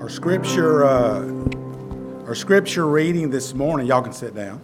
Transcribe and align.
Our 0.00 0.08
scripture, 0.08 0.82
uh, 0.82 1.30
our 2.24 2.34
scripture 2.34 2.88
reading 2.88 3.28
this 3.28 3.52
morning, 3.52 3.86
y'all 3.86 4.00
can 4.00 4.14
sit 4.14 4.34
down. 4.34 4.58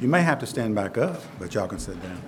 You 0.00 0.08
may 0.08 0.20
have 0.22 0.40
to 0.40 0.46
stand 0.48 0.74
back 0.74 0.98
up, 0.98 1.22
but 1.38 1.54
y'all 1.54 1.68
can 1.68 1.78
sit 1.78 2.02
down. 2.02 2.20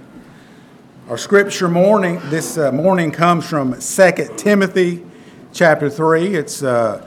Our 1.08 1.18
scripture 1.18 1.68
morning 1.68 2.20
this 2.26 2.56
uh, 2.56 2.70
morning 2.70 3.10
comes 3.10 3.48
from 3.48 3.80
2 3.80 4.36
Timothy 4.36 5.04
chapter 5.52 5.90
3. 5.90 6.36
It's 6.36 6.62
uh, 6.62 7.04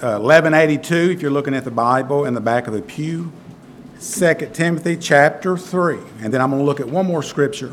1182 0.00 1.12
if 1.12 1.22
you're 1.22 1.30
looking 1.30 1.54
at 1.54 1.62
the 1.62 1.70
Bible 1.70 2.24
in 2.24 2.34
the 2.34 2.40
back 2.40 2.66
of 2.66 2.72
the 2.72 2.82
pew. 2.82 3.30
2 4.00 4.50
Timothy 4.52 4.96
chapter 4.96 5.56
3. 5.56 5.98
And 6.22 6.34
then 6.34 6.40
I'm 6.40 6.50
going 6.50 6.60
to 6.60 6.66
look 6.66 6.80
at 6.80 6.88
one 6.88 7.06
more 7.06 7.22
scripture. 7.22 7.72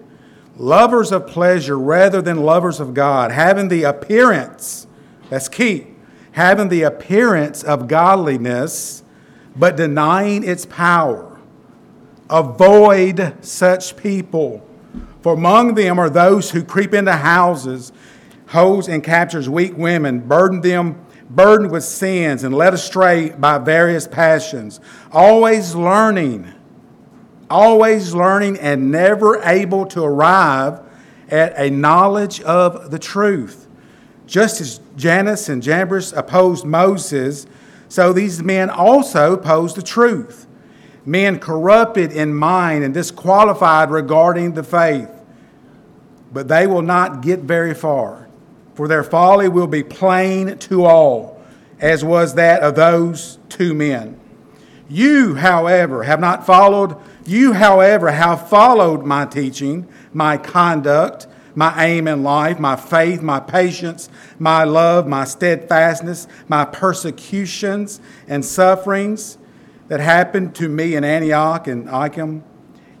lovers 0.61 1.11
of 1.11 1.25
pleasure 1.25 1.77
rather 1.77 2.21
than 2.21 2.37
lovers 2.37 2.79
of 2.79 2.93
God, 2.93 3.31
having 3.31 3.67
the 3.67 3.83
appearance, 3.83 4.85
that's 5.29 5.49
key, 5.49 5.87
having 6.33 6.69
the 6.69 6.83
appearance 6.83 7.63
of 7.63 7.87
godliness, 7.87 9.03
but 9.55 9.75
denying 9.75 10.43
its 10.43 10.65
power. 10.65 11.39
Avoid 12.29 13.35
such 13.41 13.97
people. 13.97 14.65
For 15.21 15.33
among 15.33 15.73
them 15.73 15.99
are 15.99 16.09
those 16.09 16.51
who 16.51 16.63
creep 16.63 16.93
into 16.93 17.13
houses, 17.13 17.91
hose 18.47 18.87
and 18.87 19.03
captures 19.03 19.49
weak 19.49 19.75
women, 19.75 20.19
burden 20.19 20.61
them 20.61 21.05
burdened 21.29 21.71
with 21.71 21.83
sins 21.83 22.43
and 22.43 22.53
led 22.53 22.73
astray 22.73 23.29
by 23.29 23.57
various 23.57 24.07
passions, 24.07 24.79
always 25.11 25.75
learning 25.75 26.53
always 27.51 28.15
learning 28.15 28.57
and 28.57 28.89
never 28.89 29.41
able 29.43 29.85
to 29.87 30.01
arrive 30.01 30.79
at 31.29 31.53
a 31.57 31.69
knowledge 31.69 32.41
of 32.41 32.89
the 32.89 32.97
truth. 32.97 33.67
Just 34.25 34.61
as 34.61 34.79
Jannes 34.95 35.49
and 35.49 35.61
Jambres 35.61 36.13
opposed 36.13 36.65
Moses, 36.65 37.45
so 37.89 38.13
these 38.13 38.41
men 38.41 38.69
also 38.69 39.33
opposed 39.33 39.75
the 39.75 39.81
truth. 39.81 40.47
Men 41.05 41.39
corrupted 41.39 42.13
in 42.13 42.33
mind 42.33 42.85
and 42.85 42.93
disqualified 42.93 43.91
regarding 43.91 44.53
the 44.53 44.63
faith. 44.63 45.09
But 46.31 46.47
they 46.47 46.67
will 46.67 46.81
not 46.81 47.21
get 47.21 47.41
very 47.41 47.73
far, 47.73 48.29
for 48.75 48.87
their 48.87 49.03
folly 49.03 49.49
will 49.49 49.67
be 49.67 49.83
plain 49.83 50.57
to 50.59 50.85
all, 50.85 51.41
as 51.81 52.05
was 52.05 52.35
that 52.35 52.61
of 52.61 52.75
those 52.75 53.39
two 53.49 53.73
men. 53.73 54.20
You, 54.91 55.35
however, 55.35 56.03
have 56.03 56.19
not 56.19 56.45
followed 56.45 56.97
you, 57.25 57.53
however, 57.53 58.11
have 58.11 58.49
followed 58.49 59.05
my 59.05 59.25
teaching, 59.25 59.87
my 60.11 60.35
conduct, 60.35 61.27
my 61.55 61.85
aim 61.85 62.09
in 62.09 62.23
life, 62.23 62.59
my 62.59 62.75
faith, 62.75 63.21
my 63.21 63.39
patience, 63.39 64.09
my 64.37 64.65
love, 64.65 65.07
my 65.07 65.23
steadfastness, 65.23 66.27
my 66.49 66.65
persecutions 66.65 68.01
and 68.27 68.43
sufferings 68.43 69.37
that 69.87 70.01
happened 70.01 70.55
to 70.55 70.67
me 70.67 70.95
in 70.95 71.05
Antioch 71.05 71.67
and 71.67 71.89
Iconium 71.89 72.43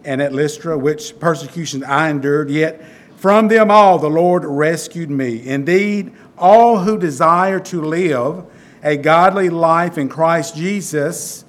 and 0.05 0.21
at 0.21 0.31
Lystra, 0.31 0.77
which 0.77 1.19
persecutions 1.19 1.83
I 1.83 2.09
endured, 2.09 2.49
yet 2.49 2.81
from 3.17 3.49
them 3.49 3.69
all 3.69 3.99
the 3.99 4.09
Lord 4.09 4.45
rescued 4.45 5.09
me. 5.09 5.45
Indeed, 5.45 6.13
all 6.37 6.79
who 6.79 6.97
desire 6.97 7.59
to 7.59 7.81
live 7.81 8.45
a 8.81 8.95
godly 8.95 9.49
life 9.49 9.97
in 9.97 10.07
Christ 10.07 10.55
Jesus, 10.55 11.43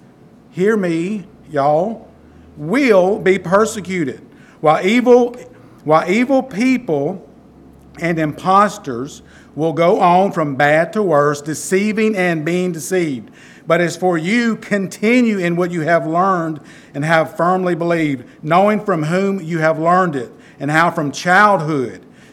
hear 0.53 0.77
me, 0.77 1.27
y'all 1.51 2.09
will 2.57 3.19
be 3.19 3.39
persecuted. 3.39 4.25
While 4.61 4.87
evil, 4.87 5.35
while 5.85 6.09
evil 6.09 6.43
people 6.43 7.29
and 7.99 8.19
impostors 8.19 9.23
will 9.55 9.73
go 9.73 10.01
on 10.01 10.33
from 10.33 10.57
bad 10.57 10.93
to 10.93 11.03
worse, 11.03 11.43
deceiving 11.43 12.17
and 12.17 12.45
being 12.45 12.73
deceived. 12.73 13.31
But 13.67 13.81
as 13.81 13.97
for 13.97 14.17
you, 14.17 14.57
continue 14.57 15.39
in 15.39 15.57
what 15.57 15.71
you 15.71 15.83
have 15.83 16.07
learned 16.07 16.61
and 16.95 17.05
have 17.05 17.37
firmly 17.37 17.75
believed, 17.75 18.25
knowing 18.43 18.85
from 18.85 19.05
whom 19.05 19.41
you 19.41 19.59
have 19.59 19.79
learned 19.79 20.17
it, 20.17 20.33
and 20.59 20.71
how 20.71 20.91
from 20.91 21.13
childhood 21.13 22.05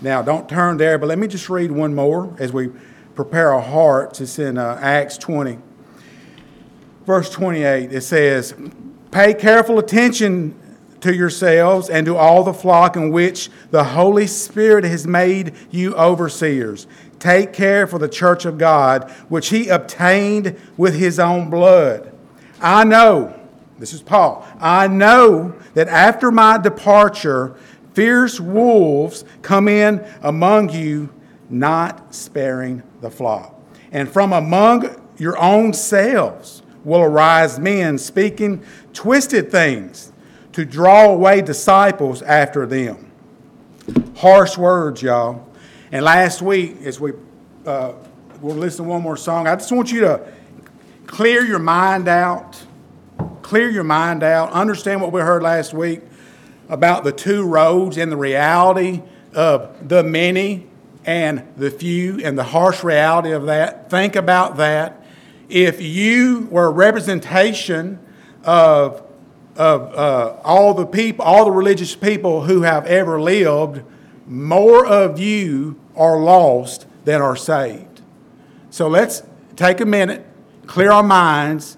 Now, 0.00 0.22
don't 0.22 0.48
turn 0.48 0.76
there, 0.76 0.96
but 0.96 1.06
let 1.06 1.18
me 1.18 1.26
just 1.26 1.50
read 1.50 1.72
one 1.72 1.94
more 1.94 2.34
as 2.38 2.52
we 2.52 2.70
prepare 3.16 3.52
our 3.52 3.60
hearts. 3.60 4.20
It's 4.20 4.38
in 4.38 4.56
uh, 4.56 4.78
Acts 4.80 5.18
20, 5.18 5.58
verse 7.04 7.30
28. 7.30 7.92
It 7.92 8.02
says, 8.02 8.54
Pay 9.10 9.34
careful 9.34 9.78
attention 9.78 10.54
to 11.00 11.14
yourselves 11.14 11.90
and 11.90 12.06
to 12.06 12.16
all 12.16 12.44
the 12.44 12.52
flock 12.52 12.96
in 12.96 13.10
which 13.10 13.50
the 13.70 13.82
Holy 13.82 14.26
Spirit 14.26 14.84
has 14.84 15.06
made 15.06 15.54
you 15.70 15.94
overseers. 15.96 16.86
Take 17.18 17.52
care 17.52 17.88
for 17.88 17.98
the 17.98 18.08
church 18.08 18.44
of 18.44 18.58
God, 18.58 19.10
which 19.28 19.48
he 19.48 19.68
obtained 19.68 20.56
with 20.76 20.94
his 20.94 21.18
own 21.18 21.50
blood. 21.50 22.12
I 22.60 22.84
know, 22.84 23.38
this 23.78 23.92
is 23.92 24.02
Paul, 24.02 24.46
I 24.60 24.86
know 24.86 25.54
that 25.74 25.88
after 25.88 26.30
my 26.30 26.58
departure, 26.58 27.56
fierce 27.98 28.38
wolves 28.38 29.24
come 29.42 29.66
in 29.66 30.06
among 30.22 30.70
you, 30.70 31.12
not 31.50 32.14
sparing 32.14 32.80
the 33.00 33.10
flock. 33.10 33.60
And 33.90 34.08
from 34.08 34.32
among 34.32 34.88
your 35.16 35.36
own 35.36 35.72
selves 35.72 36.62
will 36.84 37.00
arise 37.00 37.58
men 37.58 37.98
speaking 37.98 38.64
twisted 38.92 39.50
things 39.50 40.12
to 40.52 40.64
draw 40.64 41.06
away 41.06 41.42
disciples 41.42 42.22
after 42.22 42.66
them. 42.66 43.10
Harsh 44.18 44.56
words, 44.56 45.02
y'all. 45.02 45.48
And 45.90 46.04
last 46.04 46.40
week, 46.40 46.76
as 46.84 47.00
we 47.00 47.14
uh, 47.66 47.94
we'll 48.40 48.54
listen 48.54 48.84
to 48.84 48.90
one 48.92 49.02
more 49.02 49.16
song, 49.16 49.48
I 49.48 49.56
just 49.56 49.72
want 49.72 49.90
you 49.90 50.02
to 50.02 50.24
clear 51.08 51.44
your 51.44 51.58
mind 51.58 52.06
out. 52.06 52.62
Clear 53.42 53.68
your 53.68 53.82
mind 53.82 54.22
out. 54.22 54.52
Understand 54.52 55.02
what 55.02 55.10
we 55.10 55.20
heard 55.20 55.42
last 55.42 55.74
week 55.74 56.02
about 56.68 57.04
the 57.04 57.12
two 57.12 57.44
roads 57.46 57.96
and 57.96 58.10
the 58.12 58.16
reality 58.16 59.02
of 59.34 59.88
the 59.88 60.02
many 60.02 60.66
and 61.04 61.42
the 61.56 61.70
few 61.70 62.20
and 62.24 62.38
the 62.38 62.44
harsh 62.44 62.84
reality 62.84 63.30
of 63.30 63.46
that. 63.46 63.88
Think 63.90 64.16
about 64.16 64.56
that. 64.58 65.02
If 65.48 65.80
you 65.80 66.46
were 66.50 66.66
a 66.66 66.70
representation 66.70 67.98
of 68.44 69.02
of 69.56 69.92
uh, 69.94 70.36
all 70.44 70.72
the 70.72 70.86
people, 70.86 71.24
all 71.24 71.44
the 71.44 71.50
religious 71.50 71.96
people 71.96 72.44
who 72.44 72.62
have 72.62 72.86
ever 72.86 73.20
lived, 73.20 73.82
more 74.26 74.86
of 74.86 75.18
you 75.18 75.78
are 75.96 76.20
lost 76.20 76.86
than 77.04 77.20
are 77.20 77.34
saved. 77.34 78.00
So 78.70 78.86
let's 78.86 79.24
take 79.56 79.80
a 79.80 79.84
minute, 79.84 80.24
clear 80.66 80.92
our 80.92 81.02
minds, 81.02 81.76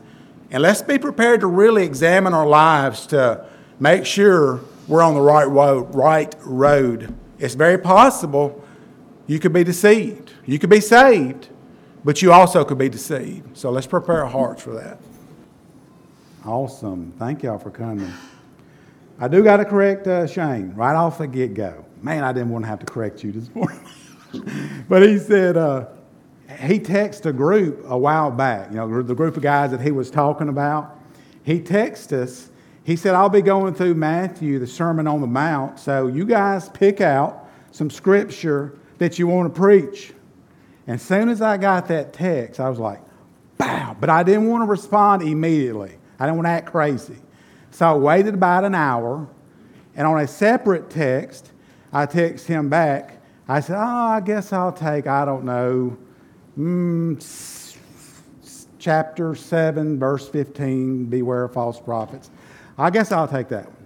and 0.51 0.63
let's 0.63 0.83
be 0.83 0.99
prepared 0.99 1.41
to 1.41 1.47
really 1.47 1.85
examine 1.85 2.35
our 2.35 2.47
lives 2.47 3.07
to 3.09 3.47
make 3.79 4.05
sure 4.05 4.61
we're 4.91 5.03
on 5.03 5.15
the 5.15 5.21
right 5.21 5.49
road. 5.49 5.95
Right 5.95 6.35
road. 6.45 7.15
It's 7.39 7.55
very 7.55 7.79
possible 7.79 8.63
you 9.29 9.39
could 9.39 9.53
be 9.53 9.63
deceived. 9.63 10.33
You 10.45 10.59
could 10.59 10.69
be 10.69 10.81
saved, 10.81 11.49
but 12.05 12.21
you 12.21 12.33
also 12.33 12.65
could 12.65 12.79
be 12.79 12.89
deceived. 12.89 13.57
So 13.57 13.71
let's 13.71 13.87
prepare 13.87 14.25
our 14.25 14.29
hearts 14.29 14.63
for 14.63 14.75
that. 14.75 14.99
Awesome. 16.45 17.13
Thank 17.13 17.45
y'all 17.45 17.59
for 17.59 17.71
coming. 17.71 18.13
I 19.21 19.29
do 19.29 19.45
got 19.45 19.59
to 19.59 19.65
correct 19.65 20.09
uh, 20.09 20.27
Shane 20.27 20.75
right 20.75 20.97
off 20.97 21.19
the 21.19 21.29
get 21.29 21.55
go. 21.55 21.85
Man, 22.03 22.25
I 22.25 22.33
didn't 22.33 22.49
want 22.49 22.65
to 22.65 22.69
have 22.69 22.81
to 22.81 22.87
correct 22.87 23.23
you 23.23 23.31
this 23.31 23.55
morning. 23.55 23.81
but 24.89 25.03
he 25.03 25.19
said, 25.19 25.57
uh, 25.57 25.87
he 26.59 26.81
texted 26.81 27.27
a 27.27 27.33
group 27.33 27.85
a 27.87 27.97
while 27.97 28.31
back, 28.31 28.71
you 28.71 28.77
know, 28.77 29.03
the 29.03 29.15
group 29.15 29.37
of 29.37 29.43
guys 29.43 29.71
that 29.71 29.81
he 29.81 29.93
was 29.93 30.11
talking 30.11 30.49
about. 30.49 30.99
He 31.45 31.61
texted 31.61 32.23
us. 32.23 32.51
He 32.85 32.97
said, 32.97 33.15
I'll 33.15 33.29
be 33.29 33.43
going 33.43 33.75
through 33.75 33.95
Matthew, 33.95 34.59
the 34.59 34.67
Sermon 34.67 35.07
on 35.07 35.21
the 35.21 35.27
Mount, 35.27 35.79
so 35.79 36.07
you 36.07 36.25
guys 36.25 36.69
pick 36.71 37.01
out 37.01 37.49
some 37.73 37.91
scripture 37.91 38.79
that 38.99 39.19
you 39.19 39.27
want 39.27 39.53
to 39.53 39.61
preach. 39.61 40.13
And 40.87 40.95
as 40.95 41.03
soon 41.03 41.29
as 41.29 41.43
I 41.43 41.57
got 41.57 41.89
that 41.89 42.13
text, 42.13 42.59
I 42.59 42.69
was 42.69 42.79
like, 42.79 43.01
bow. 43.59 43.97
But 44.01 44.11
I 44.11 44.23
didn't 44.23 44.49
want 44.49 44.63
to 44.63 44.67
respond 44.67 45.23
immediately. 45.23 45.93
I 46.19 46.25
didn't 46.25 46.37
want 46.37 46.47
to 46.47 46.51
act 46.51 46.67
crazy. 46.71 47.17
So 47.71 47.87
I 47.87 47.95
waited 47.95 48.35
about 48.35 48.65
an 48.65 48.75
hour, 48.75 49.29
and 49.95 50.07
on 50.07 50.19
a 50.19 50.27
separate 50.27 50.91
text, 50.91 51.53
I 51.93 52.07
text 52.07 52.47
him 52.47 52.69
back. 52.69 53.19
I 53.47 53.61
said, 53.61 53.77
Oh, 53.77 53.81
I 53.81 54.21
guess 54.21 54.53
I'll 54.53 54.73
take, 54.73 55.07
I 55.07 55.25
don't 55.25 55.45
know, 55.45 55.97
mm, 56.59 57.77
chapter 58.79 59.35
7, 59.35 59.99
verse 59.99 60.29
15, 60.29 61.07
beware 61.07 61.45
of 61.45 61.53
false 61.53 61.79
prophets. 61.81 62.31
I 62.81 62.91
guess 62.91 63.13
I'll 63.13 63.29
take 63.29 63.49
that 63.49 63.67
one. 63.67 63.77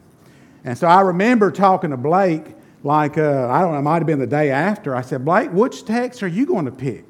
And 0.64 0.79
so 0.79 0.87
I 0.87 1.00
remember 1.02 1.50
talking 1.50 1.91
to 1.91 1.96
Blake, 1.96 2.46
like, 2.82 3.19
uh, 3.19 3.49
I 3.50 3.61
don't 3.61 3.73
know, 3.73 3.79
it 3.79 3.82
might 3.82 3.99
have 3.99 4.06
been 4.06 4.19
the 4.19 4.26
day 4.26 4.50
after. 4.50 4.94
I 4.94 5.02
said, 5.02 5.25
Blake, 5.25 5.52
which 5.52 5.85
text 5.85 6.23
are 6.23 6.29
you 6.29 6.46
going 6.46 6.64
to 6.64 6.70
pick? 6.70 7.05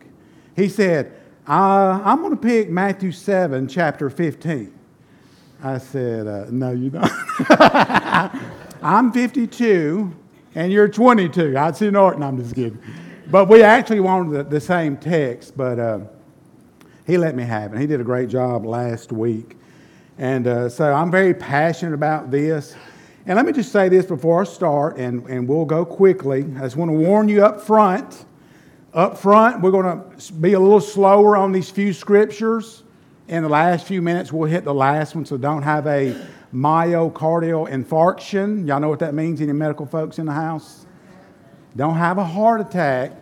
He 0.56 0.68
said, 0.68 1.12
uh, 1.48 2.00
I'm 2.04 2.18
going 2.18 2.30
to 2.30 2.36
pick 2.36 2.70
Matthew 2.70 3.12
7, 3.12 3.68
chapter 3.68 4.08
15. 4.08 4.72
I 5.62 5.78
said, 5.78 6.26
uh, 6.26 6.46
No, 6.50 6.72
you 6.72 6.90
don't. 6.90 7.10
I'm 8.82 9.12
52 9.12 10.14
and 10.54 10.72
you're 10.72 10.88
22. 10.88 11.56
I'd 11.56 11.76
see 11.76 11.90
Norton, 11.90 12.22
I'm 12.22 12.38
just 12.38 12.54
kidding. 12.54 12.78
But 13.30 13.48
we 13.48 13.62
actually 13.62 14.00
wanted 14.00 14.32
the, 14.32 14.44
the 14.44 14.60
same 14.60 14.96
text, 14.96 15.56
but 15.56 15.78
uh, 15.78 16.00
he 17.06 17.18
let 17.18 17.34
me 17.34 17.44
have 17.44 17.74
it. 17.74 17.80
He 17.80 17.86
did 17.86 18.00
a 18.00 18.04
great 18.04 18.28
job 18.28 18.64
last 18.64 19.12
week. 19.12 19.56
And 20.18 20.46
uh, 20.46 20.68
so 20.68 20.92
I'm 20.92 21.10
very 21.10 21.34
passionate 21.34 21.94
about 21.94 22.30
this. 22.30 22.76
And 23.26 23.36
let 23.36 23.46
me 23.46 23.52
just 23.52 23.72
say 23.72 23.88
this 23.88 24.06
before 24.06 24.42
I 24.42 24.44
start, 24.44 24.98
and, 24.98 25.26
and 25.28 25.48
we'll 25.48 25.64
go 25.64 25.84
quickly. 25.84 26.44
I 26.56 26.60
just 26.60 26.76
want 26.76 26.90
to 26.90 26.96
warn 26.96 27.28
you 27.28 27.44
up 27.44 27.60
front. 27.60 28.26
Up 28.92 29.18
front, 29.18 29.60
we're 29.60 29.70
going 29.70 30.02
to 30.18 30.32
be 30.34 30.52
a 30.52 30.60
little 30.60 30.80
slower 30.80 31.36
on 31.36 31.50
these 31.50 31.70
few 31.70 31.92
scriptures. 31.92 32.84
In 33.26 33.42
the 33.42 33.48
last 33.48 33.86
few 33.86 34.02
minutes, 34.02 34.30
we'll 34.30 34.48
hit 34.48 34.64
the 34.64 34.74
last 34.74 35.14
one, 35.14 35.24
so 35.24 35.36
don't 35.38 35.62
have 35.62 35.86
a 35.86 36.14
myocardial 36.54 37.68
infarction. 37.68 38.68
Y'all 38.68 38.78
know 38.78 38.90
what 38.90 39.00
that 39.00 39.14
means, 39.14 39.40
any 39.40 39.52
medical 39.52 39.86
folks 39.86 40.18
in 40.18 40.26
the 40.26 40.32
house? 40.32 40.86
Don't 41.74 41.96
have 41.96 42.18
a 42.18 42.24
heart 42.24 42.60
attack. 42.60 43.12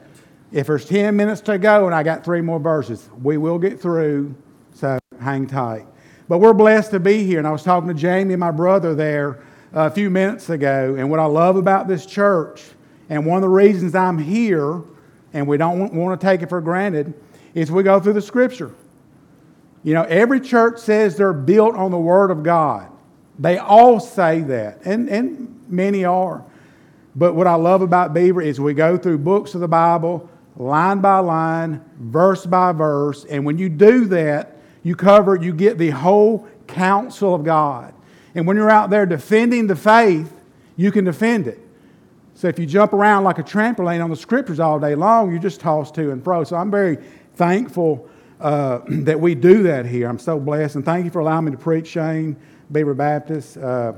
If 0.50 0.66
there's 0.66 0.84
10 0.84 1.16
minutes 1.16 1.40
to 1.42 1.56
go 1.56 1.86
and 1.86 1.94
I 1.94 2.02
got 2.02 2.24
three 2.24 2.42
more 2.42 2.58
verses, 2.58 3.08
we 3.22 3.38
will 3.38 3.58
get 3.58 3.80
through, 3.80 4.34
so 4.74 4.98
hang 5.20 5.46
tight. 5.46 5.86
But 6.32 6.38
we're 6.38 6.54
blessed 6.54 6.92
to 6.92 6.98
be 6.98 7.24
here. 7.24 7.40
And 7.40 7.46
I 7.46 7.50
was 7.50 7.62
talking 7.62 7.88
to 7.88 7.94
Jamie, 7.94 8.32
and 8.32 8.40
my 8.40 8.50
brother, 8.50 8.94
there 8.94 9.44
a 9.74 9.90
few 9.90 10.08
minutes 10.08 10.48
ago. 10.48 10.94
And 10.96 11.10
what 11.10 11.20
I 11.20 11.26
love 11.26 11.56
about 11.56 11.88
this 11.88 12.06
church, 12.06 12.62
and 13.10 13.26
one 13.26 13.36
of 13.36 13.42
the 13.42 13.50
reasons 13.50 13.94
I'm 13.94 14.16
here, 14.16 14.80
and 15.34 15.46
we 15.46 15.58
don't 15.58 15.92
want 15.92 16.18
to 16.18 16.26
take 16.26 16.40
it 16.40 16.48
for 16.48 16.62
granted, 16.62 17.12
is 17.52 17.70
we 17.70 17.82
go 17.82 18.00
through 18.00 18.14
the 18.14 18.22
scripture. 18.22 18.74
You 19.82 19.92
know, 19.92 20.04
every 20.04 20.40
church 20.40 20.78
says 20.78 21.18
they're 21.18 21.34
built 21.34 21.74
on 21.74 21.90
the 21.90 21.98
Word 21.98 22.30
of 22.30 22.42
God. 22.42 22.90
They 23.38 23.58
all 23.58 24.00
say 24.00 24.40
that, 24.40 24.86
and, 24.86 25.10
and 25.10 25.62
many 25.68 26.06
are. 26.06 26.42
But 27.14 27.34
what 27.34 27.46
I 27.46 27.56
love 27.56 27.82
about 27.82 28.14
Beaver 28.14 28.40
is 28.40 28.58
we 28.58 28.72
go 28.72 28.96
through 28.96 29.18
books 29.18 29.54
of 29.54 29.60
the 29.60 29.68
Bible, 29.68 30.30
line 30.56 31.02
by 31.02 31.18
line, 31.18 31.84
verse 31.98 32.46
by 32.46 32.72
verse, 32.72 33.26
and 33.26 33.44
when 33.44 33.58
you 33.58 33.68
do 33.68 34.06
that, 34.06 34.51
you 34.82 34.96
cover, 34.96 35.36
you 35.36 35.52
get 35.52 35.78
the 35.78 35.90
whole 35.90 36.48
counsel 36.66 37.34
of 37.34 37.44
God. 37.44 37.94
And 38.34 38.46
when 38.46 38.56
you're 38.56 38.70
out 38.70 38.90
there 38.90 39.06
defending 39.06 39.66
the 39.66 39.76
faith, 39.76 40.32
you 40.76 40.90
can 40.90 41.04
defend 41.04 41.46
it. 41.46 41.60
So 42.34 42.48
if 42.48 42.58
you 42.58 42.66
jump 42.66 42.92
around 42.92 43.24
like 43.24 43.38
a 43.38 43.42
trampoline 43.42 44.02
on 44.02 44.10
the 44.10 44.16
scriptures 44.16 44.58
all 44.58 44.80
day 44.80 44.94
long, 44.94 45.32
you 45.32 45.38
just 45.38 45.60
toss 45.60 45.90
to 45.92 46.10
and 46.10 46.24
fro. 46.24 46.44
So 46.44 46.56
I'm 46.56 46.70
very 46.70 46.98
thankful 47.34 48.08
uh, 48.40 48.80
that 48.88 49.20
we 49.20 49.34
do 49.34 49.62
that 49.64 49.86
here. 49.86 50.08
I'm 50.08 50.18
so 50.18 50.40
blessed. 50.40 50.76
And 50.76 50.84
thank 50.84 51.04
you 51.04 51.10
for 51.10 51.20
allowing 51.20 51.44
me 51.44 51.52
to 51.52 51.58
preach, 51.58 51.88
Shane. 51.88 52.36
Beaver 52.72 52.94
Baptist. 52.94 53.58
Uh, 53.58 53.92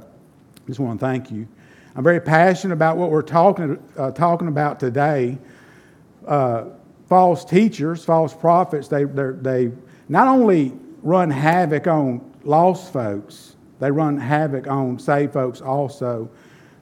just 0.66 0.80
want 0.80 0.98
to 0.98 1.06
thank 1.06 1.30
you. 1.30 1.46
I'm 1.94 2.02
very 2.02 2.20
passionate 2.20 2.74
about 2.74 2.96
what 2.96 3.10
we're 3.10 3.22
talking, 3.22 3.80
uh, 3.96 4.10
talking 4.10 4.48
about 4.48 4.80
today. 4.80 5.38
Uh, 6.26 6.70
false 7.08 7.44
teachers, 7.44 8.04
false 8.04 8.34
prophets, 8.34 8.88
they, 8.88 9.04
they 9.04 9.70
not 10.08 10.28
only 10.28 10.72
run 11.02 11.30
havoc 11.30 11.86
on 11.86 12.32
lost 12.44 12.92
folks, 12.92 13.56
they 13.80 13.90
run 13.90 14.16
havoc 14.18 14.66
on 14.66 14.98
saved 14.98 15.32
folks 15.32 15.60
also. 15.60 16.30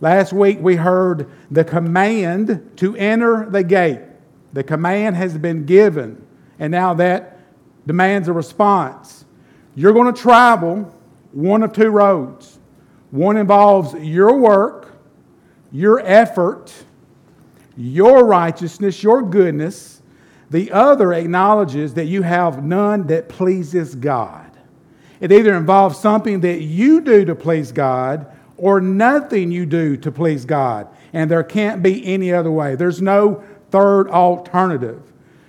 Last 0.01 0.33
week 0.33 0.59
we 0.61 0.77
heard 0.77 1.31
the 1.51 1.65
command 1.65 2.73
to 2.77 2.97
enter 2.97 3.49
the 3.49 3.63
gate. 3.63 4.01
The 4.53 4.65
command 4.65 5.17
has 5.17 5.39
been 5.39 5.65
given, 5.65 6.25
and 6.59 6.71
now 6.71 6.95
that 6.95 7.39
demands 7.87 8.29
a 8.29 8.33
response. 8.33 9.25
You're 9.75 9.93
going 9.93 10.13
to 10.13 10.21
travel 10.21 10.93
one 11.33 11.63
of 11.63 11.73
two 11.73 11.89
roads. 11.89 12.59
One 13.11 13.37
involves 13.37 13.95
your 13.95 14.37
work, 14.37 14.93
your 15.71 16.01
effort, 16.01 16.73
your 17.77 18.27
righteousness, 18.27 19.03
your 19.03 19.23
goodness. 19.23 20.02
The 20.53 20.71
other 20.71 21.15
acknowledges 21.15 21.95
that 21.95 22.05
you 22.05 22.23
have 22.23 22.63
none 22.63 23.07
that 23.07 23.31
pleases 23.31 23.95
God. 23.95 24.51
It 25.19 25.33
either 25.33 25.55
involves 25.55 25.99
something 25.99 26.41
that 26.43 26.61
you 26.61 27.01
do 27.01 27.25
to 27.25 27.35
please 27.35 27.73
God 27.73 28.27
or 28.59 28.79
nothing 28.81 29.51
you 29.51 29.65
do 29.65 29.97
to 29.97 30.13
please 30.13 30.45
God. 30.45 30.89
And 31.15 31.31
there 31.31 31.43
can't 31.43 31.83
be 31.83 32.05
any 32.07 32.33
other 32.33 32.51
way. 32.51 32.75
There's 32.75 33.01
no 33.01 33.43
third 33.71 34.11
alternative. 34.11 35.01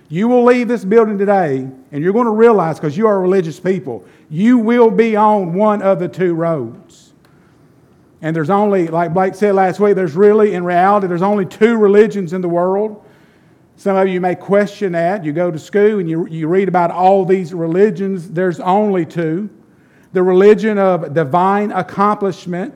You 0.08 0.26
will 0.26 0.44
leave 0.44 0.68
this 0.68 0.86
building 0.86 1.18
today, 1.18 1.68
and 1.92 2.02
you're 2.02 2.12
going 2.14 2.24
to 2.24 2.30
realize, 2.30 2.78
because 2.78 2.96
you 2.96 3.06
are 3.06 3.20
religious 3.20 3.60
people, 3.60 4.06
you 4.30 4.56
will 4.58 4.90
be 4.90 5.16
on 5.16 5.52
one 5.52 5.82
of 5.82 5.98
the 5.98 6.08
two 6.08 6.34
roads. 6.34 7.12
And 8.22 8.34
there's 8.34 8.48
only, 8.48 8.88
like 8.88 9.12
Blake 9.12 9.34
said 9.34 9.54
last 9.54 9.80
week, 9.80 9.96
there's 9.96 10.14
really, 10.14 10.54
in 10.54 10.64
reality, 10.64 11.08
there's 11.08 11.20
only 11.20 11.44
two 11.44 11.76
religions 11.76 12.32
in 12.32 12.40
the 12.40 12.48
world. 12.48 13.03
Some 13.76 13.96
of 13.96 14.08
you 14.08 14.20
may 14.20 14.34
question 14.34 14.92
that. 14.92 15.24
You 15.24 15.32
go 15.32 15.50
to 15.50 15.58
school 15.58 15.98
and 15.98 16.08
you, 16.08 16.26
you 16.28 16.46
read 16.48 16.68
about 16.68 16.90
all 16.90 17.24
these 17.24 17.52
religions. 17.52 18.30
There's 18.30 18.60
only 18.60 19.04
two 19.04 19.50
the 20.14 20.22
religion 20.22 20.78
of 20.78 21.12
divine 21.12 21.72
accomplishment. 21.72 22.72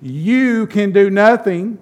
You 0.00 0.66
can 0.66 0.92
do 0.92 1.10
nothing, 1.10 1.78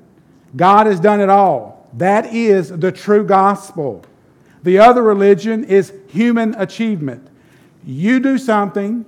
God 0.56 0.86
has 0.86 0.98
done 0.98 1.20
it 1.20 1.28
all. 1.28 1.88
That 1.94 2.34
is 2.34 2.68
the 2.68 2.90
true 2.90 3.24
gospel. 3.24 4.04
The 4.64 4.80
other 4.80 5.02
religion 5.02 5.62
is 5.64 5.92
human 6.08 6.54
achievement. 6.56 7.28
You 7.84 8.18
do 8.18 8.36
something, 8.38 9.06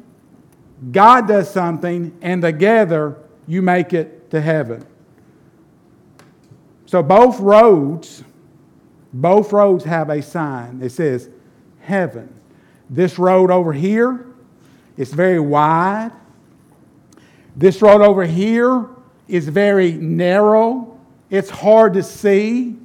God 0.92 1.26
does 1.26 1.50
something, 1.50 2.16
and 2.22 2.40
together 2.40 3.16
you 3.48 3.60
make 3.60 3.92
it 3.92 4.30
to 4.30 4.40
heaven. 4.40 4.86
So 6.86 7.02
both 7.02 7.40
roads, 7.40 8.22
both 9.12 9.52
roads 9.52 9.84
have 9.84 10.10
a 10.10 10.22
sign. 10.22 10.80
It 10.82 10.90
says 10.90 11.28
heaven. 11.80 12.32
This 12.88 13.18
road 13.18 13.50
over 13.50 13.72
here, 13.72 14.26
it's 14.96 15.12
very 15.12 15.40
wide. 15.40 16.12
This 17.56 17.82
road 17.82 18.00
over 18.00 18.24
here 18.24 18.88
is 19.28 19.48
very 19.48 19.92
narrow. 19.92 20.98
It's 21.30 21.50
hard 21.50 21.94
to 21.94 22.02
see. 22.02 22.76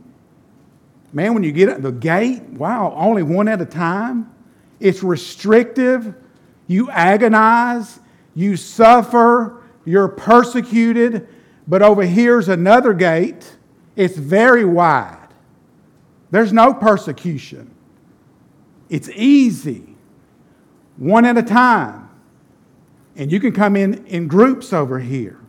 Man, 1.13 1.33
when 1.33 1.43
you 1.43 1.51
get 1.51 1.69
at 1.69 1.81
the 1.81 1.91
gate, 1.91 2.43
wow, 2.43 2.93
only 2.95 3.23
one 3.23 3.47
at 3.47 3.61
a 3.61 3.65
time. 3.65 4.31
It's 4.79 5.01
restrictive. 5.01 6.13
You 6.67 6.89
agonize. 6.91 7.99
You 8.35 8.57
suffer. 8.57 9.63
You're 9.85 10.09
persecuted. 10.09 11.27
But 11.67 11.81
over 11.81 12.03
here's 12.03 12.49
another 12.49 12.93
gate. 12.93 13.57
It's 13.95 14.17
very 14.17 14.65
wide. 14.65 15.24
There's 16.31 16.51
no 16.51 16.73
persecution. 16.73 17.71
It's 18.89 19.09
easy, 19.09 19.95
one 20.97 21.25
at 21.25 21.37
a 21.37 21.43
time. 21.43 22.09
And 23.15 23.31
you 23.31 23.39
can 23.39 23.51
come 23.53 23.75
in 23.75 24.05
in 24.07 24.27
groups 24.27 24.73
over 24.73 24.99
here. 24.99 25.39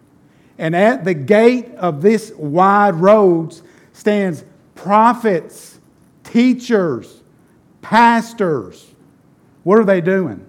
And 0.58 0.74
at 0.74 1.04
the 1.04 1.14
gate 1.14 1.74
of 1.74 2.00
this 2.00 2.32
wide 2.36 2.94
roads 2.94 3.62
stands 3.92 4.44
prophets, 4.74 5.78
teachers, 6.22 7.22
pastors. 7.82 8.86
What 9.64 9.78
are 9.78 9.84
they 9.84 10.00
doing? 10.00 10.46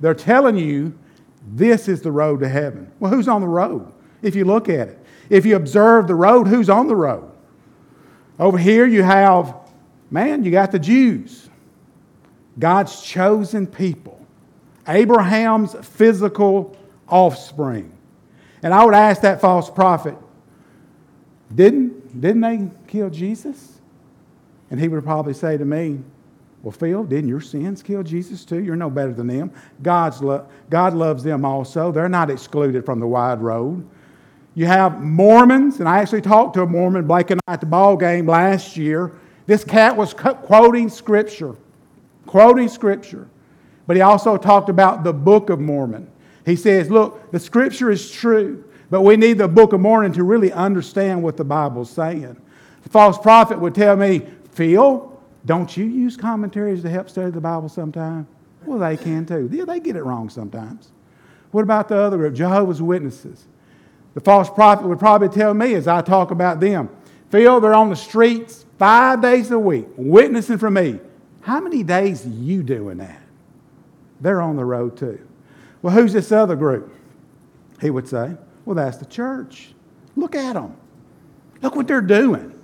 They're 0.00 0.14
telling 0.14 0.56
you 0.56 0.96
this 1.54 1.88
is 1.88 2.02
the 2.02 2.12
road 2.12 2.40
to 2.40 2.48
heaven. 2.48 2.90
Well, 3.00 3.10
who's 3.10 3.28
on 3.28 3.40
the 3.40 3.48
road? 3.48 3.92
If 4.22 4.36
you 4.36 4.44
look 4.44 4.68
at 4.68 4.88
it, 4.88 4.98
if 5.28 5.44
you 5.44 5.56
observe 5.56 6.06
the 6.06 6.14
road, 6.14 6.46
who's 6.46 6.70
on 6.70 6.86
the 6.86 6.96
road? 6.96 7.30
Over 8.38 8.58
here, 8.58 8.86
you 8.86 9.02
have, 9.02 9.54
man, 10.12 10.44
you 10.44 10.50
got 10.50 10.70
the 10.70 10.78
Jews, 10.78 11.48
God's 12.58 13.00
chosen 13.02 13.66
people, 13.66 14.24
Abraham's 14.86 15.74
physical 15.74 16.76
offspring. 17.08 17.90
And 18.62 18.72
I 18.72 18.84
would 18.84 18.94
ask 18.94 19.22
that 19.22 19.40
false 19.40 19.68
prophet, 19.70 20.16
didn't, 21.52 22.20
didn't 22.20 22.42
they 22.42 22.70
kill 22.86 23.10
Jesus? 23.10 23.80
And 24.70 24.78
he 24.78 24.88
would 24.88 25.02
probably 25.02 25.34
say 25.34 25.56
to 25.56 25.64
me, 25.64 25.98
Well, 26.62 26.72
Phil, 26.72 27.04
didn't 27.04 27.28
your 27.28 27.40
sins 27.40 27.82
kill 27.82 28.02
Jesus 28.02 28.44
too? 28.44 28.62
You're 28.62 28.76
no 28.76 28.88
better 28.88 29.12
than 29.12 29.26
them. 29.26 29.50
God's 29.82 30.22
lo- 30.22 30.46
God 30.70 30.94
loves 30.94 31.22
them 31.22 31.44
also. 31.44 31.90
They're 31.90 32.08
not 32.08 32.30
excluded 32.30 32.86
from 32.86 33.00
the 33.00 33.06
wide 33.06 33.40
road. 33.40 33.86
You 34.54 34.66
have 34.66 35.02
Mormons, 35.02 35.80
and 35.80 35.88
I 35.88 35.98
actually 35.98 36.20
talked 36.20 36.54
to 36.54 36.62
a 36.62 36.66
Mormon, 36.66 37.06
Blake 37.06 37.30
and 37.30 37.40
I, 37.48 37.54
at 37.54 37.60
the 37.60 37.66
ball 37.66 37.96
game 37.96 38.26
last 38.26 38.76
year. 38.76 39.12
This 39.46 39.64
cat 39.64 39.96
was 39.96 40.14
quoting 40.14 40.88
Scripture, 40.88 41.56
quoting 42.26 42.68
Scripture. 42.68 43.28
But 43.86 43.96
he 43.96 44.02
also 44.02 44.36
talked 44.36 44.68
about 44.68 45.04
the 45.04 45.12
Book 45.12 45.50
of 45.50 45.60
Mormon. 45.60 46.08
He 46.44 46.56
says, 46.56 46.90
Look, 46.90 47.30
the 47.32 47.40
Scripture 47.40 47.90
is 47.90 48.10
true, 48.10 48.64
but 48.90 49.02
we 49.02 49.16
need 49.16 49.38
the 49.38 49.48
Book 49.48 49.72
of 49.72 49.80
Mormon 49.80 50.12
to 50.12 50.24
really 50.24 50.52
understand 50.52 51.22
what 51.22 51.36
the 51.36 51.44
Bible's 51.44 51.90
saying. 51.90 52.36
The 52.82 52.88
false 52.88 53.18
prophet 53.18 53.58
would 53.58 53.74
tell 53.74 53.96
me, 53.96 54.22
Phil, 54.52 55.20
don't 55.44 55.76
you 55.76 55.84
use 55.84 56.16
commentaries 56.16 56.82
to 56.82 56.90
help 56.90 57.10
study 57.10 57.30
the 57.30 57.40
Bible 57.40 57.68
sometime? 57.68 58.26
Well, 58.64 58.78
they 58.78 58.96
can 58.96 59.26
too. 59.26 59.48
Yeah, 59.52 59.64
they 59.64 59.80
get 59.80 59.96
it 59.96 60.04
wrong 60.04 60.30
sometimes. 60.30 60.92
What 61.50 61.62
about 61.62 61.88
the 61.88 61.96
other 61.96 62.16
group, 62.16 62.34
Jehovah's 62.34 62.80
Witnesses? 62.80 63.46
The 64.14 64.20
false 64.20 64.48
prophet 64.48 64.86
would 64.86 64.98
probably 64.98 65.28
tell 65.28 65.54
me 65.54 65.74
as 65.74 65.88
I 65.88 66.02
talk 66.02 66.30
about 66.30 66.60
them, 66.60 66.88
Phil, 67.30 67.60
they're 67.60 67.74
on 67.74 67.90
the 67.90 67.96
streets 67.96 68.66
five 68.82 69.22
days 69.22 69.48
a 69.52 69.58
week, 69.60 69.86
witnessing 69.96 70.58
for 70.58 70.68
me. 70.68 70.98
How 71.42 71.60
many 71.60 71.84
days 71.84 72.26
are 72.26 72.30
you 72.30 72.64
doing 72.64 72.98
that? 72.98 73.22
They're 74.20 74.42
on 74.42 74.56
the 74.56 74.64
road 74.64 74.96
too. 74.96 75.24
Well, 75.82 75.94
who's 75.94 76.12
this 76.12 76.32
other 76.32 76.56
group? 76.56 76.92
He 77.80 77.90
would 77.90 78.08
say, 78.08 78.36
Well, 78.64 78.74
that's 78.74 78.96
the 78.96 79.04
church. 79.04 79.72
Look 80.16 80.34
at 80.34 80.54
them. 80.54 80.76
Look 81.60 81.76
what 81.76 81.86
they're 81.86 82.00
doing. 82.00 82.60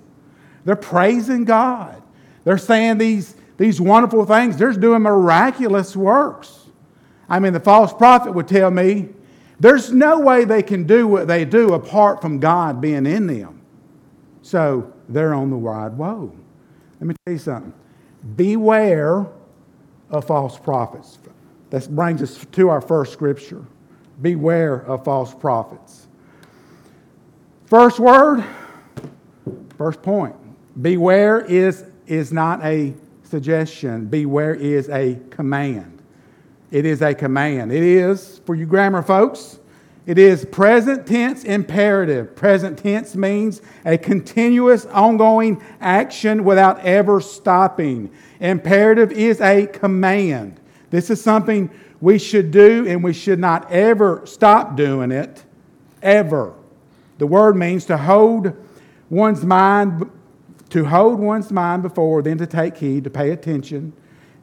They're 0.65 0.75
praising 0.75 1.45
God. 1.45 2.03
They're 2.43 2.57
saying 2.57 2.97
these, 2.97 3.33
these 3.55 3.79
wonderful 3.79 4.25
things. 4.25 4.57
They're 4.57 4.73
doing 4.73 5.03
miraculous 5.03 5.95
works. 5.95 6.65
I 7.29 7.39
mean, 7.39 7.53
the 7.53 7.61
false 7.61 7.93
prophet 7.93 8.33
would 8.33 8.49
tell 8.49 8.71
me, 8.71 9.07
there's 9.61 9.93
no 9.93 10.19
way 10.19 10.43
they 10.43 10.63
can 10.63 10.83
do 10.83 11.07
what 11.07 11.29
they 11.29 11.45
do 11.45 11.75
apart 11.75 12.21
from 12.21 12.41
God 12.41 12.81
being 12.81 13.05
in 13.05 13.25
them. 13.25 13.61
So 14.41 14.91
they're 15.09 15.33
on 15.33 15.49
the 15.49 15.57
wide 15.57 15.97
road. 15.97 16.31
Let 16.99 17.07
me 17.07 17.15
tell 17.25 17.33
you 17.33 17.39
something. 17.39 17.73
Beware 18.35 19.25
of 20.09 20.25
false 20.25 20.57
prophets. 20.57 21.17
That 21.69 21.93
brings 21.95 22.21
us 22.21 22.45
to 22.53 22.69
our 22.69 22.81
first 22.81 23.13
scripture. 23.13 23.65
Beware 24.21 24.85
of 24.85 25.03
false 25.05 25.33
prophets. 25.33 26.07
First 27.65 27.99
word, 27.99 28.43
first 29.77 30.01
point. 30.01 30.35
Beware 30.81 31.41
is, 31.41 31.85
is 32.07 32.33
not 32.33 32.63
a 32.63 32.93
suggestion, 33.23 34.07
beware 34.07 34.55
is 34.55 34.89
a 34.89 35.19
command. 35.29 36.01
It 36.71 36.85
is 36.85 37.01
a 37.01 37.13
command. 37.13 37.71
It 37.71 37.83
is, 37.83 38.41
for 38.45 38.55
you 38.55 38.65
grammar 38.65 39.01
folks, 39.01 39.58
it 40.09 40.17
is 40.17 40.43
present 40.43 41.05
tense 41.05 41.43
imperative. 41.43 42.35
Present 42.35 42.79
tense 42.79 43.15
means 43.15 43.61
a 43.85 43.95
continuous, 43.95 44.87
ongoing 44.87 45.61
action 45.79 46.43
without 46.43 46.79
ever 46.79 47.21
stopping. 47.21 48.09
Imperative 48.39 49.11
is 49.11 49.39
a 49.39 49.67
command. 49.67 50.59
This 50.89 51.11
is 51.11 51.21
something 51.21 51.69
we 52.01 52.17
should 52.17 52.49
do, 52.49 52.87
and 52.87 53.03
we 53.03 53.13
should 53.13 53.37
not 53.37 53.71
ever 53.71 54.23
stop 54.25 54.75
doing 54.75 55.11
it, 55.11 55.43
ever. 56.01 56.55
The 57.19 57.27
word 57.27 57.55
means 57.55 57.85
to 57.85 57.95
hold 57.95 58.51
one's 59.11 59.45
mind, 59.45 60.09
to 60.71 60.85
hold 60.85 61.19
one's 61.19 61.51
mind 61.51 61.83
before, 61.83 62.23
then 62.23 62.39
to 62.39 62.47
take 62.47 62.77
heed, 62.77 63.03
to 63.03 63.11
pay 63.11 63.29
attention, 63.29 63.93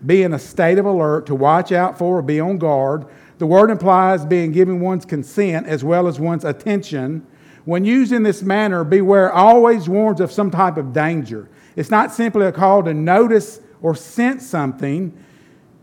be 0.07 0.23
in 0.23 0.33
a 0.33 0.39
state 0.39 0.79
of 0.79 0.87
alert, 0.87 1.27
to 1.27 1.35
watch 1.35 1.73
out 1.73 1.99
for, 1.99 2.19
or 2.19 2.23
be 2.23 2.39
on 2.39 2.59
guard. 2.59 3.07
The 3.39 3.47
word 3.47 3.71
implies 3.71 4.25
being 4.25 4.53
given 4.53 4.81
one's 4.81 5.05
consent 5.05 5.67
as 5.67 5.85
well 5.85 6.09
as 6.09 6.19
one's 6.19 6.45
attention. 6.45 7.27
When 7.65 7.85
used 7.85 8.13
in 8.13 8.23
this 8.23 8.43
manner, 8.43 8.85
beware 8.85 9.33
always 9.33 9.89
warns 9.89 10.21
of 10.21 10.33
some 10.33 10.51
type 10.51 10.77
of 10.77 10.93
danger. 10.93 11.49
It's 11.75 11.91
not 11.91 12.13
simply 12.13 12.47
a 12.47 12.53
call 12.53 12.83
to 12.85 12.95
notice 12.95 13.61
or 13.83 13.95
sense 13.95 14.47
something, 14.47 15.13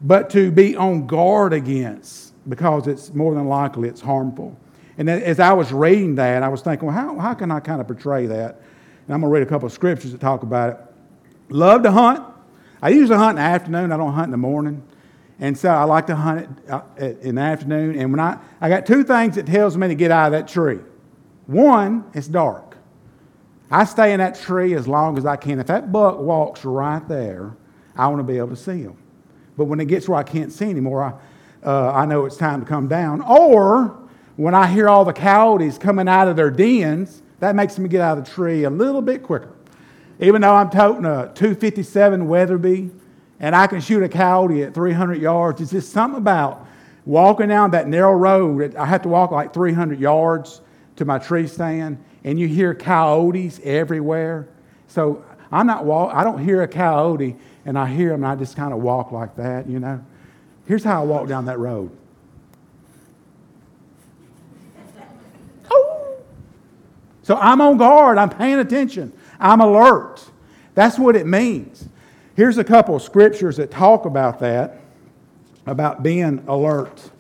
but 0.02 0.30
to 0.32 0.52
be 0.52 0.76
on 0.76 1.06
guard 1.06 1.54
against 1.54 2.34
because 2.50 2.88
it's 2.88 3.14
more 3.14 3.34
than 3.36 3.48
likely 3.48 3.88
it's 3.88 4.02
harmful. 4.02 4.58
And 4.98 5.10
as 5.10 5.40
I 5.40 5.54
was 5.54 5.72
reading 5.72 6.16
that, 6.16 6.44
I 6.44 6.50
was 6.50 6.62
thinking, 6.62 6.88
well, 6.88 6.96
how, 6.96 7.18
how 7.18 7.34
can 7.34 7.52
I 7.52 7.60
kind 7.60 7.82
of 7.82 7.88
portray 7.88 8.26
that? 8.28 8.62
And 9.06 9.14
I'm 9.14 9.22
going 9.22 9.32
to 9.32 9.34
read 9.40 9.44
a 9.44 9.50
couple 9.50 9.66
of 9.66 9.74
scriptures 9.74 10.12
that 10.12 10.22
talk 10.22 10.44
about 10.44 10.70
it. 10.72 10.78
Love 11.50 11.84
to 11.84 11.92
hunt. 11.92 12.24
I 12.82 12.90
usually 12.90 13.18
hunt 13.18 13.38
in 13.38 13.44
the 13.44 13.50
afternoon. 13.50 13.92
I 13.92 13.98
don't 13.98 14.14
hunt 14.14 14.26
in 14.26 14.32
the 14.32 14.38
morning. 14.38 14.84
And 15.40 15.58
so 15.58 15.70
I 15.70 15.84
like 15.84 16.08
to 16.08 16.16
hunt 16.16 16.42
it 16.42 16.70
uh, 16.72 16.82
in 17.22 17.36
the 17.36 17.42
afternoon. 17.42 17.98
And 17.98 18.12
when 18.12 18.20
I, 18.20 18.38
I 18.62 18.70
got 18.70 18.86
two 18.86 19.04
things 19.04 19.36
that 19.36 19.46
tells 19.46 19.78
me 19.78 19.88
to 19.88 19.96
get 19.96 20.12
out 20.12 20.28
of 20.28 20.32
that 20.34 20.48
tree. 20.48 20.80
One, 21.48 22.06
it's 22.14 22.28
dark. 22.28 22.78
I 23.70 23.86
stay 23.86 24.14
in 24.14 24.20
that 24.20 24.40
tree 24.40 24.76
as 24.76 24.88
long 24.88 25.18
as 25.18 25.26
I 25.26 25.36
can. 25.36 25.60
If 25.60 25.68
that 25.68 25.92
buck 25.92 26.20
walks 26.20 26.64
right 26.64 27.06
there, 27.08 27.56
I 27.96 28.08
want 28.08 28.20
to 28.20 28.24
be 28.24 28.38
able 28.38 28.50
to 28.50 28.56
see 28.56 28.82
him. 28.82 28.98
But 29.58 29.66
when 29.66 29.80
it 29.80 29.86
gets 29.86 30.08
where 30.08 30.20
I 30.20 30.24
can't 30.24 30.52
see 30.52 30.70
anymore, 30.70 31.04
I, 31.04 31.68
uh, 31.68 31.92
I 31.92 32.06
know 32.06 32.26
it's 32.26 32.38
time 32.38 32.60
to 32.60 32.66
come 32.66 32.88
down. 32.88 33.22
Or 33.22 33.98
when 34.36 34.54
I 34.54 34.68
hear 34.68 34.90
all 34.90 35.06
the 35.06 35.14
coyotes 35.14 35.78
coming 35.78 36.08
out 36.08 36.28
of 36.28 36.36
their 36.36 36.52
dens, 36.52 37.22
that 37.40 37.56
makes 37.56 37.78
me 37.78 37.90
get 37.90 38.02
out 38.02 38.18
of 38.18 38.26
the 38.26 38.32
tree 38.32 38.64
a 38.64 38.70
little 38.70 39.02
bit 39.02 39.24
quicker. 39.24 39.54
Even 40.20 40.42
though 40.42 40.54
I'm 40.54 40.70
toting 40.70 41.06
a 41.06 41.32
257 41.34 42.28
Weatherby 42.28 42.92
and 43.44 43.54
I 43.54 43.68
can 43.68 43.82
shoot 43.82 44.02
a 44.02 44.08
coyote 44.08 44.64
at 44.64 44.74
300 44.74 45.22
yards, 45.22 45.60
it's 45.60 45.72
just 45.72 45.92
something 45.92 46.18
about 46.18 46.66
walking 47.06 47.50
down 47.50 47.72
that 47.72 47.90
narrow 47.90 48.14
road. 48.14 48.74
I 48.78 48.86
have 48.86 49.02
to 49.02 49.10
walk 49.10 49.32
like 49.32 49.54
300 49.54 50.00
yards 50.00 50.62
to 50.96 51.04
my 51.04 51.20
tree 51.20 51.48
stand, 51.48 52.02
and 52.24 52.40
you 52.40 52.48
hear 52.48 52.74
coyotes 52.74 53.60
everywhere. 53.66 54.48
So 54.88 55.26
I'm 55.52 55.68
not 55.68 55.84
walk, 55.84 56.16
I 56.16 56.24
don't 56.24 56.42
hear 56.42 56.62
a 56.62 56.68
coyote 56.70 57.36
and 57.66 57.78
I 57.78 57.88
hear 57.88 58.12
them 58.12 58.24
and 58.24 58.32
I 58.32 58.38
just 58.38 58.56
kind 58.56 58.72
of 58.72 58.80
walk 58.80 59.12
like 59.12 59.36
that, 59.36 59.68
you 59.68 59.82
know. 59.82 60.02
Here's 60.66 60.86
how 60.86 61.02
I 61.02 61.06
walk 61.06 61.28
down 61.28 61.44
that 61.48 61.60
road. 61.60 61.92
So 67.24 67.36
I'm 67.36 67.60
on 67.60 67.76
guard, 67.76 68.18
I'm 68.18 68.30
paying 68.30 68.60
attention, 68.60 69.12
I'm 69.38 69.60
alert. 69.60 70.24
That's 70.76 70.98
what 70.98 71.18
it 71.18 71.28
means. 71.28 71.90
Here's 72.36 72.58
a 72.58 72.64
couple 72.64 72.96
of 72.96 73.04
scriptures 73.04 73.58
that 73.58 73.70
talk 73.70 74.06
about 74.06 74.40
that, 74.40 74.80
about 75.68 76.02
being 76.02 76.44
alert. 76.48 77.12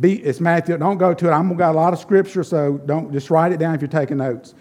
Be, 0.00 0.14
it's 0.22 0.40
Matthew, 0.40 0.78
don't 0.78 0.96
go 0.96 1.12
to 1.12 1.28
it. 1.28 1.30
I'm 1.30 1.54
got 1.56 1.72
a 1.72 1.76
lot 1.76 1.92
of 1.92 1.98
scripture, 1.98 2.42
so 2.42 2.78
don't 2.78 3.12
just 3.12 3.30
write 3.30 3.52
it 3.52 3.58
down 3.58 3.74
if 3.74 3.82
you're 3.82 3.88
taking 3.88 4.16
notes. 4.16 4.54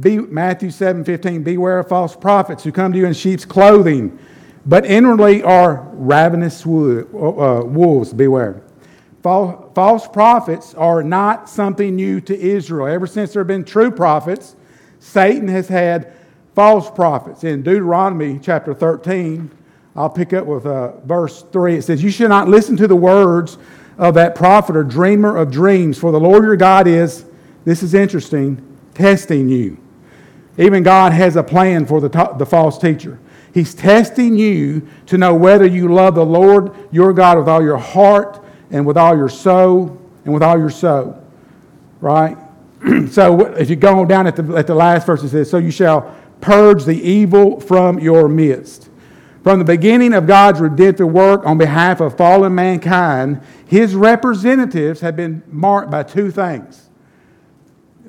Be, 0.00 0.18
Matthew 0.18 0.70
7 0.70 1.04
15, 1.04 1.42
beware 1.42 1.80
of 1.80 1.88
false 1.88 2.16
prophets 2.16 2.64
who 2.64 2.72
come 2.72 2.92
to 2.92 2.98
you 2.98 3.06
in 3.06 3.12
sheep's 3.12 3.44
clothing, 3.44 4.18
but 4.64 4.86
inwardly 4.86 5.42
are 5.42 5.86
ravenous 5.92 6.64
wood, 6.64 7.06
uh, 7.14 7.62
wolves. 7.66 8.14
Beware. 8.14 8.62
False 9.22 10.08
prophets 10.08 10.74
are 10.74 11.02
not 11.02 11.48
something 11.48 11.96
new 11.96 12.20
to 12.22 12.38
Israel. 12.38 12.86
Ever 12.86 13.06
since 13.06 13.32
there 13.32 13.40
have 13.40 13.48
been 13.48 13.64
true 13.64 13.90
prophets, 13.90 14.56
Satan 14.98 15.48
has 15.48 15.68
had 15.68 16.14
false 16.54 16.90
prophets. 16.90 17.44
In 17.44 17.62
Deuteronomy 17.62 18.38
chapter 18.42 18.74
13, 18.74 19.50
I'll 19.96 20.10
pick 20.10 20.32
up 20.32 20.46
with 20.46 20.66
uh, 20.66 20.96
verse 21.00 21.42
3. 21.52 21.76
It 21.76 21.82
says, 21.82 22.02
You 22.02 22.10
should 22.10 22.28
not 22.28 22.48
listen 22.48 22.76
to 22.78 22.88
the 22.88 22.96
words 22.96 23.58
of 23.98 24.14
that 24.14 24.34
prophet 24.34 24.76
or 24.76 24.84
dreamer 24.84 25.36
of 25.36 25.50
dreams, 25.50 25.98
for 25.98 26.10
the 26.12 26.20
Lord 26.20 26.44
your 26.44 26.56
God 26.56 26.86
is, 26.86 27.24
this 27.64 27.82
is 27.82 27.94
interesting, 27.94 28.60
testing 28.94 29.48
you 29.48 29.78
even 30.56 30.82
God 30.82 31.12
has 31.12 31.36
a 31.36 31.42
plan 31.42 31.86
for 31.86 32.00
the, 32.00 32.08
the 32.38 32.46
false 32.46 32.78
teacher. 32.78 33.18
He's 33.52 33.74
testing 33.74 34.36
you 34.36 34.88
to 35.06 35.18
know 35.18 35.34
whether 35.34 35.66
you 35.66 35.92
love 35.92 36.14
the 36.14 36.24
Lord 36.24 36.74
your 36.90 37.12
God 37.12 37.38
with 37.38 37.48
all 37.48 37.62
your 37.62 37.78
heart 37.78 38.42
and 38.70 38.84
with 38.86 38.96
all 38.96 39.16
your 39.16 39.28
soul 39.28 40.00
and 40.24 40.32
with 40.32 40.42
all 40.42 40.58
your 40.58 40.70
soul. 40.70 41.20
Right? 42.00 42.36
so 43.10 43.40
if 43.54 43.70
you 43.70 43.76
go 43.76 44.04
down 44.04 44.26
at 44.26 44.36
the, 44.36 44.56
at 44.56 44.66
the 44.66 44.74
last 44.74 45.06
verse, 45.06 45.22
it 45.22 45.30
says, 45.30 45.50
So 45.50 45.58
you 45.58 45.70
shall 45.70 46.14
purge 46.44 46.84
the 46.84 47.00
evil 47.00 47.58
from 47.58 47.98
your 47.98 48.28
midst. 48.28 48.90
From 49.42 49.58
the 49.58 49.64
beginning 49.64 50.12
of 50.12 50.26
God's 50.26 50.60
redemptive 50.60 51.10
work 51.10 51.46
on 51.46 51.56
behalf 51.56 52.00
of 52.00 52.18
fallen 52.18 52.54
mankind, 52.54 53.40
his 53.66 53.94
representatives 53.94 55.00
have 55.00 55.16
been 55.16 55.42
marked 55.48 55.90
by 55.90 56.02
two 56.02 56.30
things. 56.30 56.90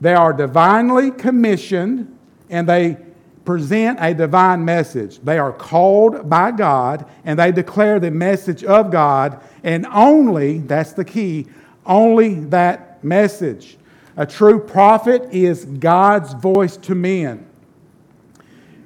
They 0.02 0.14
are 0.14 0.34
divinely 0.34 1.12
commissioned 1.12 2.14
and 2.50 2.68
they 2.68 2.98
present 3.46 4.00
a 4.02 4.14
divine 4.14 4.66
message. 4.66 5.20
They 5.20 5.38
are 5.38 5.54
called 5.54 6.30
by 6.30 6.52
God 6.52 7.10
and 7.24 7.40
they 7.40 7.54
declare 7.54 8.02
the 8.02 8.12
message 8.12 8.66
of 8.66 8.92
God, 8.92 9.42
and 9.64 9.86
only, 9.86 10.58
that's 10.60 10.92
the 10.92 11.06
key, 11.06 11.48
only 11.86 12.42
that 12.46 13.02
message. 13.02 13.78
A 14.18 14.26
true 14.26 14.60
prophet 14.60 15.30
is 15.32 15.64
God's 15.64 16.34
voice 16.34 16.76
to 16.78 16.96
men. 16.96 17.45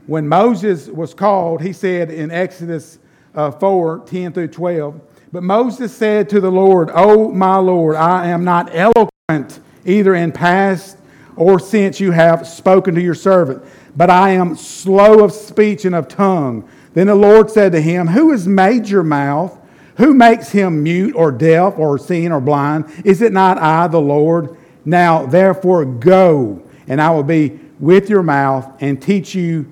When 0.10 0.28
Moses 0.28 0.88
was 0.88 1.14
called, 1.14 1.62
he 1.62 1.72
said 1.72 2.10
in 2.10 2.32
Exodus 2.32 2.98
uh, 3.36 3.52
4 3.52 4.04
10 4.08 4.34
through 4.34 4.48
12, 4.48 5.00
But 5.32 5.44
Moses 5.44 5.96
said 5.96 6.30
to 6.30 6.42
the 6.42 6.52
Lord, 6.52 6.90
O 6.94 7.32
my 7.32 7.58
Lord, 7.58 7.96
I 7.96 8.28
am 8.28 8.44
not 8.44 8.74
eloquent 8.74 9.60
either 9.86 10.16
in 10.16 10.32
past 10.32 10.98
or 11.36 11.60
since 11.60 12.00
you 12.00 12.12
have 12.12 12.48
spoken 12.48 12.96
to 12.96 13.02
your 13.02 13.14
servant 13.14 13.64
but 13.96 14.10
I 14.10 14.32
am 14.32 14.56
slow 14.56 15.24
of 15.24 15.34
speech 15.34 15.86
and 15.86 15.94
of 15.94 16.08
tongue. 16.08 16.70
Then 16.94 17.08
the 17.08 17.16
Lord 17.16 17.52
said 17.52 17.72
to 17.74 17.82
him, 17.82 18.08
Who 18.08 18.32
has 18.32 18.48
made 18.48 18.88
your 18.88 19.04
mouth? 19.04 19.58
Who 19.98 20.14
makes 20.14 20.50
him 20.52 20.84
mute 20.84 21.16
or 21.16 21.32
deaf 21.32 21.78
or 21.78 21.98
seeing 21.98 22.32
or 22.32 22.40
blind? 22.40 22.86
Is 23.04 23.22
it 23.22 23.34
not 23.34 23.58
I, 23.58 23.88
the 23.88 24.00
Lord? 24.00 24.56
Now, 24.86 25.26
therefore, 25.26 25.84
go, 25.84 26.64
and 26.88 27.02
I 27.02 27.10
will 27.10 27.24
be 27.24 27.60
with 27.80 28.10
your 28.10 28.24
mouth 28.24 28.72
and 28.80 29.02
teach 29.02 29.36
you 29.36 29.70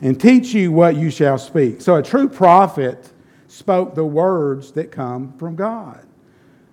and 0.00 0.20
teach 0.20 0.52
you 0.54 0.72
what 0.72 0.96
you 0.96 1.10
shall 1.10 1.38
speak. 1.38 1.80
So 1.80 1.96
a 1.96 2.02
true 2.02 2.28
prophet 2.28 3.12
spoke 3.48 3.94
the 3.94 4.04
words 4.04 4.72
that 4.72 4.90
come 4.90 5.32
from 5.38 5.56
God. 5.56 6.06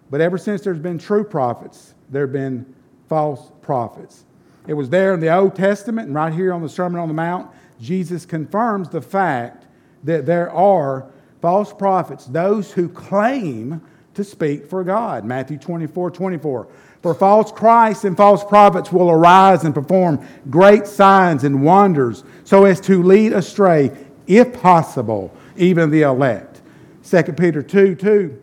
But 0.09 0.21
ever 0.21 0.37
since 0.37 0.61
there's 0.61 0.79
been 0.79 0.99
true 0.99 1.23
prophets, 1.23 1.95
there 2.09 2.23
have 2.23 2.33
been 2.33 2.73
false 3.09 3.51
prophets. 3.61 4.25
It 4.67 4.73
was 4.73 4.89
there 4.89 5.13
in 5.13 5.19
the 5.19 5.33
Old 5.33 5.55
Testament, 5.55 6.07
and 6.07 6.15
right 6.15 6.33
here 6.33 6.53
on 6.53 6.61
the 6.61 6.69
Sermon 6.69 6.99
on 6.99 7.07
the 7.07 7.13
Mount, 7.13 7.51
Jesus 7.79 8.25
confirms 8.25 8.89
the 8.89 9.01
fact 9.01 9.65
that 10.03 10.25
there 10.25 10.51
are 10.51 11.07
false 11.41 11.73
prophets, 11.73 12.25
those 12.25 12.71
who 12.71 12.89
claim 12.89 13.81
to 14.13 14.23
speak 14.23 14.67
for 14.67 14.83
God. 14.83 15.25
Matthew 15.25 15.57
24 15.57 16.11
24. 16.11 16.67
For 17.05 17.13
false 17.13 17.51
Christs 17.51 18.03
and 18.03 18.17
false 18.17 18.43
prophets 18.43 18.91
will 18.91 19.11
arise 19.11 19.63
and 19.63 19.75
perform 19.75 20.27
great 20.49 20.87
signs 20.87 21.43
and 21.43 21.61
wonders 21.61 22.23
so 22.45 22.65
as 22.65 22.81
to 22.81 23.03
lead 23.03 23.31
astray, 23.31 23.91
if 24.25 24.59
possible, 24.59 25.31
even 25.55 25.91
the 25.91 26.01
elect. 26.01 26.63
2 27.07 27.21
Peter 27.33 27.61
2 27.61 27.93
2. 27.93 28.41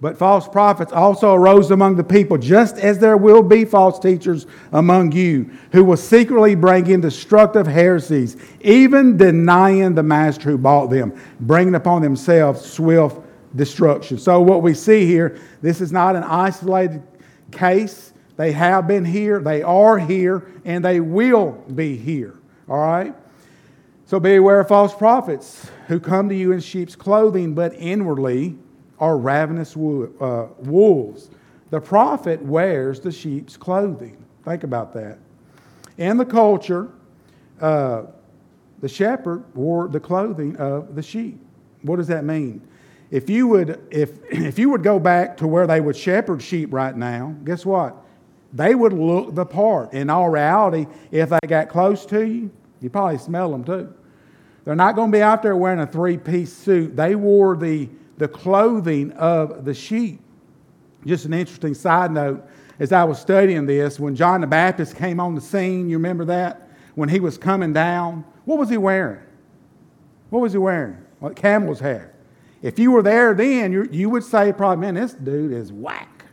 But 0.00 0.16
false 0.16 0.48
prophets 0.48 0.94
also 0.94 1.34
arose 1.34 1.70
among 1.70 1.96
the 1.96 2.04
people, 2.04 2.38
just 2.38 2.78
as 2.78 3.00
there 3.00 3.18
will 3.18 3.42
be 3.42 3.66
false 3.66 3.98
teachers 3.98 4.46
among 4.72 5.12
you, 5.12 5.50
who 5.72 5.84
will 5.84 5.98
secretly 5.98 6.54
bring 6.54 6.86
in 6.86 7.02
destructive 7.02 7.66
heresies, 7.66 8.38
even 8.62 9.18
denying 9.18 9.94
the 9.94 10.02
master 10.02 10.52
who 10.52 10.56
bought 10.56 10.86
them, 10.86 11.12
bringing 11.40 11.74
upon 11.74 12.00
themselves 12.00 12.64
swift 12.64 13.20
destruction. 13.56 14.16
So, 14.16 14.40
what 14.40 14.62
we 14.62 14.72
see 14.72 15.04
here, 15.04 15.38
this 15.60 15.82
is 15.82 15.92
not 15.92 16.16
an 16.16 16.22
isolated 16.22 17.02
case. 17.50 18.12
They 18.36 18.52
have 18.52 18.86
been 18.86 19.04
here, 19.04 19.40
they 19.40 19.62
are 19.62 19.98
here, 19.98 20.50
and 20.64 20.84
they 20.84 21.00
will 21.00 21.52
be 21.74 21.96
here. 21.96 22.38
All 22.68 22.78
right? 22.78 23.14
So, 24.06 24.20
beware 24.20 24.60
of 24.60 24.68
false 24.68 24.94
prophets 24.94 25.70
who 25.88 25.98
come 26.00 26.28
to 26.28 26.34
you 26.34 26.52
in 26.52 26.60
sheep's 26.60 26.96
clothing, 26.96 27.54
but 27.54 27.74
inwardly, 27.74 28.56
are 29.00 29.16
ravenous 29.16 29.76
uh, 29.76 30.46
wolves. 30.58 31.30
The 31.70 31.80
prophet 31.80 32.42
wears 32.42 33.00
the 33.00 33.12
sheep's 33.12 33.56
clothing. 33.56 34.24
Think 34.44 34.64
about 34.64 34.94
that. 34.94 35.18
In 35.98 36.16
the 36.16 36.24
culture, 36.24 36.88
uh, 37.60 38.04
the 38.80 38.88
shepherd 38.88 39.44
wore 39.54 39.88
the 39.88 40.00
clothing 40.00 40.56
of 40.56 40.94
the 40.94 41.02
sheep. 41.02 41.38
What 41.82 41.96
does 41.96 42.06
that 42.08 42.24
mean? 42.24 42.66
If 43.10 43.30
you 43.30 43.48
would, 43.48 43.80
if, 43.90 44.18
if 44.30 44.58
you 44.58 44.70
would 44.70 44.82
go 44.82 44.98
back 44.98 45.36
to 45.38 45.46
where 45.46 45.66
they 45.66 45.80
would 45.80 45.96
shepherd 45.96 46.42
sheep 46.42 46.72
right 46.72 46.96
now, 46.96 47.34
guess 47.44 47.64
what? 47.64 47.96
They 48.52 48.74
would 48.74 48.92
look 48.92 49.34
the 49.34 49.44
part. 49.44 49.92
In 49.92 50.08
all 50.08 50.30
reality, 50.30 50.86
if 51.10 51.30
they 51.30 51.46
got 51.46 51.68
close 51.68 52.06
to 52.06 52.26
you, 52.26 52.50
you 52.80 52.90
probably 52.90 53.18
smell 53.18 53.50
them 53.50 53.64
too. 53.64 53.92
They're 54.64 54.74
not 54.74 54.96
going 54.96 55.10
to 55.10 55.16
be 55.16 55.22
out 55.22 55.42
there 55.42 55.56
wearing 55.56 55.80
a 55.80 55.86
three 55.86 56.16
piece 56.18 56.52
suit. 56.52 56.96
They 56.96 57.14
wore 57.14 57.56
the 57.56 57.88
the 58.18 58.28
clothing 58.28 59.12
of 59.12 59.64
the 59.64 59.72
sheep. 59.72 60.20
Just 61.06 61.24
an 61.24 61.32
interesting 61.32 61.74
side 61.74 62.10
note 62.10 62.44
as 62.80 62.92
I 62.92 63.04
was 63.04 63.18
studying 63.18 63.66
this, 63.66 63.98
when 63.98 64.14
John 64.14 64.40
the 64.40 64.46
Baptist 64.46 64.96
came 64.96 65.18
on 65.18 65.34
the 65.34 65.40
scene, 65.40 65.88
you 65.88 65.96
remember 65.96 66.24
that? 66.26 66.68
When 66.94 67.08
he 67.08 67.20
was 67.20 67.38
coming 67.38 67.72
down, 67.72 68.24
what 68.44 68.58
was 68.58 68.68
he 68.68 68.76
wearing? 68.76 69.20
What 70.30 70.40
was 70.40 70.52
he 70.52 70.58
wearing? 70.58 70.98
Well, 71.20 71.32
camel's 71.32 71.80
hair. 71.80 72.12
If 72.62 72.78
you 72.78 72.90
were 72.90 73.02
there 73.02 73.34
then, 73.34 73.72
you, 73.72 73.88
you 73.90 74.10
would 74.10 74.24
say, 74.24 74.52
probably, 74.52 74.80
man, 74.80 74.94
this 74.94 75.14
dude 75.14 75.52
is 75.52 75.72
whack. 75.72 76.24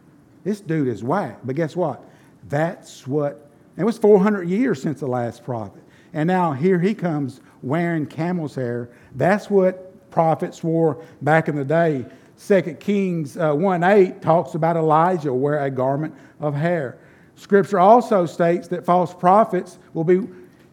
This 0.43 0.61
dude 0.61 0.87
is 0.87 1.03
whack. 1.03 1.39
But 1.43 1.55
guess 1.55 1.75
what? 1.75 2.03
That's 2.49 3.07
what, 3.07 3.49
it 3.77 3.83
was 3.83 3.97
400 3.97 4.47
years 4.47 4.81
since 4.81 4.99
the 4.99 5.07
last 5.07 5.43
prophet. 5.43 5.83
And 6.13 6.27
now 6.27 6.53
here 6.53 6.79
he 6.79 6.93
comes 6.93 7.41
wearing 7.61 8.05
camel's 8.05 8.55
hair. 8.55 8.89
That's 9.15 9.49
what 9.49 10.09
prophets 10.11 10.63
wore 10.63 11.03
back 11.21 11.47
in 11.47 11.55
the 11.55 11.65
day. 11.65 12.05
2 12.47 12.61
Kings 12.79 13.37
uh, 13.37 13.53
1 13.53 13.83
8 13.83 14.21
talks 14.21 14.55
about 14.55 14.77
Elijah 14.77 15.33
wear 15.33 15.63
a 15.63 15.69
garment 15.69 16.13
of 16.39 16.53
hair. 16.53 16.97
Scripture 17.35 17.79
also 17.79 18.25
states 18.25 18.67
that 18.69 18.85
false 18.85 19.13
prophets 19.13 19.77
will, 19.93 20.03
be, 20.03 20.21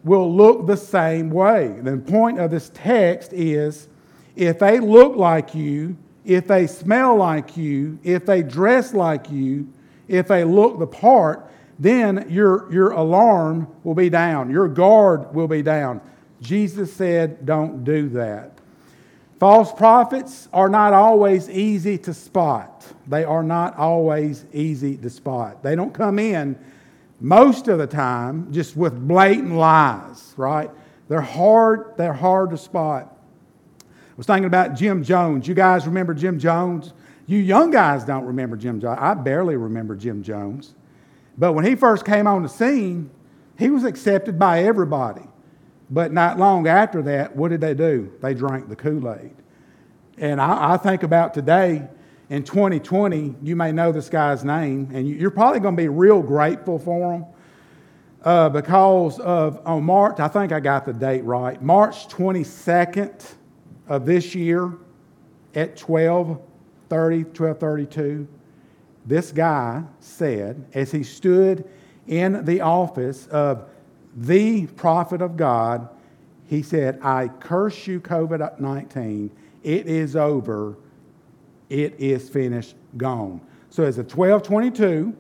will 0.05 0.33
look 0.33 0.67
the 0.67 0.77
same 0.77 1.31
way. 1.31 1.75
The 1.83 1.97
point 1.97 2.39
of 2.39 2.51
this 2.51 2.71
text 2.75 3.33
is 3.33 3.89
if 4.37 4.59
they 4.59 4.81
look 4.81 5.17
like 5.17 5.55
you, 5.55 5.97
if 6.25 6.47
they 6.47 6.67
smell 6.67 7.17
like 7.17 7.57
you, 7.57 7.99
if 8.03 8.25
they 8.25 8.43
dress 8.43 8.95
like 8.95 9.31
you, 9.31 9.69
if 10.09 10.29
they 10.29 10.45
look 10.45 10.79
the 10.79 10.87
part, 10.87 11.51
then 11.79 12.27
your, 12.29 12.73
your 12.73 12.93
alarm 12.93 13.67
will 13.83 13.95
be 13.95 14.09
down, 14.09 14.51
your 14.51 14.69
guard 14.69 15.35
will 15.35 15.49
be 15.49 15.63
down. 15.63 16.01
Jesus 16.41 16.93
said, 16.93 17.45
Don't 17.47 17.85
do 17.85 18.09
that. 18.11 18.59
False 19.41 19.73
prophets 19.73 20.49
are 20.53 20.69
not 20.69 20.93
always 20.93 21.51
easy 21.51 21.99
to 21.99 22.15
spot. 22.15 22.87
They 23.09 23.25
are 23.25 23.43
not 23.43 23.77
always 23.77 24.45
easy 24.53 24.97
to 24.99 25.11
spot. 25.11 25.65
They 25.65 25.75
don't 25.75 25.93
come 25.93 26.21
in 26.21 26.57
most 27.21 27.67
of 27.67 27.79
the 27.79 27.87
time 27.87 28.53
just 28.53 28.77
with 28.77 29.09
blatant 29.09 29.55
lies, 29.55 30.35
right? 30.37 30.71
They're 31.09 31.21
hard, 31.21 31.95
they're 31.97 32.13
hard 32.13 32.51
to 32.51 32.57
spot. 32.57 33.12
I 34.13 34.15
was 34.19 34.27
thinking 34.27 34.45
about 34.45 34.75
Jim 34.75 35.03
Jones. 35.03 35.49
You 35.49 35.55
guys 35.55 35.87
remember 35.87 36.13
Jim 36.13 36.39
Jones? 36.39 36.93
You 37.27 37.39
young 37.39 37.71
guys 37.71 38.05
don't 38.05 38.27
remember 38.27 38.59
Jim 38.59 38.79
Jones. 38.79 38.99
I 39.01 39.15
barely 39.15 39.57
remember 39.57 39.97
Jim 39.97 40.23
Jones. 40.23 40.75
But 41.39 41.55
when 41.55 41.65
he 41.65 41.75
first 41.75 42.05
came 42.05 42.27
on 42.27 42.43
the 42.43 42.49
scene, 42.49 43.11
he 43.59 43.71
was 43.71 43.85
accepted 43.85 44.39
by 44.39 44.65
everybody. 44.65 45.23
But 45.89 46.13
not 46.13 46.39
long 46.39 46.67
after 46.67 47.01
that, 47.03 47.35
what 47.35 47.49
did 47.49 47.63
they 47.63 47.73
do? 47.73 48.13
They 48.21 48.35
drank 48.35 48.69
the 48.69 48.77
Kool 48.77 49.11
Aid. 49.11 49.35
And 50.19 50.43
I, 50.43 50.75
I, 50.75 50.77
think 50.77 51.05
about 51.05 51.33
today 51.33 51.89
in 52.29 52.45
2020, 52.45 53.37
you 53.43 53.57
may 53.57 53.73
know 53.73 53.93
this 53.93 54.11
guy's 54.11 54.45
name, 54.45 54.91
and 54.93 55.09
you're 55.09 55.31
probably 55.31 55.61
going 55.61 55.75
to 55.75 55.83
be 55.83 55.89
real 55.89 56.21
grateful 56.21 56.79
for 56.79 57.15
him 57.15 57.25
uh, 58.25 58.51
because 58.51 59.19
of 59.21 59.61
on 59.67 59.85
March, 59.85 60.21
I 60.21 60.29
think 60.29 60.53
I 60.53 60.61
got 60.61 60.85
the 60.85 60.93
date 60.93 61.25
right, 61.25 61.61
March 61.63 62.09
22nd 62.09 63.35
of 63.93 64.07
this 64.07 64.35
year 64.35 64.73
at 65.55 65.79
1230, 65.79 67.25
1232, 67.25 68.27
this 69.05 69.31
guy 69.33 69.83
said, 70.01 70.65
as 70.73 70.91
he 70.91 71.03
stood 71.03 71.69
in 72.07 72.43
the 72.47 72.63
office 72.63 73.27
of 73.27 73.67
the 74.17 74.67
prophet 74.69 75.21
of 75.21 75.37
God, 75.37 75.91
he 76.47 76.63
said, 76.63 77.01
I 77.03 77.29
curse 77.29 77.87
you, 77.87 78.01
COVID 78.01 78.59
19. 78.59 79.31
It 79.63 79.87
is 79.87 80.17
over. 80.17 80.79
It 81.69 81.95
is 81.99 82.31
finished, 82.31 82.77
gone. 82.97 83.43
So, 83.69 83.85
as 83.85 83.99
of 83.99 84.07
1222, 84.07 85.15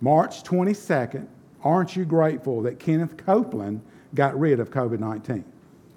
March 0.00 0.42
22nd, 0.42 1.28
aren't 1.62 1.94
you 1.94 2.04
grateful 2.04 2.62
that 2.62 2.80
Kenneth 2.80 3.16
Copeland 3.16 3.80
got 4.16 4.36
rid 4.36 4.58
of 4.58 4.70
COVID 4.70 4.98
19? 4.98 5.44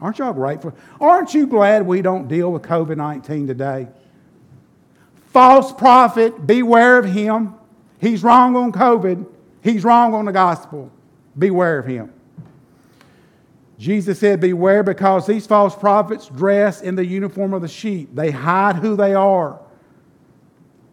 Aren't 0.02 0.20
y'all 0.20 0.34
grateful? 0.34 0.74
Aren't 1.00 1.34
you 1.34 1.48
glad 1.48 1.86
we 1.86 2.02
don't 2.02 2.28
deal 2.28 2.52
with 2.52 2.62
COVID 2.64 2.98
19 2.98 3.48
today? 3.48 3.88
False 5.28 5.72
prophet, 5.74 6.48
beware 6.48 6.98
of 6.98 7.06
him. 7.06 7.56
He's 8.00 8.24
wrong 8.24 8.56
on 8.56 8.72
COVID, 8.72 9.26
he's 9.62 9.84
wrong 9.84 10.14
on 10.14 10.26
the 10.26 10.32
gospel. 10.32 10.92
Beware 11.38 11.80
of 11.80 11.86
him. 11.86 12.14
Jesus 13.78 14.20
said, 14.20 14.42
Beware 14.42 14.84
because 14.84 15.26
these 15.26 15.48
false 15.48 15.76
prophets 15.76 16.28
dress 16.28 16.82
in 16.82 16.96
the 16.96 17.06
uniform 17.06 17.54
of 17.54 17.62
the 17.62 17.68
sheep. 17.68 18.14
They 18.14 18.30
hide 18.30 18.76
who 18.76 18.96
they 18.96 19.14
are. 19.14 19.60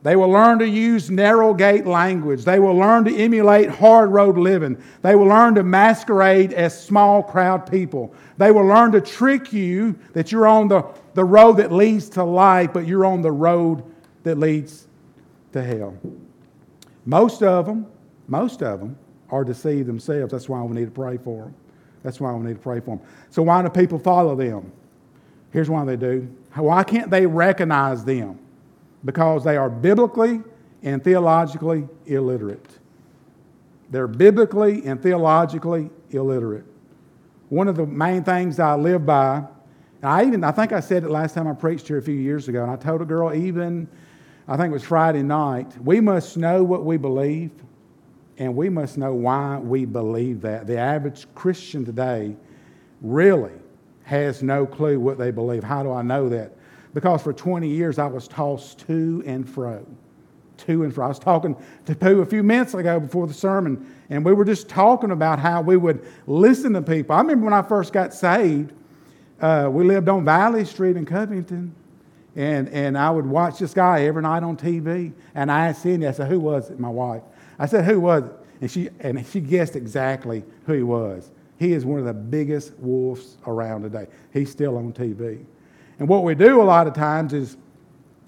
They 0.02 0.14
will 0.14 0.28
learn 0.28 0.60
to 0.60 0.68
use 0.68 1.10
narrow 1.10 1.52
gate 1.52 1.86
language. 1.86 2.44
They 2.44 2.60
will 2.60 2.76
learn 2.76 3.04
to 3.04 3.16
emulate 3.16 3.68
hard 3.68 4.12
road 4.12 4.38
living. 4.38 4.80
They 5.02 5.16
will 5.16 5.26
learn 5.26 5.54
to 5.56 5.64
masquerade 5.64 6.52
as 6.52 6.80
small 6.80 7.22
crowd 7.22 7.68
people. 7.70 8.14
They 8.36 8.52
will 8.52 8.66
learn 8.66 8.92
to 8.92 9.00
trick 9.00 9.52
you 9.52 9.98
that 10.12 10.30
you're 10.30 10.46
on 10.46 10.68
the, 10.68 10.84
the 11.14 11.24
road 11.24 11.54
that 11.54 11.72
leads 11.72 12.08
to 12.10 12.22
life, 12.22 12.72
but 12.72 12.86
you're 12.86 13.04
on 13.04 13.22
the 13.22 13.32
road 13.32 13.82
that 14.22 14.38
leads 14.38 14.86
to 15.52 15.62
hell. 15.62 15.98
Most 17.04 17.42
of 17.42 17.66
them, 17.66 17.86
most 18.28 18.62
of 18.62 18.80
them 18.80 18.96
are 19.30 19.44
deceived 19.44 19.88
themselves. 19.88 20.30
That's 20.32 20.48
why 20.48 20.62
we 20.62 20.74
need 20.74 20.86
to 20.86 20.90
pray 20.90 21.16
for 21.16 21.44
them. 21.44 21.54
That's 22.02 22.20
why 22.20 22.32
we 22.32 22.46
need 22.46 22.54
to 22.54 22.62
pray 22.62 22.78
for 22.80 22.96
them. 22.96 23.00
So, 23.30 23.42
why 23.42 23.62
do 23.62 23.68
people 23.68 23.98
follow 23.98 24.36
them? 24.36 24.70
Here's 25.52 25.70
why 25.70 25.84
they 25.84 25.96
do. 25.96 26.28
Why 26.54 26.84
can't 26.84 27.10
they 27.10 27.26
recognize 27.26 28.04
them? 28.04 28.38
Because 29.04 29.44
they 29.44 29.56
are 29.56 29.70
biblically 29.70 30.42
and 30.82 31.02
theologically 31.02 31.88
illiterate. 32.06 32.78
They're 33.90 34.08
biblically 34.08 34.84
and 34.84 35.00
theologically 35.00 35.90
illiterate. 36.10 36.64
One 37.48 37.68
of 37.68 37.76
the 37.76 37.86
main 37.86 38.24
things 38.24 38.58
I 38.58 38.74
live 38.74 39.06
by, 39.06 39.44
and 40.02 40.10
I 40.10 40.24
even 40.24 40.42
I 40.42 40.50
think 40.50 40.72
I 40.72 40.80
said 40.80 41.04
it 41.04 41.10
last 41.10 41.34
time 41.34 41.46
I 41.46 41.52
preached 41.52 41.86
here 41.86 41.98
a 41.98 42.02
few 42.02 42.14
years 42.14 42.48
ago, 42.48 42.62
and 42.62 42.70
I 42.70 42.76
told 42.76 43.00
a 43.00 43.04
girl 43.04 43.32
even 43.32 43.88
I 44.48 44.56
think 44.56 44.70
it 44.70 44.74
was 44.74 44.84
Friday 44.84 45.22
night, 45.22 45.76
we 45.82 46.00
must 46.00 46.36
know 46.36 46.62
what 46.62 46.84
we 46.84 46.96
believe 46.96 47.50
and 48.38 48.54
we 48.54 48.68
must 48.68 48.96
know 48.96 49.12
why 49.12 49.58
we 49.58 49.84
believe 49.84 50.42
that. 50.42 50.66
The 50.66 50.78
average 50.78 51.26
Christian 51.34 51.84
today 51.84 52.36
really 53.00 53.52
has 54.04 54.42
no 54.42 54.66
clue 54.66 55.00
what 55.00 55.18
they 55.18 55.30
believe. 55.32 55.64
How 55.64 55.82
do 55.82 55.90
I 55.90 56.02
know 56.02 56.28
that? 56.28 56.55
Because 56.96 57.22
for 57.22 57.34
20 57.34 57.68
years 57.68 57.98
I 57.98 58.06
was 58.06 58.26
tossed 58.26 58.78
to 58.86 59.22
and 59.26 59.46
fro. 59.46 59.86
To 60.56 60.82
and 60.82 60.94
fro. 60.94 61.04
I 61.04 61.08
was 61.08 61.18
talking 61.18 61.54
to 61.84 61.94
Pooh 61.94 62.22
a 62.22 62.24
few 62.24 62.42
minutes 62.42 62.72
ago 62.72 62.98
before 62.98 63.26
the 63.26 63.34
sermon, 63.34 63.94
and 64.08 64.24
we 64.24 64.32
were 64.32 64.46
just 64.46 64.66
talking 64.66 65.10
about 65.10 65.38
how 65.38 65.60
we 65.60 65.76
would 65.76 66.06
listen 66.26 66.72
to 66.72 66.80
people. 66.80 67.14
I 67.14 67.20
remember 67.20 67.44
when 67.44 67.52
I 67.52 67.60
first 67.60 67.92
got 67.92 68.14
saved, 68.14 68.72
uh, 69.42 69.68
we 69.70 69.84
lived 69.84 70.08
on 70.08 70.24
Valley 70.24 70.64
Street 70.64 70.96
in 70.96 71.04
Covington, 71.04 71.74
and, 72.34 72.66
and 72.70 72.96
I 72.96 73.10
would 73.10 73.26
watch 73.26 73.58
this 73.58 73.74
guy 73.74 74.06
every 74.06 74.22
night 74.22 74.42
on 74.42 74.56
TV, 74.56 75.12
and 75.34 75.52
I 75.52 75.68
asked 75.68 75.82
Cindy, 75.82 76.06
I 76.06 76.12
said, 76.12 76.30
Who 76.30 76.40
was 76.40 76.70
it? 76.70 76.80
My 76.80 76.88
wife. 76.88 77.24
I 77.58 77.66
said, 77.66 77.84
Who 77.84 78.00
was 78.00 78.22
it? 78.22 78.32
And 78.62 78.70
she, 78.70 78.88
and 79.00 79.26
she 79.26 79.40
guessed 79.40 79.76
exactly 79.76 80.44
who 80.64 80.72
he 80.72 80.82
was. 80.82 81.30
He 81.58 81.74
is 81.74 81.84
one 81.84 81.98
of 81.98 82.06
the 82.06 82.14
biggest 82.14 82.72
wolves 82.78 83.36
around 83.46 83.82
today. 83.82 84.06
He's 84.32 84.50
still 84.50 84.78
on 84.78 84.94
TV. 84.94 85.44
And 85.98 86.08
what 86.08 86.24
we 86.24 86.34
do 86.34 86.60
a 86.60 86.64
lot 86.64 86.86
of 86.86 86.94
times 86.94 87.32
is 87.32 87.56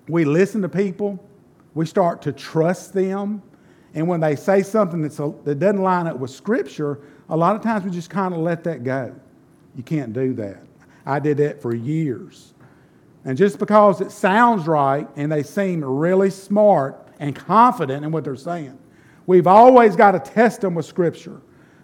we 0.08 0.24
listen 0.24 0.62
to 0.62 0.68
people, 0.68 1.22
we 1.74 1.86
start 1.86 2.22
to 2.22 2.32
trust 2.32 2.92
them, 2.94 3.42
and 3.94 4.06
when 4.06 4.20
they 4.20 4.36
say 4.36 4.62
something 4.62 5.02
that's 5.02 5.18
a, 5.18 5.32
that 5.44 5.58
doesn't 5.58 5.82
line 5.82 6.06
up 6.06 6.18
with 6.18 6.30
Scripture, 6.30 7.00
a 7.28 7.36
lot 7.36 7.56
of 7.56 7.62
times 7.62 7.84
we 7.84 7.90
just 7.90 8.10
kind 8.10 8.34
of 8.34 8.40
let 8.40 8.64
that 8.64 8.84
go. 8.84 9.14
You 9.74 9.82
can't 9.82 10.12
do 10.12 10.34
that. 10.34 10.62
I 11.06 11.18
did 11.18 11.38
that 11.38 11.62
for 11.62 11.74
years. 11.74 12.52
And 13.24 13.36
just 13.36 13.58
because 13.58 14.00
it 14.00 14.10
sounds 14.10 14.66
right 14.66 15.08
and 15.16 15.30
they 15.30 15.42
seem 15.42 15.84
really 15.84 16.30
smart 16.30 17.08
and 17.18 17.34
confident 17.34 18.04
in 18.04 18.12
what 18.12 18.24
they're 18.24 18.36
saying, 18.36 18.78
we've 19.26 19.46
always 19.46 19.96
got 19.96 20.12
to 20.12 20.20
test 20.20 20.60
them 20.60 20.74
with 20.74 20.86
Scripture. 20.86 21.40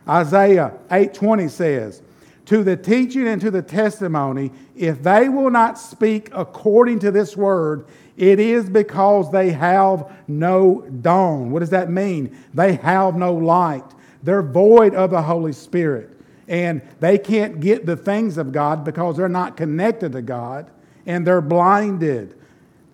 Isaiah 0.08 0.72
8:20 0.90 1.50
says, 1.50 2.02
"To 2.46 2.62
the 2.62 2.76
teaching 2.76 3.26
and 3.26 3.40
to 3.40 3.50
the 3.50 3.62
testimony, 3.62 4.52
if 4.76 5.02
they 5.02 5.28
will 5.28 5.50
not 5.50 5.78
speak 5.78 6.30
according 6.34 6.98
to 7.00 7.10
this 7.10 7.36
word, 7.36 7.84
it 8.16 8.38
is 8.38 8.68
because 8.68 9.30
they 9.30 9.50
have 9.50 10.10
no 10.28 10.84
dawn." 11.02 11.50
What 11.50 11.60
does 11.60 11.70
that 11.70 11.90
mean? 11.90 12.30
They 12.52 12.74
have 12.74 13.16
no 13.16 13.34
light. 13.34 13.84
They're 14.22 14.42
void 14.42 14.94
of 14.94 15.10
the 15.10 15.22
Holy 15.22 15.52
Spirit. 15.52 16.10
And 16.48 16.82
they 17.00 17.18
can't 17.18 17.60
get 17.60 17.86
the 17.86 17.96
things 17.96 18.36
of 18.36 18.52
God 18.52 18.84
because 18.84 19.16
they're 19.16 19.28
not 19.28 19.56
connected 19.56 20.12
to 20.12 20.22
God 20.22 20.66
and 21.06 21.26
they're 21.26 21.40
blinded. 21.40 22.34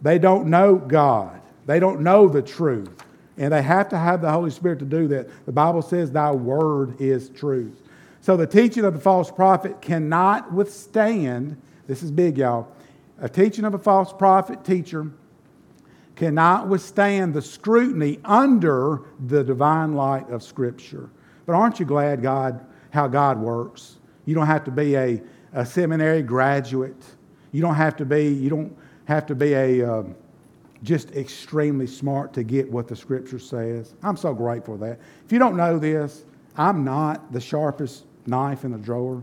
They 0.03 0.19
don't 0.19 0.49
know 0.49 0.77
God. 0.77 1.41
They 1.67 1.79
don't 1.79 2.01
know 2.01 2.29
the 2.29 2.43
truth. 2.43 2.91
And 3.37 3.53
they 3.53 3.63
have 3.63 3.89
to 3.91 3.99
have 3.99 4.21
the 4.21 4.31
Holy 4.31 4.51
Spirit 4.51 4.79
to 4.81 4.85
do 4.85 5.09
that. 5.09 5.29
The 5.47 5.53
Bible 5.53 5.83
says, 5.83 6.11
Thy 6.11 6.31
word 6.31 7.01
is 7.01 7.29
truth. 7.31 7.80
So 8.21 8.37
the 8.37 8.47
teaching 8.47 8.85
of 8.85 8.95
the 8.95 9.01
false 9.01 9.31
prophet 9.31 9.81
cannot 9.81 10.53
withstand, 10.53 11.61
this 11.87 12.03
is 12.03 12.11
big, 12.11 12.39
y'all. 12.39 12.69
A 13.19 13.29
teaching 13.29 13.65
of 13.65 13.75
a 13.75 13.79
false 13.79 14.13
prophet 14.13 14.65
teacher 14.65 15.11
cannot 16.17 16.69
withstand 16.69 17.33
the 17.33 17.41
scrutiny 17.41 18.19
under 18.25 19.03
the 19.27 19.43
divine 19.43 19.95
light 19.95 20.29
of 20.29 20.43
Scripture. 20.43 21.09
But 21.47 21.55
aren't 21.55 21.81
you 21.81 21.87
glad 21.87 22.23
God 22.23 22.65
how 22.91 23.09
God 23.09 23.39
works? 23.39 23.97
You 24.27 24.35
don't 24.35 24.47
have 24.47 24.65
to 24.65 24.71
be 24.71 24.97
a, 24.97 25.23
a 25.55 25.65
seminary 25.65 26.23
graduate. 26.23 27.03
You 27.53 27.63
don't 27.63 27.75
have 27.75 27.97
to 27.97 28.05
be, 28.05 28.29
you 28.29 28.51
don't 28.51 28.77
have 29.07 29.27
to 29.27 29.35
be 29.35 29.55
a 29.55 29.83
um, 29.83 30.15
just 30.83 31.11
extremely 31.13 31.87
smart 31.87 32.33
to 32.35 32.43
get 32.43 32.71
what 32.71 32.87
the 32.87 32.97
scripture 32.97 33.39
says. 33.39 33.95
I'm 34.03 34.17
so 34.17 34.35
grateful 34.35 34.77
for 34.77 34.85
that. 34.85 35.01
If 35.25 35.33
you 35.33 35.39
don't 35.39 35.57
know 35.57 35.79
this, 35.79 36.25
I'm 36.57 36.85
not 36.85 37.33
the 37.33 37.41
sharpest 37.41 38.05
knife 38.27 38.65
in 38.65 38.73
the 38.73 38.79
drawer. 38.79 39.23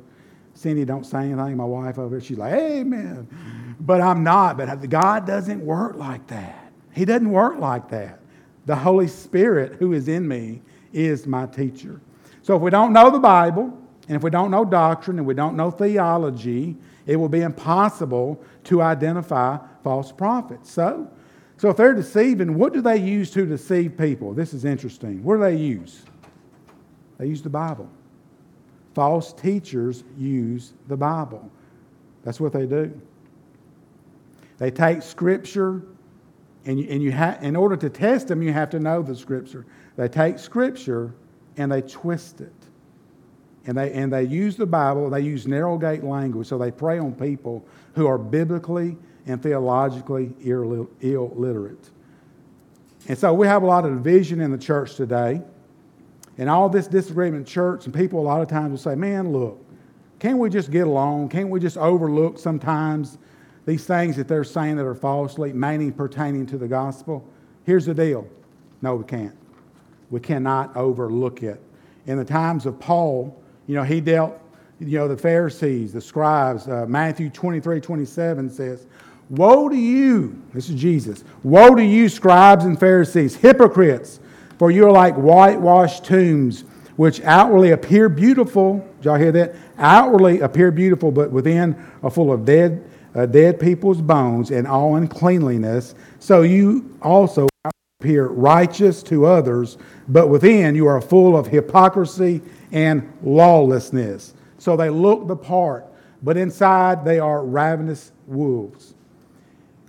Cindy 0.54 0.86
don't 0.86 1.06
say 1.06 1.32
anything. 1.32 1.58
My 1.58 1.66
wife 1.66 2.00
over 2.00 2.16
here, 2.16 2.22
she's 2.22 2.38
like, 2.38 2.54
Amen. 2.54 3.76
But 3.80 4.02
I'm 4.02 4.24
not. 4.24 4.58
But 4.58 4.90
God 4.90 5.28
doesn't 5.28 5.64
work 5.64 5.96
like 5.96 6.26
that. 6.28 6.72
He 6.94 7.06
doesn't 7.06 7.30
work 7.30 7.60
like 7.60 7.90
that. 7.90 8.20
The 8.66 8.76
Holy 8.76 9.08
Spirit 9.08 9.76
who 9.76 9.94
is 9.94 10.08
in 10.08 10.28
me 10.28 10.62
is 10.94 11.28
my 11.28 11.46
teacher. 11.46 12.02
So 12.42 12.56
if 12.56 12.62
we 12.62 12.72
don't 12.72 12.92
know 12.92 13.10
the 13.12 13.20
Bible, 13.20 13.78
and 14.08 14.16
if 14.16 14.24
we 14.24 14.30
don't 14.30 14.50
know 14.50 14.66
doctrine, 14.66 15.20
and 15.20 15.28
we 15.28 15.34
don't 15.34 15.56
know 15.56 15.70
theology, 15.70 16.76
it 17.06 17.18
will 17.18 17.30
be 17.30 17.42
impossible 17.42 18.44
to 18.66 18.82
identify 18.82 19.58
false 19.84 20.12
prophets. 20.12 20.72
So 20.72 21.10
so 21.58 21.70
if 21.70 21.78
they're 21.78 21.94
deceiving, 21.94 22.56
what 22.56 22.72
do 22.72 22.82
they 22.82 22.98
use 22.98 23.32
to 23.32 23.46
deceive 23.46 23.98
people? 23.98 24.34
This 24.34 24.54
is 24.54 24.64
interesting. 24.64 25.24
What 25.24 25.38
do 25.38 25.42
they 25.42 25.56
use? 25.56 26.04
They 27.18 27.26
use 27.26 27.42
the 27.42 27.50
Bible. 27.50 27.90
False 28.98 29.32
teachers 29.32 30.04
use 30.18 30.74
the 30.88 30.98
Bible. 30.98 31.52
That's 32.24 32.40
what 32.40 32.52
they 32.52 32.66
do. 32.66 33.00
They 34.58 34.72
take 34.72 35.04
Scripture, 35.04 35.84
and 36.66 36.80
you, 36.80 36.88
and 36.90 37.04
you 37.04 37.12
ha- 37.12 37.38
in 37.44 37.56
order 37.56 37.78
to 37.78 37.92
test 37.92 38.28
them, 38.28 38.42
you 38.42 38.52
have 38.54 38.72
to 38.72 38.80
know 38.80 39.04
the 39.04 39.16
Scripture. 39.16 39.68
They 39.98 40.08
take 40.08 40.40
Scripture 40.40 41.14
and 41.58 41.72
they 41.72 41.84
twist 41.84 42.42
it. 42.42 42.52
And 43.68 43.78
they, 43.78 43.94
and 43.94 44.12
they 44.12 44.24
use 44.24 44.56
the 44.56 44.66
Bible, 44.66 45.12
they 45.12 45.22
use 45.22 45.46
narrow 45.46 45.78
gate 45.78 46.04
language, 46.04 46.48
so 46.48 46.58
they 46.58 46.72
prey 46.72 46.98
on 46.98 47.14
people 47.14 47.64
who 47.94 48.08
are 48.08 48.18
biblically 48.18 48.98
and 49.28 49.44
theologically 49.44 50.34
illiterate. 50.44 51.92
And 53.08 53.16
so 53.16 53.32
we 53.32 53.46
have 53.46 53.62
a 53.62 53.68
lot 53.68 53.86
of 53.86 53.94
division 53.94 54.42
in 54.42 54.50
the 54.50 54.58
church 54.58 54.96
today. 54.96 55.44
And 56.38 56.50
all 56.50 56.70
this 56.70 56.88
disagreement 56.88 57.48
in 57.48 57.52
church, 57.52 57.86
and 57.86 57.94
people 57.94 58.20
a 58.20 58.22
lot 58.22 58.42
of 58.42 58.48
times 58.48 58.72
will 58.72 58.92
say, 58.92 58.96
man, 58.96 59.32
look, 59.32 59.64
can't 60.20 60.38
we 60.38 60.50
just 60.50 60.72
get 60.72 60.88
along? 60.88 61.30
Can't 61.30 61.50
we 61.50 61.60
just 61.60 61.78
overlook 61.78 62.40
sometimes 62.40 63.18
these 63.66 63.86
things 63.86 64.16
that 64.16 64.28
they're 64.28 64.44
saying 64.44 64.78
that 64.78 64.86
are 64.86 64.96
falsely, 64.96 65.54
mainly 65.54 65.92
pertaining 65.92 66.46
to 66.48 66.58
the 66.58 66.68
gospel? 66.68 67.28
Here's 67.66 67.86
the 67.86 67.94
deal 67.94 68.28
no, 68.82 68.96
we 68.96 69.04
can't. 69.04 69.36
We 70.10 70.20
cannot 70.20 70.76
overlook 70.76 71.44
it. 71.44 71.62
In 72.06 72.18
the 72.18 72.26
times 72.26 72.66
of 72.66 72.80
Paul, 72.80 73.42
you 73.66 73.76
know, 73.76 73.84
he 73.84 74.00
dealt, 74.00 74.40
you 74.80 74.98
know, 74.98 75.08
the 75.08 75.18
Pharisees, 75.18 75.92
the 75.94 76.02
scribes. 76.02 76.68
Uh, 76.68 76.86
Matthew 76.88 77.30
23 77.30 77.82
27 77.82 78.50
says, 78.50 78.88
Woe 79.30 79.68
to 79.68 79.76
you, 79.76 80.42
this 80.54 80.70
is 80.70 80.80
Jesus. 80.80 81.24
Woe 81.44 81.76
to 81.76 81.84
you, 81.84 82.08
scribes 82.08 82.64
and 82.64 82.80
Pharisees, 82.80 83.36
hypocrites, 83.36 84.22
for 84.58 84.72
you 84.72 84.86
are 84.86 84.92
like 84.92 85.16
whitewashed 85.16 86.06
tombs, 86.06 86.64
which 86.96 87.22
outwardly 87.22 87.72
appear 87.72 88.10
beautiful. 88.10 88.80
Did 88.98 89.06
y'all 89.06 89.18
hear 89.18 89.32
that? 89.34 89.56
Outwardly 89.78 90.40
appear 90.42 90.72
beautiful, 90.72 91.12
but 91.12 91.32
within 91.32 91.76
are 92.02 92.10
full 92.10 92.32
of 92.32 92.46
dead, 92.46 92.84
uh, 93.14 93.26
dead 93.28 93.60
people's 93.60 94.02
bones 94.02 94.52
and 94.52 94.68
all 94.68 94.96
uncleanliness. 94.96 95.94
So 96.20 96.42
you 96.42 96.98
also 97.02 97.48
appear 98.00 98.28
righteous 98.28 99.04
to 99.04 99.26
others, 99.26 99.78
but 100.08 100.28
within 100.28 100.76
you 100.76 100.88
are 100.88 101.02
full 101.02 101.38
of 101.38 101.48
hypocrisy 101.48 102.42
and 102.72 103.12
lawlessness. 103.24 104.34
So 104.58 104.76
they 104.76 104.90
look 104.90 105.28
the 105.28 105.36
part, 105.36 105.86
but 106.24 106.38
inside 106.38 107.06
they 107.06 107.20
are 107.20 107.46
ravenous 107.46 108.12
wolves. 108.26 108.96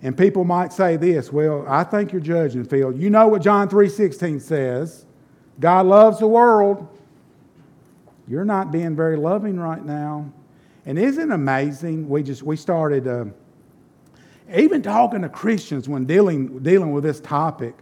And 0.01 0.17
people 0.17 0.45
might 0.45 0.71
say 0.71 0.95
this, 0.95 1.31
well, 1.31 1.65
I 1.67 1.83
think 1.83 2.11
you're 2.11 2.21
judging, 2.21 2.63
Phil. 2.63 2.93
You 2.93 3.09
know 3.09 3.27
what 3.27 3.41
John 3.41 3.67
3:16 3.67 4.41
says. 4.41 5.05
God 5.59 5.85
loves 5.85 6.19
the 6.19 6.27
world. 6.27 6.87
You're 8.27 8.45
not 8.45 8.71
being 8.71 8.95
very 8.95 9.17
loving 9.17 9.59
right 9.59 9.83
now. 9.83 10.31
And 10.85 10.97
isn't 10.97 11.31
it 11.31 11.33
amazing? 11.33 12.07
We 12.07 12.23
just 12.23 12.43
we 12.43 12.55
started 12.55 13.07
uh, 13.07 13.25
even 14.55 14.81
talking 14.81 15.21
to 15.21 15.29
Christians 15.29 15.87
when 15.87 16.05
dealing, 16.05 16.59
dealing 16.59 16.91
with 16.91 17.03
this 17.03 17.19
topic, 17.19 17.75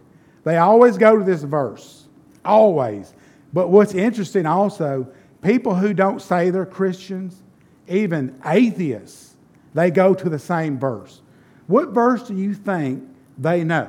they 0.44 0.58
always 0.58 0.98
go 0.98 1.16
to 1.16 1.24
this 1.24 1.42
verse. 1.42 2.06
Always. 2.44 3.14
But 3.52 3.68
what's 3.68 3.94
interesting 3.94 4.46
also, 4.46 5.06
people 5.42 5.74
who 5.74 5.94
don't 5.94 6.20
say 6.20 6.50
they're 6.50 6.66
Christians, 6.66 7.42
even 7.88 8.38
atheists, 8.44 9.36
they 9.74 9.90
go 9.90 10.14
to 10.14 10.28
the 10.28 10.38
same 10.38 10.78
verse. 10.78 11.22
What 11.68 11.90
verse 11.90 12.26
do 12.26 12.34
you 12.34 12.54
think 12.54 13.04
they 13.38 13.62
know? 13.62 13.88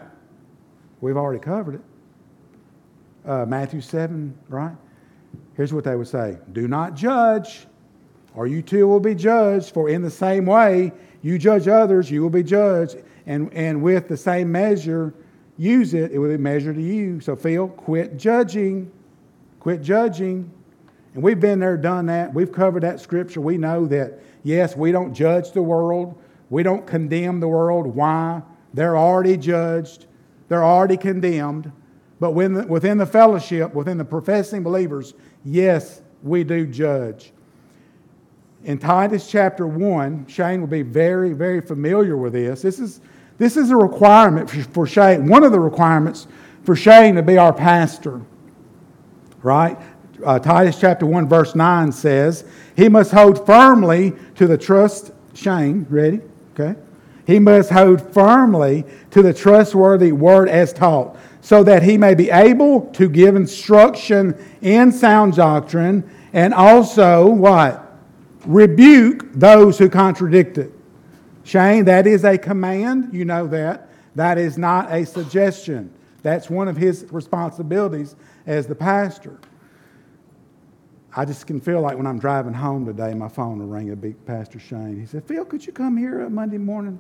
We've 1.02 1.18
already 1.18 1.40
covered 1.40 1.76
it. 1.76 1.82
Uh, 3.26 3.46
Matthew 3.46 3.82
7, 3.82 4.38
right? 4.48 4.76
Here's 5.56 5.74
what 5.74 5.84
they 5.84 5.96
would 5.96 6.08
say 6.08 6.38
Do 6.52 6.68
not 6.68 6.94
judge, 6.94 7.68
or 8.36 8.48
you 8.48 8.62
too 8.62 8.88
will 8.88 9.00
be 9.00 9.16
judged, 9.16 9.74
for 9.74 9.90
in 9.90 10.02
the 10.02 10.12
same 10.12 10.46
way 10.46 10.92
you 11.22 11.38
judge 11.38 11.68
others, 11.68 12.10
you 12.10 12.22
will 12.22 12.30
be 12.30 12.44
judged. 12.44 12.98
And, 13.26 13.54
and 13.54 13.82
with 13.82 14.08
the 14.08 14.18
same 14.18 14.52
measure, 14.52 15.14
use 15.58 15.94
it, 15.94 16.12
it 16.12 16.18
will 16.18 16.30
be 16.30 16.38
measured 16.38 16.76
to 16.76 16.82
you. 16.82 17.20
So, 17.20 17.36
Phil, 17.36 17.68
quit 17.68 18.18
judging. 18.18 18.92
Quit 19.60 19.82
judging. 19.82 20.50
And 21.14 21.24
we've 21.24 21.40
been 21.40 21.60
there, 21.60 21.78
done 21.78 22.08
that. 22.08 22.34
We've 22.34 22.52
covered 22.52 22.84
that 22.84 23.00
scripture. 23.00 23.42
We 23.42 23.58
know 23.58 23.86
that, 23.88 24.20
yes, 24.44 24.76
we 24.76 24.92
don't 24.92 25.14
judge 25.14 25.52
the 25.52 25.62
world, 25.62 26.20
we 26.50 26.64
don't 26.64 26.86
condemn 26.86 27.40
the 27.40 27.48
world. 27.48 27.88
Why? 27.88 28.42
They're 28.74 28.98
already 28.98 29.38
judged, 29.38 30.06
they're 30.48 30.64
already 30.64 30.98
condemned. 30.98 31.72
But 32.20 32.32
when, 32.32 32.68
within 32.68 32.98
the 32.98 33.06
fellowship, 33.06 33.74
within 33.74 33.98
the 33.98 34.06
professing 34.06 34.62
believers, 34.62 35.14
yes, 35.46 36.02
we 36.22 36.44
do 36.44 36.68
judge. 36.68 37.32
In 38.66 38.78
Titus 38.78 39.30
chapter 39.30 39.66
1, 39.66 40.28
Shane 40.28 40.60
will 40.60 40.68
be 40.68 40.82
very, 40.82 41.32
very 41.32 41.62
familiar 41.62 42.18
with 42.18 42.34
this. 42.34 42.62
This 42.62 42.78
is, 42.78 43.00
this 43.38 43.56
is 43.56 43.70
a 43.70 43.78
requirement 43.78 44.50
for 44.50 44.86
Shane, 44.86 45.28
one 45.28 45.46
of 45.46 45.54
the 45.54 45.60
requirements 45.60 46.28
for 46.64 46.76
Shane 46.76 47.16
to 47.16 47.22
be 47.22 47.38
our 47.38 47.54
pastor, 47.54 48.22
right? 49.42 49.78
Uh, 50.26 50.40
Titus 50.40 50.78
chapter 50.78 51.06
1, 51.06 51.30
verse 51.30 51.56
9 51.56 51.94
says, 51.94 52.44
He 52.76 52.90
must 52.90 53.12
hold 53.12 53.46
firmly 53.46 54.14
to 54.36 54.46
the 54.46 54.58
trust. 54.58 55.12
Shane, 55.34 55.86
ready? 55.90 56.20
Okay. 56.60 56.80
He 57.26 57.40
must 57.40 57.70
hold 57.70 58.02
firmly 58.14 58.86
to 59.12 59.22
the 59.22 59.34
trustworthy 59.34 60.12
word 60.12 60.50
as 60.50 60.74
taught, 60.74 61.16
so 61.42 61.64
that 61.64 61.84
he 61.84 61.98
may 61.98 62.16
be 62.16 62.30
able 62.30 62.88
to 62.94 63.08
give 63.08 63.36
instruction 63.36 64.36
in 64.62 64.92
sound 64.92 65.36
doctrine 65.36 66.10
and 66.34 66.54
also 66.54 67.28
what? 67.28 67.90
rebuke 68.46 69.32
those 69.34 69.78
who 69.78 69.90
contradict 69.90 70.58
it. 70.58 70.72
Shane, 71.44 71.86
that 71.86 72.08
is 72.08 72.24
a 72.24 72.38
command. 72.38 73.14
You 73.14 73.26
know 73.26 73.48
that. 73.48 73.90
That 74.16 74.38
is 74.38 74.58
not 74.58 74.92
a 74.92 75.06
suggestion. 75.06 75.92
That's 76.22 76.50
one 76.50 76.68
of 76.68 76.76
his 76.76 77.06
responsibilities 77.12 78.16
as 78.46 78.68
the 78.68 78.76
pastor. 78.76 79.38
I 81.20 81.26
just 81.26 81.46
can 81.46 81.60
feel 81.60 81.82
like 81.82 81.98
when 81.98 82.08
I'm 82.08 82.18
driving 82.18 82.54
home 82.54 82.86
today, 82.86 83.14
my 83.14 83.28
phone 83.28 83.60
will 83.60 83.68
ring 83.68 83.92
a 83.92 83.96
big 83.98 84.26
Pastor 84.26 84.58
Shane. 84.58 84.98
He 84.98 85.06
said, 85.06 85.26
Phil, 85.26 85.44
could 85.44 85.68
you 85.68 85.74
come 85.74 85.98
here 85.98 86.30
Monday 86.30 86.58
morning? 86.58 86.98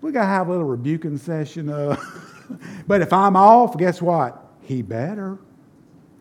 We 0.00 0.12
got 0.12 0.22
to 0.22 0.28
have 0.28 0.48
a 0.48 0.50
little 0.50 0.64
rebuking 0.64 1.18
session. 1.18 1.68
Uh, 1.68 1.94
but 2.86 3.02
if 3.02 3.12
I'm 3.12 3.36
off, 3.36 3.76
guess 3.76 4.00
what? 4.00 4.42
He 4.62 4.80
better. 4.80 5.36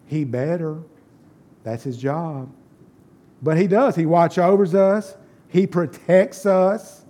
He 0.05 0.25
better. 0.25 0.79
That's 1.63 1.81
his 1.81 1.95
job. 1.95 2.51
But 3.41 3.55
he 3.55 3.67
does. 3.67 3.95
He 3.95 4.05
watches 4.05 4.39
over 4.39 4.65
us. 4.77 5.15
He 5.47 5.65
protects 5.65 6.45
us. 6.45 7.05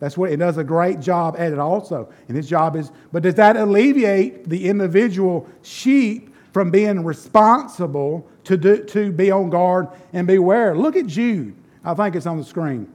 That's 0.00 0.16
what 0.16 0.30
he 0.30 0.36
does 0.36 0.56
a 0.56 0.64
great 0.64 1.00
job 1.00 1.36
at 1.38 1.52
it 1.52 1.58
also. 1.58 2.10
And 2.28 2.38
his 2.38 2.48
job 2.48 2.74
is, 2.74 2.90
but 3.12 3.22
does 3.22 3.34
that 3.34 3.58
alleviate 3.58 4.48
the 4.48 4.66
individual 4.66 5.46
sheep 5.60 6.33
from 6.54 6.70
being 6.70 7.02
responsible 7.02 8.26
to, 8.44 8.56
do, 8.56 8.84
to 8.84 9.10
be 9.10 9.30
on 9.32 9.50
guard 9.50 9.88
and 10.12 10.24
beware? 10.24 10.76
Look 10.76 10.94
at 10.94 11.06
Jude. 11.06 11.54
I 11.84 11.94
think 11.94 12.14
it's 12.14 12.26
on 12.26 12.38
the 12.38 12.44
screen. 12.44 12.90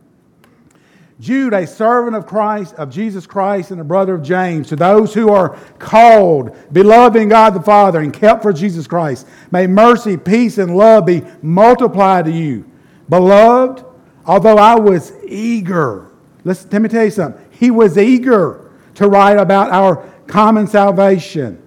Jude, 1.19 1.53
a 1.53 1.67
servant 1.67 2.15
of 2.15 2.25
Christ, 2.25 2.73
of 2.75 2.89
Jesus 2.89 3.27
Christ, 3.27 3.71
and 3.71 3.81
a 3.81 3.83
brother 3.83 4.15
of 4.15 4.23
James, 4.23 4.69
to 4.69 4.77
those 4.77 5.13
who 5.13 5.29
are 5.29 5.57
called, 5.77 6.55
beloved 6.71 7.17
in 7.17 7.27
God 7.27 7.49
the 7.49 7.61
Father, 7.61 7.99
and 7.99 8.13
kept 8.13 8.41
for 8.41 8.53
Jesus 8.53 8.87
Christ, 8.87 9.27
may 9.51 9.67
mercy, 9.67 10.15
peace, 10.15 10.57
and 10.57 10.77
love 10.77 11.05
be 11.05 11.21
multiplied 11.41 12.23
to 12.25 12.31
you. 12.31 12.63
Beloved, 13.09 13.83
although 14.25 14.57
I 14.57 14.75
was 14.75 15.11
eager, 15.27 16.09
let 16.45 16.71
me 16.71 16.87
tell 16.87 17.03
you 17.03 17.11
something. 17.11 17.45
He 17.51 17.69
was 17.69 17.97
eager 17.97 18.71
to 18.95 19.09
write 19.09 19.37
about 19.37 19.71
our 19.71 20.09
common 20.27 20.65
salvation. 20.65 21.61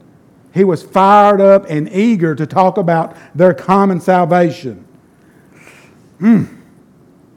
He 0.52 0.64
was 0.64 0.82
fired 0.82 1.40
up 1.40 1.66
and 1.68 1.88
eager 1.90 2.34
to 2.34 2.46
talk 2.46 2.76
about 2.76 3.16
their 3.34 3.54
common 3.54 4.00
salvation. 4.00 4.86
Hmm. 6.18 6.44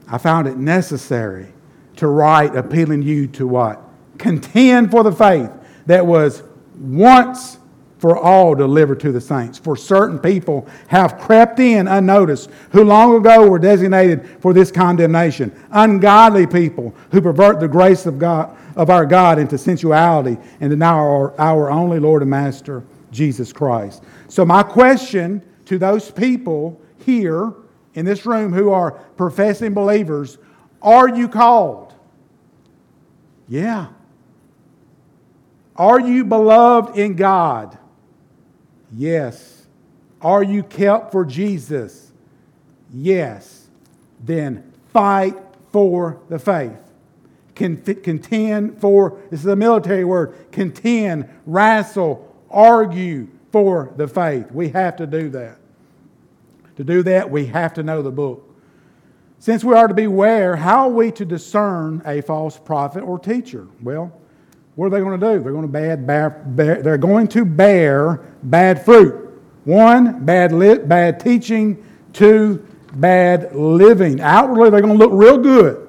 I 0.08 0.18
found 0.18 0.46
it 0.46 0.56
necessary 0.56 1.48
to 1.96 2.06
write 2.06 2.54
appealing 2.54 3.02
you 3.02 3.26
to 3.28 3.46
what? 3.46 3.82
Contend 4.18 4.90
for 4.90 5.02
the 5.02 5.12
faith 5.12 5.50
that 5.86 6.06
was 6.06 6.42
once 6.78 7.58
for 7.98 8.16
all 8.16 8.54
delivered 8.54 9.00
to 9.00 9.10
the 9.10 9.20
saints. 9.20 9.58
For 9.58 9.76
certain 9.76 10.18
people 10.18 10.68
have 10.88 11.18
crept 11.18 11.58
in 11.58 11.88
unnoticed, 11.88 12.50
who 12.70 12.84
long 12.84 13.16
ago 13.16 13.48
were 13.48 13.58
designated 13.58 14.28
for 14.40 14.52
this 14.52 14.70
condemnation. 14.70 15.50
Ungodly 15.70 16.46
people 16.46 16.94
who 17.10 17.22
pervert 17.22 17.58
the 17.58 17.68
grace 17.68 18.04
of 18.06 18.18
God 18.18 18.56
of 18.76 18.90
our 18.90 19.06
God 19.06 19.38
into 19.38 19.56
sensuality 19.56 20.36
and 20.60 20.70
deny 20.70 20.92
our, 20.92 21.40
our 21.40 21.70
only 21.70 21.98
Lord 21.98 22.20
and 22.20 22.30
Master, 22.30 22.84
Jesus 23.16 23.52
Christ. 23.52 24.04
So 24.28 24.44
my 24.44 24.62
question 24.62 25.42
to 25.64 25.78
those 25.78 26.10
people 26.10 26.80
here 27.04 27.54
in 27.94 28.04
this 28.04 28.26
room 28.26 28.52
who 28.52 28.70
are 28.70 28.92
professing 28.92 29.72
believers, 29.72 30.36
are 30.82 31.08
you 31.08 31.26
called? 31.26 31.94
Yeah. 33.48 33.86
Are 35.74 35.98
you 35.98 36.24
beloved 36.24 36.96
in 36.96 37.16
God? 37.16 37.78
Yes. 38.92 39.66
Are 40.20 40.42
you 40.42 40.62
kept 40.62 41.12
for 41.12 41.24
Jesus? 41.24 42.12
Yes. 42.92 43.66
Then 44.22 44.72
fight 44.92 45.36
for 45.72 46.20
the 46.28 46.38
faith. 46.38 46.78
Contend 47.54 48.78
for, 48.78 49.18
this 49.30 49.40
is 49.40 49.46
a 49.46 49.56
military 49.56 50.04
word, 50.04 50.52
contend, 50.52 51.28
wrestle, 51.46 52.25
argue 52.50 53.28
for 53.52 53.92
the 53.96 54.08
faith. 54.08 54.50
We 54.50 54.68
have 54.70 54.96
to 54.96 55.06
do 55.06 55.28
that. 55.30 55.58
To 56.76 56.84
do 56.84 57.02
that, 57.04 57.30
we 57.30 57.46
have 57.46 57.74
to 57.74 57.82
know 57.82 58.02
the 58.02 58.10
book. 58.10 58.42
Since 59.38 59.64
we 59.64 59.74
are 59.74 59.88
to 59.88 59.94
beware, 59.94 60.56
how 60.56 60.88
are 60.88 60.90
we 60.90 61.10
to 61.12 61.24
discern 61.24 62.02
a 62.04 62.20
false 62.22 62.58
prophet 62.58 63.02
or 63.02 63.18
teacher? 63.18 63.68
Well, 63.82 64.12
what 64.74 64.86
are 64.86 64.90
they 64.90 65.00
going 65.00 65.18
to 65.18 65.26
do? 65.34 65.42
They're 65.42 65.52
going 65.52 65.62
to 65.62 65.68
bad, 65.68 66.06
bear, 66.06 66.82
they're 66.82 66.98
going 66.98 67.28
to 67.28 67.44
bear 67.44 68.24
bad 68.42 68.84
fruit. 68.84 69.40
One, 69.64 70.24
bad 70.24 70.52
li- 70.52 70.78
bad 70.78 71.20
teaching. 71.20 71.84
Two, 72.12 72.66
bad 72.94 73.54
living. 73.54 74.20
Outwardly, 74.20 74.70
they're 74.70 74.80
going 74.80 74.98
to 74.98 75.04
look 75.04 75.12
real 75.12 75.38
good. 75.38 75.85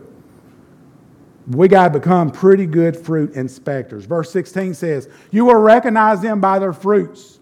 We 1.50 1.70
got 1.70 1.94
to 1.94 2.00
become 2.00 2.30
pretty 2.30 2.66
good 2.66 2.98
fruit 2.98 3.34
inspectors. 3.34 4.06
Verse 4.06 4.32
16 4.32 4.74
says, 4.74 5.10
You 5.32 5.46
will 5.46 5.56
recognize 5.56 6.22
them 6.22 6.42
by 6.42 6.60
their 6.60 6.74
fruits. 6.74 7.40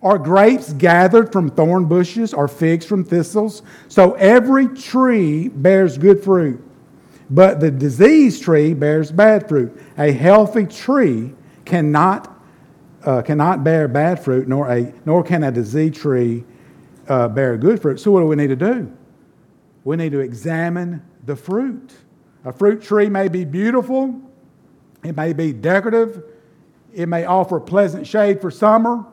Are 0.00 0.18
grapes 0.18 0.72
gathered 0.74 1.32
from 1.32 1.50
thorn 1.50 1.86
bushes 1.86 2.32
or 2.32 2.46
figs 2.46 2.86
from 2.86 3.04
thistles? 3.04 3.62
So 3.88 4.12
every 4.14 4.68
tree 4.68 5.48
bears 5.48 5.98
good 5.98 6.22
fruit, 6.22 6.62
but 7.30 7.58
the 7.58 7.70
diseased 7.70 8.44
tree 8.44 8.74
bears 8.74 9.10
bad 9.10 9.48
fruit. 9.48 9.76
A 9.98 10.12
healthy 10.12 10.66
tree 10.66 11.34
cannot, 11.64 12.40
uh, 13.04 13.22
cannot 13.22 13.64
bear 13.64 13.88
bad 13.88 14.22
fruit, 14.22 14.46
nor, 14.46 14.70
a, 14.70 14.92
nor 15.04 15.24
can 15.24 15.42
a 15.42 15.50
diseased 15.50 15.96
tree 15.96 16.44
uh, 17.08 17.26
bear 17.26 17.56
good 17.56 17.82
fruit. 17.82 17.98
So, 17.98 18.12
what 18.12 18.20
do 18.20 18.26
we 18.26 18.36
need 18.36 18.48
to 18.48 18.56
do? 18.56 18.92
We 19.82 19.96
need 19.96 20.12
to 20.12 20.20
examine 20.20 21.02
the 21.24 21.34
fruit. 21.34 21.92
A 22.44 22.52
fruit 22.52 22.82
tree 22.82 23.08
may 23.08 23.28
be 23.28 23.44
beautiful, 23.44 24.20
it 25.04 25.16
may 25.16 25.32
be 25.32 25.52
decorative, 25.52 26.22
it 26.94 27.06
may 27.06 27.24
offer 27.24 27.60
pleasant 27.60 28.06
shade 28.06 28.40
for 28.40 28.50
summer 28.50 29.04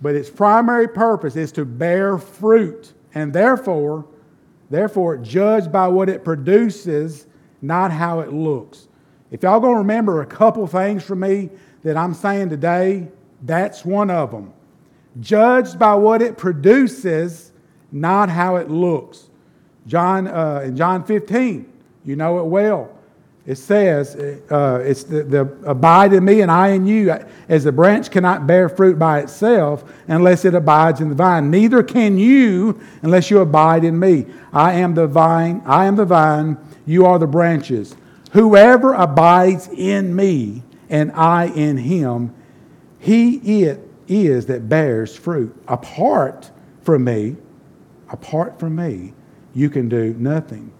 but 0.00 0.14
its 0.14 0.30
primary 0.30 0.88
purpose 0.88 1.36
is 1.36 1.52
to 1.52 1.64
bear 1.64 2.18
fruit 2.18 2.92
and 3.14 3.32
therefore 3.32 4.06
therefore 4.70 5.16
judge 5.16 5.70
by 5.72 5.88
what 5.88 6.08
it 6.08 6.24
produces 6.24 7.26
not 7.60 7.90
how 7.90 8.20
it 8.20 8.32
looks. 8.32 8.86
If 9.30 9.42
y'all 9.42 9.60
to 9.60 9.68
remember 9.68 10.22
a 10.22 10.26
couple 10.26 10.66
things 10.66 11.02
from 11.02 11.20
me 11.20 11.50
that 11.82 11.96
i'm 11.96 12.14
saying 12.14 12.50
today 12.50 13.08
that's 13.42 13.84
one 13.84 14.10
of 14.10 14.30
them 14.30 14.52
judged 15.20 15.78
by 15.78 15.94
what 15.94 16.22
it 16.22 16.36
produces 16.36 17.52
not 17.90 18.28
how 18.28 18.56
it 18.56 18.70
looks. 18.70 19.30
John 19.86 20.28
uh, 20.28 20.62
in 20.64 20.76
john 20.76 21.04
15 21.04 21.72
you 22.08 22.16
know 22.16 22.38
it 22.38 22.46
well 22.46 22.90
It 23.48 23.56
says, 23.56 24.14
uh, 24.14 24.82
it's 24.84 25.04
the, 25.04 25.22
the 25.22 25.40
abide 25.64 26.12
in 26.12 26.22
me 26.22 26.42
and 26.42 26.50
I 26.50 26.68
in 26.68 26.86
you, 26.86 27.16
as 27.48 27.64
the 27.64 27.72
branch 27.72 28.10
cannot 28.10 28.46
bear 28.46 28.68
fruit 28.68 28.98
by 28.98 29.20
itself 29.20 29.90
unless 30.06 30.44
it 30.44 30.54
abides 30.54 31.00
in 31.00 31.08
the 31.08 31.14
vine. 31.14 31.50
Neither 31.50 31.82
can 31.82 32.18
you 32.18 32.78
unless 33.00 33.30
you 33.30 33.40
abide 33.40 33.84
in 33.84 33.98
me. 33.98 34.26
I 34.52 34.74
am 34.74 34.92
the 34.92 35.06
vine, 35.06 35.62
I 35.64 35.86
am 35.86 35.96
the 35.96 36.04
vine, 36.04 36.58
you 36.84 37.06
are 37.06 37.18
the 37.18 37.26
branches. 37.26 37.96
Whoever 38.32 38.92
abides 38.92 39.68
in 39.68 40.14
me 40.14 40.62
and 40.90 41.10
I 41.12 41.46
in 41.46 41.78
him, 41.78 42.34
he 42.98 43.62
it 43.62 43.80
is 44.08 44.44
that 44.46 44.68
bears 44.68 45.16
fruit. 45.16 45.56
Apart 45.68 46.50
from 46.82 47.04
me, 47.04 47.36
apart 48.10 48.60
from 48.60 48.76
me, 48.76 49.14
you 49.54 49.70
can 49.70 49.88
do 49.88 50.14
nothing. 50.18 50.70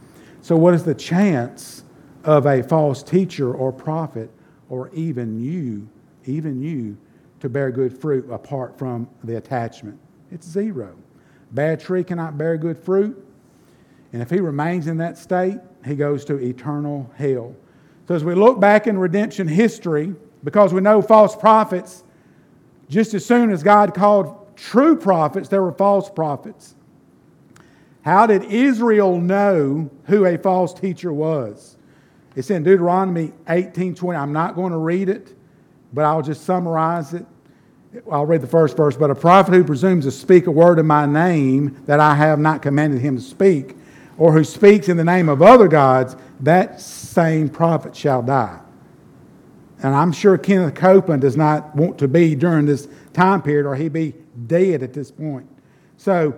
So, 0.49 0.57
what 0.57 0.73
is 0.73 0.83
the 0.83 0.95
chance 0.95 1.85
of 2.25 2.47
a 2.47 2.63
false 2.63 3.03
teacher 3.03 3.53
or 3.53 3.71
prophet 3.71 4.31
or 4.71 4.89
even 4.95 5.39
you, 5.39 5.87
even 6.25 6.63
you, 6.63 6.97
to 7.41 7.51
bear 7.51 7.71
good 7.71 7.93
fruit 8.01 8.27
apart 8.31 8.79
from 8.79 9.11
the 9.25 9.37
attachment? 9.37 9.99
It's 10.31 10.49
zero. 10.49 10.97
Bad 11.51 11.81
tree 11.81 12.03
cannot 12.03 12.39
bear 12.39 12.57
good 12.57 12.79
fruit. 12.79 13.23
And 14.15 14.23
if 14.23 14.31
he 14.31 14.41
remains 14.41 14.87
in 14.87 14.97
that 14.97 15.19
state, 15.19 15.59
he 15.85 15.95
goes 15.95 16.25
to 16.25 16.39
eternal 16.39 17.11
hell. 17.17 17.55
So, 18.07 18.15
as 18.15 18.25
we 18.25 18.35
look 18.35 18.59
back 18.59 18.87
in 18.87 18.97
redemption 18.97 19.49
history, 19.49 20.15
because 20.45 20.73
we 20.73 20.81
know 20.81 21.03
false 21.03 21.37
prophets, 21.37 22.05
just 22.89 23.13
as 23.13 23.23
soon 23.23 23.51
as 23.51 23.63
God 23.63 23.93
called 23.93 24.57
true 24.57 24.97
prophets, 24.97 25.51
there 25.51 25.61
were 25.61 25.73
false 25.73 26.09
prophets. 26.09 26.75
How 28.09 28.27
did 28.27 28.45
Israel 28.45 29.21
know 29.21 29.91
who 30.05 30.25
a 30.25 30.39
false 30.39 30.73
teacher 30.73 31.13
was? 31.13 31.77
It's 32.37 32.49
in 32.49 32.63
Deuteronomy 32.63 33.35
18:20. 33.47 34.17
I'm 34.17 34.33
not 34.33 34.55
going 34.55 34.73
to 34.73 34.79
read 34.79 35.11
it, 35.11 35.37
but 35.93 36.07
I'll 36.07 36.23
just 36.23 36.45
summarize 36.45 37.13
it. 37.13 37.27
I'll 38.11 38.25
read 38.25 38.41
the 38.41 38.47
first 38.47 38.79
verse. 38.79 38.97
But 38.97 39.11
a 39.11 39.15
prophet 39.15 39.53
who 39.53 39.63
presumes 39.63 40.07
to 40.07 40.11
speak 40.11 40.47
a 40.47 40.51
word 40.51 40.79
in 40.79 40.87
my 40.87 41.05
name 41.05 41.83
that 41.85 42.01
I 42.01 42.15
have 42.15 42.39
not 42.39 42.63
commanded 42.63 43.03
him 43.03 43.17
to 43.17 43.23
speak, 43.23 43.77
or 44.17 44.33
who 44.33 44.43
speaks 44.43 44.89
in 44.89 44.97
the 44.97 45.05
name 45.05 45.29
of 45.29 45.43
other 45.43 45.69
gods, 45.69 46.17
that 46.41 46.81
same 46.81 47.51
prophet 47.51 47.95
shall 47.95 48.23
die. 48.23 48.59
And 49.83 49.95
I'm 49.95 50.13
sure 50.13 50.39
Kenneth 50.39 50.75
Copeland 50.75 51.21
does 51.21 51.37
not 51.37 51.77
want 51.77 51.99
to 51.99 52.09
be 52.09 52.35
during 52.35 52.65
this 52.65 52.89
time 53.13 53.43
period, 53.43 53.67
or 53.67 53.77
he'd 53.77 53.93
be 53.93 54.15
dead 54.47 54.83
at 54.83 54.95
this 54.95 55.11
point. 55.11 55.47
So, 55.99 56.35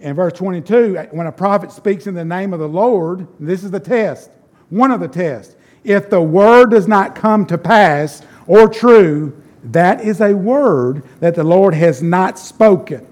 in 0.00 0.14
verse 0.14 0.32
22, 0.32 0.98
uh, 0.98 1.06
when 1.10 1.26
a 1.26 1.32
prophet 1.32 1.70
speaks 1.70 2.06
in 2.06 2.14
the 2.14 2.24
name 2.24 2.52
of 2.52 2.58
the 2.58 2.68
Lord, 2.68 3.28
this 3.38 3.62
is 3.62 3.70
the 3.70 3.80
test, 3.80 4.30
one 4.70 4.90
of 4.90 5.00
the 5.00 5.08
tests. 5.08 5.56
If 5.84 6.10
the 6.10 6.20
word 6.20 6.70
does 6.70 6.88
not 6.88 7.14
come 7.14 7.46
to 7.46 7.58
pass 7.58 8.22
or 8.46 8.68
true, 8.68 9.40
that 9.64 10.02
is 10.02 10.20
a 10.20 10.34
word 10.34 11.04
that 11.20 11.34
the 11.34 11.44
Lord 11.44 11.74
has 11.74 12.02
not 12.02 12.38
spoken. 12.38 13.06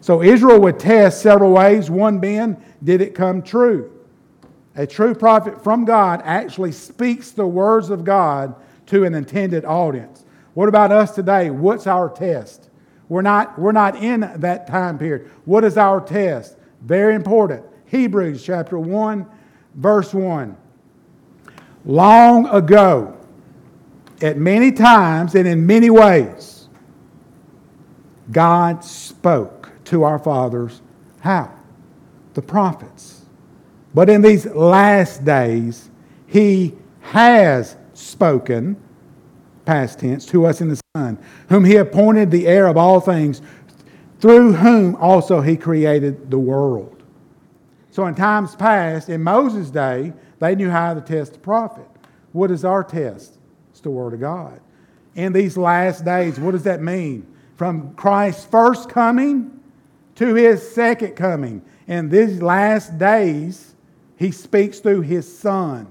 So 0.00 0.22
Israel 0.22 0.60
would 0.60 0.78
test 0.78 1.20
several 1.20 1.52
ways, 1.52 1.90
one 1.90 2.18
being, 2.18 2.62
did 2.82 3.00
it 3.00 3.14
come 3.14 3.42
true? 3.42 3.90
A 4.76 4.86
true 4.86 5.14
prophet 5.14 5.62
from 5.62 5.84
God 5.84 6.20
actually 6.24 6.72
speaks 6.72 7.30
the 7.30 7.46
words 7.46 7.90
of 7.90 8.04
God 8.04 8.54
to 8.86 9.04
an 9.04 9.14
intended 9.14 9.64
audience. 9.64 10.24
What 10.54 10.68
about 10.68 10.92
us 10.92 11.14
today? 11.14 11.50
What's 11.50 11.86
our 11.86 12.08
test? 12.08 12.68
We're 13.08 13.22
not, 13.22 13.58
we're 13.58 13.72
not 13.72 13.96
in 13.96 14.20
that 14.36 14.66
time 14.66 14.98
period. 14.98 15.30
What 15.44 15.64
is 15.64 15.76
our 15.76 16.00
test? 16.00 16.56
Very 16.82 17.14
important. 17.14 17.64
Hebrews 17.86 18.44
chapter 18.44 18.78
1, 18.78 19.26
verse 19.74 20.12
1. 20.14 20.56
Long 21.84 22.46
ago, 22.48 23.16
at 24.22 24.38
many 24.38 24.72
times 24.72 25.34
and 25.34 25.46
in 25.46 25.66
many 25.66 25.90
ways, 25.90 26.68
God 28.32 28.82
spoke 28.84 29.70
to 29.84 30.02
our 30.04 30.18
fathers. 30.18 30.80
How? 31.20 31.52
The 32.32 32.42
prophets. 32.42 33.26
But 33.92 34.08
in 34.08 34.22
these 34.22 34.46
last 34.46 35.24
days, 35.24 35.90
He 36.26 36.74
has 37.00 37.76
spoken, 37.92 38.82
past 39.64 40.00
tense, 40.00 40.26
to 40.26 40.46
us 40.46 40.60
in 40.60 40.68
the 40.68 40.80
Son, 40.96 41.18
whom 41.48 41.64
he 41.64 41.76
appointed 41.76 42.30
the 42.30 42.46
heir 42.46 42.66
of 42.66 42.76
all 42.76 43.00
things, 43.00 43.42
through 44.20 44.52
whom 44.54 44.96
also 44.96 45.40
he 45.40 45.56
created 45.56 46.30
the 46.30 46.38
world. 46.38 47.02
So 47.90 48.06
in 48.06 48.14
times 48.14 48.56
past, 48.56 49.08
in 49.08 49.22
Moses' 49.22 49.70
day, 49.70 50.12
they 50.40 50.54
knew 50.54 50.70
how 50.70 50.94
to 50.94 51.00
test 51.00 51.36
a 51.36 51.38
prophet. 51.38 51.86
What 52.32 52.50
is 52.50 52.64
our 52.64 52.82
test? 52.82 53.38
It's 53.70 53.80
the 53.80 53.90
Word 53.90 54.14
of 54.14 54.20
God. 54.20 54.60
In 55.14 55.32
these 55.32 55.56
last 55.56 56.04
days, 56.04 56.40
what 56.40 56.52
does 56.52 56.64
that 56.64 56.82
mean? 56.82 57.26
From 57.56 57.94
Christ's 57.94 58.44
first 58.46 58.88
coming 58.88 59.60
to 60.16 60.34
his 60.34 60.68
second 60.74 61.14
coming. 61.14 61.62
In 61.86 62.08
these 62.08 62.42
last 62.42 62.98
days, 62.98 63.74
he 64.16 64.30
speaks 64.30 64.80
through 64.80 65.02
his 65.02 65.38
Son. 65.38 65.86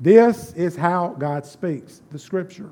This 0.00 0.52
is 0.54 0.74
how 0.74 1.14
God 1.18 1.46
speaks, 1.46 2.02
the 2.10 2.18
Scripture. 2.18 2.70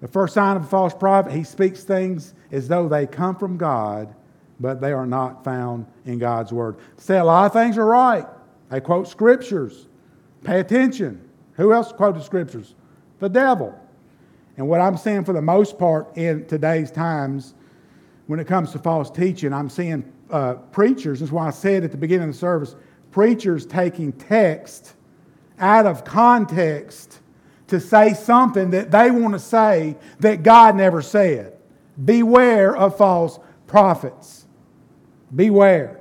The 0.00 0.08
first 0.08 0.34
sign 0.34 0.56
of 0.56 0.64
a 0.64 0.66
false 0.66 0.94
prophet, 0.94 1.32
he 1.32 1.42
speaks 1.42 1.82
things 1.82 2.34
as 2.52 2.68
though 2.68 2.88
they 2.88 3.06
come 3.06 3.36
from 3.36 3.56
God, 3.56 4.14
but 4.60 4.80
they 4.80 4.92
are 4.92 5.06
not 5.06 5.44
found 5.44 5.86
in 6.04 6.18
God's 6.18 6.52
Word. 6.52 6.76
Say 6.96 7.18
a 7.18 7.24
lot 7.24 7.46
of 7.46 7.52
things 7.52 7.76
are 7.78 7.86
right. 7.86 8.26
They 8.70 8.80
quote 8.80 9.08
Scriptures. 9.08 9.88
Pay 10.44 10.60
attention. 10.60 11.28
Who 11.54 11.72
else 11.72 11.92
quoted 11.92 12.22
Scriptures? 12.22 12.74
The 13.18 13.28
devil. 13.28 13.78
And 14.56 14.68
what 14.68 14.80
I'm 14.80 14.96
seeing 14.96 15.24
for 15.24 15.32
the 15.32 15.42
most 15.42 15.78
part 15.78 16.16
in 16.16 16.46
today's 16.46 16.90
times, 16.90 17.54
when 18.26 18.38
it 18.38 18.46
comes 18.46 18.72
to 18.72 18.78
false 18.78 19.10
teaching, 19.10 19.52
I'm 19.52 19.68
seeing 19.68 20.04
uh, 20.30 20.54
preachers, 20.54 21.20
that's 21.20 21.32
why 21.32 21.46
I 21.46 21.50
said 21.50 21.84
at 21.84 21.90
the 21.90 21.96
beginning 21.96 22.28
of 22.28 22.34
the 22.34 22.38
service, 22.38 22.76
preachers 23.10 23.66
taking 23.66 24.12
text 24.12 24.94
out 25.58 25.86
of 25.86 26.04
context 26.04 27.20
to 27.68 27.80
say 27.80 28.14
something 28.14 28.70
that 28.70 28.90
they 28.90 29.10
want 29.10 29.34
to 29.34 29.38
say 29.38 29.96
that 30.20 30.42
God 30.42 30.76
never 30.76 31.00
said. 31.02 31.56
Beware 32.02 32.76
of 32.76 32.96
false 32.96 33.38
prophets. 33.66 34.46
Beware. 35.34 36.00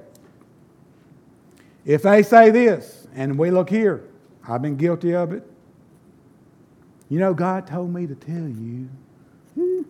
If 1.86 2.02
they 2.04 2.24
say 2.24 2.50
this, 2.50 3.08
and 3.16 3.38
we 3.38 3.52
look 3.52 3.70
here, 3.70 4.04
I've 4.48 4.62
been 4.62 4.78
guilty 4.78 5.14
of 5.14 5.32
it. 5.32 5.50
You 7.10 7.20
know, 7.20 7.34
God 7.34 7.68
told 7.68 7.94
me 7.94 8.08
to 8.08 8.16
tell 8.16 8.36
you. 8.36 8.90
Hmm. 9.56 9.82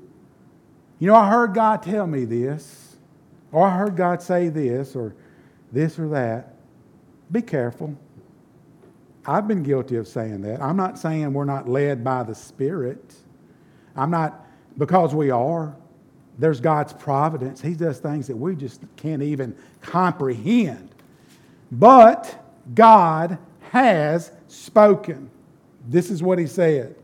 You 0.99 1.07
know, 1.07 1.15
I 1.15 1.29
heard 1.29 1.53
God 1.53 1.83
tell 1.83 2.07
me 2.07 2.25
this, 2.25 2.95
or 3.51 3.67
I 3.67 3.75
heard 3.75 3.95
God 3.95 4.21
say 4.21 4.49
this, 4.49 4.95
or 4.95 5.15
this 5.71 5.99
or 5.99 6.09
that. 6.09 6.55
Be 7.31 7.41
careful. 7.41 7.97
I've 9.27 9.45
been 9.45 9.61
guilty 9.61 9.97
of 9.97 10.07
saying 10.07 10.41
that. 10.43 10.61
I'm 10.61 10.77
not 10.77 10.97
saying 10.97 11.33
we're 11.33 11.43
not 11.43 11.67
led 11.67 12.01
by 12.03 12.23
the 12.23 12.33
Spirit. 12.33 13.13
I'm 13.95 14.09
not, 14.09 14.45
because 14.77 15.13
we 15.13 15.31
are. 15.31 15.75
There's 16.39 16.61
God's 16.61 16.93
providence. 16.93 17.61
He 17.61 17.73
does 17.73 17.99
things 17.99 18.27
that 18.27 18.37
we 18.37 18.55
just 18.55 18.81
can't 18.95 19.21
even 19.21 19.55
comprehend. 19.81 20.95
But 21.73 22.41
God 22.73 23.37
has 23.71 24.31
spoken. 24.47 25.29
This 25.87 26.09
is 26.09 26.23
what 26.23 26.39
He 26.39 26.47
said 26.47 26.95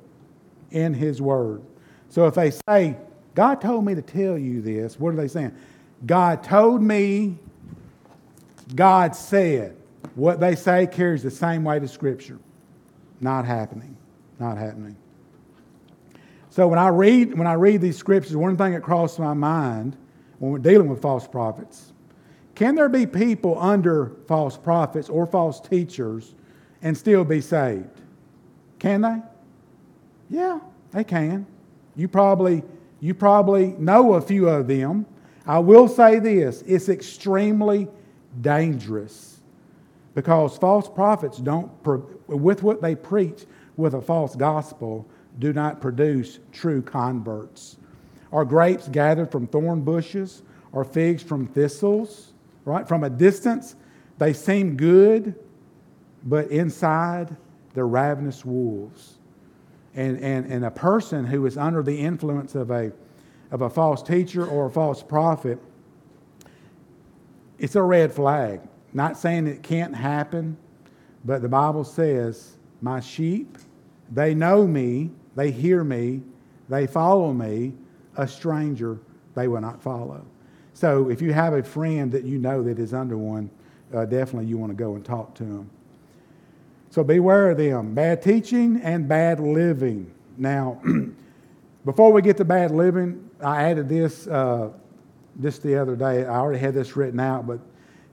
in 0.71 0.93
His 0.93 1.21
Word. 1.21 1.61
So 2.09 2.25
if 2.27 2.35
they 2.35 2.51
say, 2.69 2.95
God 3.35 3.59
told 3.59 3.83
me 3.83 3.95
to 3.95 4.01
tell 4.01 4.37
you 4.37 4.61
this, 4.61 4.97
what 4.97 5.13
are 5.13 5.17
they 5.17 5.27
saying? 5.27 5.53
God 6.05 6.43
told 6.43 6.81
me, 6.81 7.37
God 8.75 9.15
said. 9.15 9.75
What 10.15 10.39
they 10.39 10.55
say 10.55 10.87
carries 10.87 11.23
the 11.23 11.31
same 11.31 11.63
weight 11.63 11.83
as 11.83 11.91
Scripture. 11.91 12.39
Not 13.19 13.45
happening. 13.45 13.95
Not 14.39 14.57
happening. 14.57 14.97
So 16.49 16.67
when 16.67 16.77
I 16.77 16.89
read 16.89 17.35
when 17.35 17.47
I 17.47 17.53
read 17.53 17.81
these 17.81 17.97
scriptures, 17.97 18.35
one 18.35 18.57
thing 18.57 18.73
that 18.73 18.83
crosses 18.83 19.17
my 19.17 19.33
mind 19.33 19.97
when 20.37 20.51
we're 20.51 20.59
dealing 20.59 20.87
with 20.87 21.01
false 21.01 21.27
prophets, 21.27 21.93
can 22.53 22.75
there 22.75 22.89
be 22.89 23.07
people 23.07 23.57
under 23.59 24.11
false 24.27 24.55
prophets 24.55 25.09
or 25.09 25.25
false 25.25 25.59
teachers 25.59 26.35
and 26.83 26.95
still 26.95 27.23
be 27.23 27.41
saved? 27.41 28.01
Can 28.77 29.01
they? 29.01 29.17
Yeah, 30.29 30.59
they 30.91 31.03
can. 31.03 31.47
You 31.95 32.07
probably 32.07 32.61
you 32.99 33.15
probably 33.15 33.69
know 33.79 34.13
a 34.13 34.21
few 34.21 34.47
of 34.47 34.67
them. 34.67 35.07
I 35.47 35.57
will 35.57 35.87
say 35.87 36.19
this, 36.19 36.61
it's 36.67 36.87
extremely 36.87 37.87
dangerous 38.41 39.32
because 40.15 40.57
false 40.57 40.87
prophets 40.89 41.37
don't, 41.37 41.71
with 42.27 42.63
what 42.63 42.81
they 42.81 42.95
preach 42.95 43.45
with 43.77 43.95
a 43.95 44.01
false 44.01 44.35
gospel, 44.35 45.07
do 45.39 45.53
not 45.53 45.81
produce 45.81 46.39
true 46.51 46.81
converts. 46.81 47.77
Are 48.31 48.45
grapes 48.45 48.87
gathered 48.87 49.31
from 49.31 49.47
thorn 49.47 49.81
bushes 49.81 50.43
or 50.71 50.83
figs 50.83 51.23
from 51.23 51.47
thistles? 51.47 52.33
Right? 52.65 52.87
From 52.87 53.03
a 53.03 53.09
distance, 53.09 53.75
they 54.19 54.33
seem 54.33 54.77
good, 54.77 55.35
but 56.23 56.49
inside 56.49 57.35
They're 57.73 57.87
ravenous 57.87 58.45
wolves. 58.45 59.17
And, 59.95 60.19
and, 60.19 60.51
and 60.51 60.65
a 60.65 60.71
person 60.71 61.25
who 61.25 61.45
is 61.45 61.57
under 61.57 61.83
the 61.83 61.99
influence 61.99 62.55
of 62.55 62.71
a, 62.71 62.91
of 63.51 63.61
a 63.61 63.69
false 63.69 64.01
teacher 64.01 64.45
or 64.45 64.67
a 64.67 64.71
false 64.71 65.03
prophet, 65.03 65.59
it's 67.59 67.75
a 67.75 67.81
red 67.81 68.11
flag. 68.11 68.61
Not 68.93 69.17
saying 69.17 69.47
it 69.47 69.63
can't 69.63 69.95
happen, 69.95 70.57
but 71.25 71.41
the 71.41 71.49
Bible 71.49 71.83
says, 71.83 72.57
My 72.81 72.99
sheep, 72.99 73.57
they 74.11 74.35
know 74.35 74.67
me, 74.67 75.09
they 75.35 75.51
hear 75.51 75.83
me, 75.83 76.21
they 76.69 76.87
follow 76.87 77.33
me. 77.33 77.73
A 78.15 78.27
stranger 78.27 78.99
they 79.33 79.47
will 79.47 79.61
not 79.61 79.81
follow. 79.81 80.23
So 80.75 81.09
if 81.09 81.21
you 81.21 81.33
have 81.33 81.53
a 81.53 81.63
friend 81.63 82.11
that 82.11 82.23
you 82.23 82.37
know 82.37 82.61
that 82.61 82.77
is 82.77 82.93
under 82.93 83.17
one, 83.17 83.49
uh, 83.93 84.05
definitely 84.05 84.47
you 84.47 84.57
want 84.57 84.71
to 84.71 84.75
go 84.75 84.93
and 84.95 85.03
talk 85.03 85.33
to 85.35 85.43
them. 85.43 85.69
So 86.89 87.03
beware 87.03 87.49
of 87.49 87.57
them 87.57 87.95
bad 87.95 88.21
teaching 88.21 88.79
and 88.81 89.07
bad 89.07 89.39
living. 89.39 90.13
Now, 90.37 90.79
before 91.85 92.11
we 92.11 92.21
get 92.21 92.37
to 92.37 92.45
bad 92.45 92.69
living, 92.69 93.29
I 93.41 93.63
added 93.63 93.89
this 93.89 94.27
uh, 94.27 94.69
just 95.41 95.63
the 95.63 95.75
other 95.75 95.95
day. 95.95 96.25
I 96.25 96.37
already 96.37 96.59
had 96.59 96.75
this 96.75 96.95
written 96.95 97.19
out, 97.19 97.47
but 97.47 97.59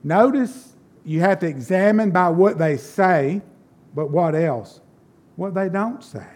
notice 0.03 0.73
you 1.03 1.19
have 1.21 1.39
to 1.39 1.47
examine 1.47 2.11
by 2.11 2.29
what 2.29 2.57
they 2.57 2.77
say, 2.77 3.41
but 3.95 4.09
what 4.09 4.35
else? 4.35 4.79
What 5.35 5.53
they 5.53 5.69
don't 5.69 6.03
say. 6.03 6.27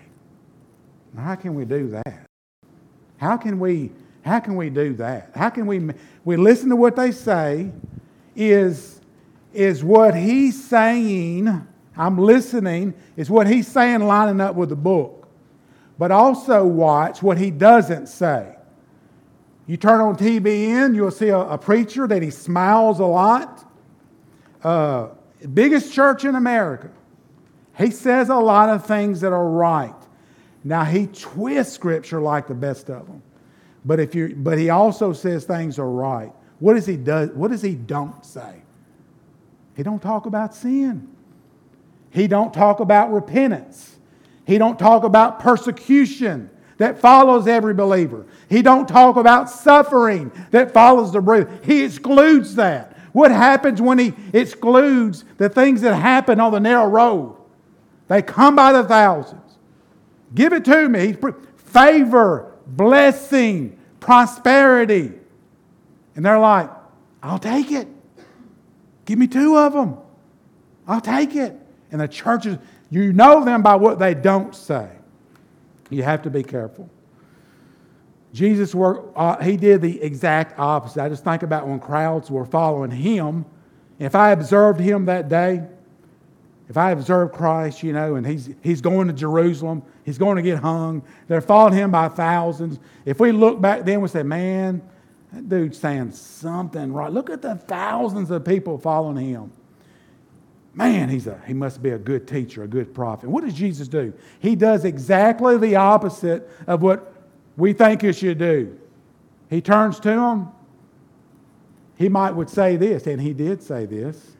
How 1.17 1.35
can 1.35 1.55
we 1.55 1.65
do 1.65 1.89
that? 1.89 2.25
How 3.17 3.37
can 3.37 3.59
we 3.59 3.91
how 4.23 4.39
can 4.39 4.55
we 4.55 4.71
do 4.71 4.93
that? 4.95 5.31
How 5.35 5.49
can 5.49 5.67
we 5.67 5.91
we 6.23 6.35
listen 6.35 6.69
to 6.69 6.75
what 6.75 6.95
they 6.95 7.11
say 7.11 7.71
is 8.35 8.99
is 9.53 9.83
what 9.83 10.15
he's 10.15 10.61
saying 10.65 11.67
I'm 11.97 12.17
listening 12.17 12.93
is 13.15 13.29
what 13.29 13.47
he's 13.47 13.67
saying 13.67 14.01
lining 14.01 14.41
up 14.41 14.55
with 14.55 14.69
the 14.69 14.75
book. 14.75 15.27
But 15.97 16.11
also 16.11 16.65
watch 16.65 17.23
what 17.23 17.37
he 17.37 17.51
doesn't 17.51 18.07
say. 18.07 18.55
You 19.67 19.77
turn 19.77 19.99
on 19.99 20.15
TBN, 20.15 20.95
you'll 20.95 21.11
see 21.11 21.29
a, 21.29 21.39
a 21.39 21.57
preacher 21.57 22.07
that 22.07 22.21
he 22.21 22.29
smiles 22.29 22.99
a 22.99 23.05
lot. 23.05 23.65
Uh, 24.63 25.09
biggest 25.53 25.91
church 25.91 26.23
in 26.23 26.35
America. 26.35 26.91
He 27.77 27.91
says 27.91 28.29
a 28.29 28.35
lot 28.35 28.69
of 28.69 28.85
things 28.85 29.21
that 29.21 29.33
are 29.33 29.47
right. 29.47 29.95
Now 30.63 30.83
he 30.83 31.07
twists 31.07 31.73
scripture 31.73 32.21
like 32.21 32.47
the 32.47 32.53
best 32.53 32.89
of 32.89 33.07
them. 33.07 33.21
But 33.83 33.99
if 33.99 34.15
you 34.15 34.35
but 34.35 34.57
he 34.57 34.69
also 34.69 35.13
says 35.13 35.45
things 35.45 35.77
are 35.77 35.89
right. 35.89 36.31
What 36.59 36.75
does 36.75 36.85
he 36.85 36.97
do, 36.97 37.31
what 37.33 37.51
does 37.51 37.61
he 37.61 37.75
don't 37.75 38.25
say? 38.25 38.61
He 39.75 39.83
don't 39.83 40.01
talk 40.01 40.25
about 40.25 40.55
sin. 40.55 41.09
He 42.09 42.27
don't 42.27 42.53
talk 42.53 42.79
about 42.79 43.11
repentance. 43.11 43.97
He 44.47 44.57
don't 44.57 44.79
talk 44.79 45.03
about 45.03 45.39
persecution 45.39 46.49
that 46.77 46.99
follows 46.99 47.47
every 47.47 47.73
believer. 47.73 48.25
He 48.49 48.61
don't 48.61 48.87
talk 48.87 49.15
about 49.15 49.49
suffering 49.49 50.31
that 50.51 50.71
follows 50.71 51.13
the 51.13 51.21
believer. 51.21 51.59
He 51.63 51.83
excludes 51.83 52.55
that. 52.55 52.97
What 53.13 53.31
happens 53.31 53.81
when 53.81 53.97
he 53.97 54.13
excludes 54.33 55.23
the 55.37 55.47
things 55.47 55.81
that 55.81 55.95
happen 55.95 56.39
on 56.39 56.51
the 56.51 56.59
narrow 56.59 56.87
road? 56.87 57.37
They 58.07 58.21
come 58.21 58.55
by 58.55 58.73
the 58.73 58.83
thousands. 58.83 59.41
Give 60.33 60.51
it 60.51 60.65
to 60.65 60.89
me. 60.89 61.15
Favor, 61.55 62.53
blessing, 62.67 63.79
prosperity. 63.99 65.13
And 66.15 66.25
they're 66.25 66.39
like, 66.39 66.69
I'll 67.23 67.39
take 67.39 67.71
it. 67.71 67.87
Give 69.05 69.17
me 69.17 69.27
two 69.27 69.57
of 69.57 69.73
them. 69.73 69.97
I'll 70.87 71.01
take 71.01 71.35
it. 71.35 71.55
And 71.91 72.01
the 72.01 72.07
churches, 72.07 72.57
you 72.89 73.13
know 73.13 73.45
them 73.45 73.61
by 73.61 73.75
what 73.75 73.97
they 73.97 74.13
don't 74.13 74.53
say. 74.53 74.89
You 75.89 76.03
have 76.03 76.23
to 76.23 76.29
be 76.29 76.43
careful. 76.43 76.89
Jesus 78.33 78.75
worked, 78.75 79.17
uh, 79.17 79.41
he 79.41 79.55
did 79.55 79.81
the 79.81 80.01
exact 80.01 80.59
opposite. 80.59 81.01
I 81.01 81.07
just 81.07 81.23
think 81.23 81.43
about 81.43 81.67
when 81.67 81.79
crowds 81.79 82.29
were 82.29 82.45
following 82.45 82.91
him. 82.91 83.45
If 83.97 84.13
I 84.13 84.31
observed 84.31 84.79
him 84.79 85.05
that 85.05 85.29
day, 85.29 85.63
if 86.67 86.77
I 86.77 86.91
observed 86.91 87.33
Christ, 87.33 87.83
you 87.83 87.93
know, 87.93 88.15
and 88.15 88.25
he's, 88.25 88.49
he's 88.61 88.81
going 88.81 89.07
to 89.07 89.13
Jerusalem, 89.13 89.83
he's 90.03 90.17
going 90.17 90.35
to 90.35 90.41
get 90.41 90.59
hung, 90.59 91.03
they're 91.27 91.39
following 91.39 91.73
him 91.73 91.91
by 91.91 92.09
thousands. 92.09 92.79
If 93.05 93.19
we 93.19 93.31
look 93.31 93.61
back 93.61 93.85
then, 93.85 94.01
we 94.01 94.09
say, 94.09 94.23
man, 94.23 94.81
that 95.31 95.47
dude's 95.47 95.77
saying 95.77 96.11
something 96.11 96.91
right. 96.91 97.11
Look 97.11 97.29
at 97.29 97.41
the 97.41 97.55
thousands 97.55 98.31
of 98.31 98.43
people 98.43 98.77
following 98.77 99.17
him 99.17 99.51
man, 100.75 101.09
he's 101.09 101.27
a, 101.27 101.41
he 101.47 101.53
must 101.53 101.81
be 101.81 101.91
a 101.91 101.97
good 101.97 102.27
teacher, 102.27 102.63
a 102.63 102.67
good 102.67 102.93
prophet. 102.93 103.29
What 103.29 103.43
does 103.43 103.53
Jesus 103.53 103.87
do? 103.87 104.13
He 104.39 104.55
does 104.55 104.85
exactly 104.85 105.57
the 105.57 105.77
opposite 105.77 106.49
of 106.67 106.81
what 106.81 107.13
we 107.57 107.73
think 107.73 108.01
he 108.01 108.11
should 108.11 108.37
do. 108.37 108.77
He 109.49 109.61
turns 109.61 109.99
to 110.01 110.11
him. 110.11 110.47
He 111.97 112.09
might 112.09 112.31
would 112.31 112.49
say 112.49 112.75
this, 112.75 113.07
and 113.07 113.21
he 113.21 113.33
did 113.33 113.63
say 113.63 113.85
this. 113.85 114.33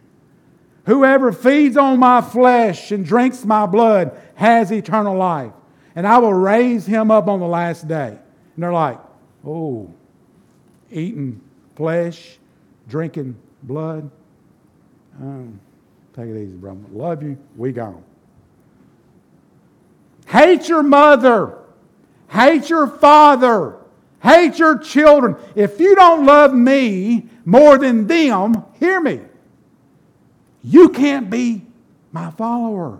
Whoever 0.85 1.31
feeds 1.31 1.77
on 1.77 1.99
my 1.99 2.21
flesh 2.21 2.91
and 2.91 3.05
drinks 3.05 3.45
my 3.45 3.65
blood 3.65 4.19
has 4.35 4.71
eternal 4.71 5.15
life, 5.15 5.53
and 5.95 6.05
I 6.05 6.17
will 6.17 6.33
raise 6.33 6.85
him 6.85 7.11
up 7.11 7.27
on 7.27 7.39
the 7.39 7.47
last 7.47 7.87
day. 7.87 8.09
And 8.09 8.63
they're 8.63 8.73
like, 8.73 8.99
oh, 9.45 9.91
eating 10.91 11.41
flesh, 11.75 12.37
drinking 12.87 13.37
blood. 13.63 14.11
Um, 15.19 15.59
Take 16.15 16.27
it 16.27 16.41
easy, 16.41 16.53
brother. 16.53 16.79
Love 16.91 17.23
you. 17.23 17.37
We 17.57 17.73
gone. 17.73 18.01
Hate 20.27 20.69
your 20.69 20.81
mother. 20.81 21.57
Hate 22.29 22.69
your 22.69 22.87
father. 22.87 23.77
Hate 24.23 24.57
your 24.57 24.79
children. 24.79 25.35
If 25.55 25.79
you 25.79 25.93
don't 25.95 26.25
love 26.25 26.53
me 26.53 27.27
more 27.43 27.77
than 27.77 28.07
them, 28.07 28.63
hear 28.79 28.99
me. 28.99 29.19
You 30.63 30.89
can't 30.89 31.29
be 31.29 31.65
my 32.11 32.31
follower. 32.31 32.99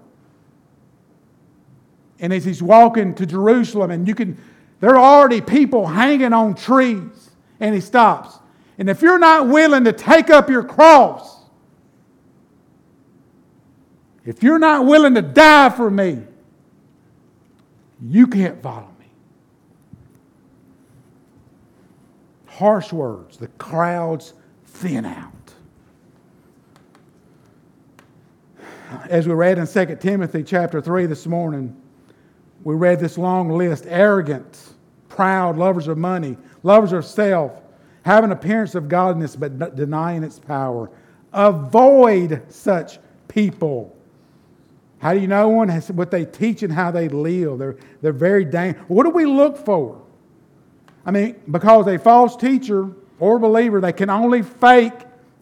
And 2.19 2.31
as 2.31 2.45
he's 2.45 2.61
walking 2.61 3.15
to 3.15 3.25
Jerusalem, 3.25 3.91
and 3.91 4.07
you 4.07 4.13
can, 4.13 4.37
there 4.81 4.91
are 4.91 5.19
already 5.19 5.41
people 5.41 5.87
hanging 5.87 6.33
on 6.33 6.53
trees, 6.53 7.31
and 7.59 7.73
he 7.73 7.81
stops. 7.81 8.37
And 8.77 8.89
if 8.89 9.01
you're 9.01 9.19
not 9.19 9.47
willing 9.47 9.85
to 9.85 9.93
take 9.93 10.29
up 10.29 10.49
your 10.49 10.63
cross, 10.63 11.34
if 14.25 14.41
you're 14.41 14.59
not 14.59 14.85
willing 14.85 15.13
to 15.15 15.21
die 15.21 15.69
for 15.69 15.89
me, 15.89 16.21
you 18.01 18.27
can't 18.27 18.61
follow 18.61 18.89
me. 18.99 19.05
Harsh 22.47 22.91
words. 22.91 23.37
The 23.37 23.47
crowds 23.49 24.33
thin 24.65 25.05
out. 25.05 25.31
As 29.09 29.27
we 29.27 29.33
read 29.33 29.57
in 29.57 29.67
2 29.67 29.97
Timothy 29.97 30.43
chapter 30.43 30.81
3 30.81 31.05
this 31.05 31.25
morning, 31.27 31.75
we 32.63 32.75
read 32.75 32.99
this 32.99 33.17
long 33.17 33.49
list 33.49 33.85
arrogant, 33.87 34.73
proud, 35.09 35.57
lovers 35.57 35.87
of 35.87 35.97
money, 35.97 36.37
lovers 36.63 36.93
of 36.93 37.05
self, 37.05 37.61
having 38.03 38.31
appearance 38.31 38.73
of 38.75 38.89
godliness 38.89 39.35
but 39.35 39.75
denying 39.75 40.23
its 40.23 40.39
power. 40.39 40.89
Avoid 41.33 42.41
such 42.49 42.99
people. 43.27 43.94
How 44.99 45.13
do 45.13 45.19
you 45.19 45.27
know 45.27 45.49
one? 45.49 45.69
What 45.69 46.11
they 46.11 46.25
teach 46.25 46.63
and 46.63 46.71
how 46.71 46.91
they 46.91 47.09
live. 47.09 47.59
They're, 47.59 47.77
they're 48.01 48.13
very 48.13 48.45
dangerous. 48.45 48.83
What 48.87 49.03
do 49.03 49.09
we 49.09 49.25
look 49.25 49.57
for? 49.57 50.01
I 51.05 51.11
mean, 51.11 51.35
because 51.49 51.87
a 51.87 51.99
false 51.99 52.35
teacher 52.35 52.91
or 53.19 53.39
believer, 53.39 53.79
they 53.79 53.93
can 53.93 54.09
only 54.09 54.41
fake 54.41 54.93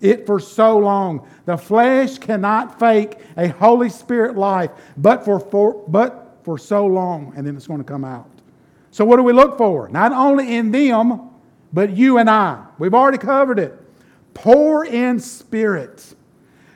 it 0.01 0.25
for 0.25 0.39
so 0.39 0.77
long. 0.77 1.27
The 1.45 1.57
flesh 1.57 2.17
cannot 2.17 2.77
fake 2.79 3.17
a 3.37 3.47
Holy 3.47 3.89
Spirit 3.89 4.37
life, 4.37 4.71
but 4.97 5.23
for, 5.23 5.39
for, 5.39 5.83
but 5.87 6.37
for 6.43 6.57
so 6.57 6.85
long, 6.85 7.33
and 7.35 7.47
then 7.47 7.55
it's 7.55 7.67
going 7.67 7.79
to 7.79 7.85
come 7.85 8.03
out. 8.03 8.29
So, 8.91 9.05
what 9.05 9.17
do 9.17 9.23
we 9.23 9.33
look 9.33 9.57
for? 9.57 9.87
Not 9.89 10.11
only 10.11 10.55
in 10.55 10.71
them, 10.71 11.29
but 11.71 11.95
you 11.95 12.19
and 12.19 12.29
I. 12.29 12.63
We've 12.77 12.93
already 12.93 13.17
covered 13.17 13.57
it. 13.57 13.79
Poor 14.33 14.83
in 14.83 15.19
spirit, 15.19 16.13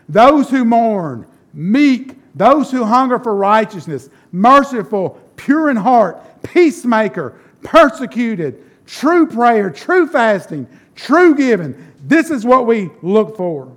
those 0.07 0.49
who 0.49 0.63
mourn, 0.63 1.27
meek, 1.53 2.16
those 2.37 2.71
who 2.71 2.83
hunger 2.83 3.19
for 3.19 3.35
righteousness, 3.35 4.09
merciful, 4.31 5.19
pure 5.35 5.69
in 5.69 5.75
heart, 5.75 6.43
peacemaker, 6.43 7.39
persecuted, 7.63 8.63
true 8.85 9.27
prayer, 9.27 9.69
true 9.69 10.07
fasting, 10.07 10.67
true 10.95 11.35
giving. 11.35 11.75
This 12.03 12.29
is 12.29 12.45
what 12.45 12.67
we 12.67 12.89
look 13.01 13.35
for. 13.35 13.75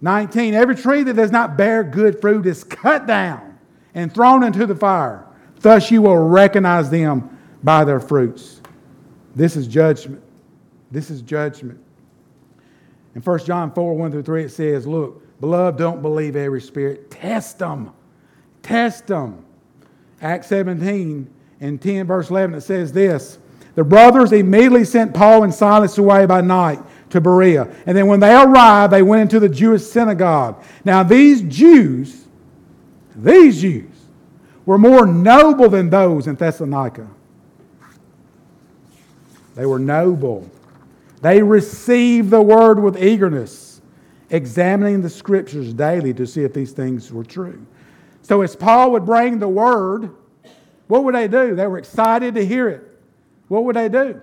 19. 0.00 0.54
Every 0.54 0.74
tree 0.74 1.02
that 1.04 1.14
does 1.14 1.30
not 1.30 1.56
bear 1.56 1.84
good 1.84 2.20
fruit 2.20 2.46
is 2.46 2.64
cut 2.64 3.06
down 3.06 3.58
and 3.94 4.12
thrown 4.12 4.42
into 4.42 4.66
the 4.66 4.74
fire. 4.74 5.26
Thus 5.60 5.90
you 5.90 6.02
will 6.02 6.16
recognize 6.16 6.90
them 6.90 7.38
by 7.62 7.84
their 7.84 8.00
fruits. 8.00 8.60
This 9.36 9.56
is 9.56 9.66
judgment. 9.66 10.22
This 10.90 11.10
is 11.10 11.22
judgment. 11.22 11.78
In 13.14 13.22
1 13.22 13.38
John 13.44 13.72
4 13.72 13.94
1 13.94 14.10
through 14.10 14.22
3, 14.22 14.44
it 14.44 14.50
says, 14.50 14.86
Look, 14.86 15.22
Beloved, 15.40 15.78
don't 15.78 16.02
believe 16.02 16.36
every 16.36 16.60
spirit. 16.60 17.10
Test 17.10 17.58
them. 17.58 17.92
Test 18.62 19.06
them. 19.06 19.44
Acts 20.20 20.48
17 20.48 21.28
and 21.60 21.80
10, 21.80 22.06
verse 22.06 22.30
11, 22.30 22.56
it 22.56 22.60
says 22.60 22.92
this 22.92 23.38
The 23.74 23.84
brothers 23.84 24.32
immediately 24.32 24.84
sent 24.84 25.14
Paul 25.14 25.44
and 25.44 25.54
Silas 25.54 25.96
away 25.98 26.26
by 26.26 26.40
night 26.40 26.80
to 27.10 27.20
Berea. 27.20 27.68
And 27.86 27.96
then 27.96 28.06
when 28.06 28.20
they 28.20 28.34
arrived, 28.34 28.92
they 28.92 29.02
went 29.02 29.22
into 29.22 29.40
the 29.40 29.48
Jewish 29.48 29.82
synagogue. 29.82 30.62
Now, 30.84 31.02
these 31.02 31.42
Jews, 31.42 32.26
these 33.14 33.60
Jews, 33.60 33.90
were 34.66 34.78
more 34.78 35.06
noble 35.06 35.68
than 35.68 35.90
those 35.90 36.26
in 36.26 36.36
Thessalonica. 36.36 37.08
They 39.54 39.66
were 39.66 39.78
noble. 39.78 40.48
They 41.20 41.42
received 41.42 42.30
the 42.30 42.40
word 42.40 42.80
with 42.80 43.02
eagerness, 43.02 43.69
examining 44.30 45.02
the 45.02 45.10
scriptures 45.10 45.74
daily 45.74 46.14
to 46.14 46.26
see 46.26 46.44
if 46.44 46.54
these 46.54 46.72
things 46.72 47.12
were 47.12 47.24
true. 47.24 47.66
So, 48.22 48.42
as 48.42 48.54
Paul 48.54 48.92
would 48.92 49.04
bring 49.04 49.38
the 49.38 49.48
word, 49.48 50.14
what 50.86 51.04
would 51.04 51.14
they 51.14 51.28
do? 51.28 51.54
They 51.54 51.66
were 51.66 51.78
excited 51.78 52.34
to 52.34 52.44
hear 52.44 52.68
it. 52.68 52.86
What 53.48 53.64
would 53.64 53.76
they 53.76 53.88
do? 53.88 54.20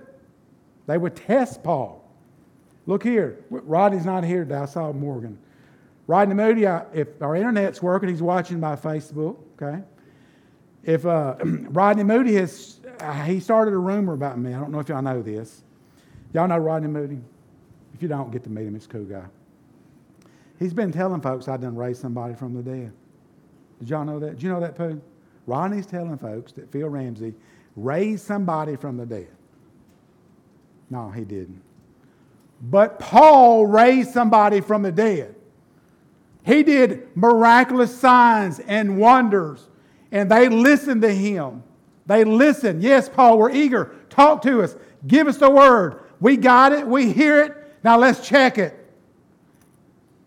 They 0.86 0.96
would 0.96 1.16
test 1.16 1.62
Paul. 1.62 2.04
Look 2.86 3.02
here. 3.02 3.44
Rodney's 3.50 4.06
not 4.06 4.24
here 4.24 4.44
today. 4.44 4.56
I 4.56 4.64
saw 4.64 4.92
Morgan. 4.92 5.38
Rodney 6.06 6.34
Moody, 6.34 6.64
if 6.64 7.20
our 7.20 7.36
internet's 7.36 7.82
working, 7.82 8.08
he's 8.08 8.22
watching 8.22 8.60
by 8.60 8.76
Facebook, 8.76 9.36
okay? 9.60 9.82
If 10.82 11.04
uh, 11.04 11.36
Rodney 11.44 12.04
Moody 12.04 12.34
has, 12.36 12.80
uh, 13.00 13.24
he 13.24 13.40
started 13.40 13.74
a 13.74 13.78
rumor 13.78 14.14
about 14.14 14.38
me. 14.38 14.54
I 14.54 14.58
don't 14.58 14.70
know 14.70 14.80
if 14.80 14.88
y'all 14.88 15.02
know 15.02 15.20
this. 15.20 15.62
Y'all 16.32 16.48
know 16.48 16.56
Rodney 16.56 16.88
Moody? 16.88 17.18
If 17.92 18.00
you 18.02 18.08
don't, 18.08 18.30
get 18.30 18.42
to 18.44 18.50
meet 18.50 18.66
him. 18.66 18.72
He's 18.72 18.86
a 18.86 18.88
cool 18.88 19.04
guy. 19.04 19.24
He's 20.58 20.74
been 20.74 20.92
telling 20.92 21.20
folks 21.20 21.48
I 21.48 21.56
done 21.56 21.76
raised 21.76 22.00
somebody 22.00 22.34
from 22.34 22.54
the 22.54 22.62
dead. 22.62 22.92
Did 23.78 23.90
y'all 23.90 24.04
know 24.04 24.18
that? 24.18 24.30
Did 24.30 24.42
you 24.42 24.48
know 24.48 24.60
that, 24.60 24.76
Pooh? 24.76 25.00
Rodney's 25.46 25.86
telling 25.86 26.18
folks 26.18 26.52
that 26.52 26.70
Phil 26.72 26.88
Ramsey 26.88 27.34
raised 27.76 28.26
somebody 28.26 28.76
from 28.76 28.96
the 28.96 29.06
dead. 29.06 29.28
No, 30.90 31.10
he 31.10 31.24
didn't. 31.24 31.62
But 32.60 32.98
Paul 32.98 33.66
raised 33.66 34.12
somebody 34.12 34.60
from 34.60 34.82
the 34.82 34.90
dead. 34.90 35.36
He 36.44 36.62
did 36.62 37.08
miraculous 37.14 37.96
signs 37.96 38.58
and 38.60 38.98
wonders, 38.98 39.68
and 40.10 40.30
they 40.30 40.48
listened 40.48 41.02
to 41.02 41.12
him. 41.12 41.62
They 42.06 42.24
listened. 42.24 42.82
Yes, 42.82 43.08
Paul, 43.08 43.38
we're 43.38 43.50
eager. 43.50 43.94
Talk 44.08 44.42
to 44.42 44.62
us. 44.62 44.74
Give 45.06 45.28
us 45.28 45.36
the 45.36 45.50
word. 45.50 46.00
We 46.20 46.36
got 46.36 46.72
it. 46.72 46.86
We 46.86 47.12
hear 47.12 47.42
it. 47.42 47.54
Now 47.84 47.98
let's 47.98 48.26
check 48.26 48.58
it. 48.58 48.77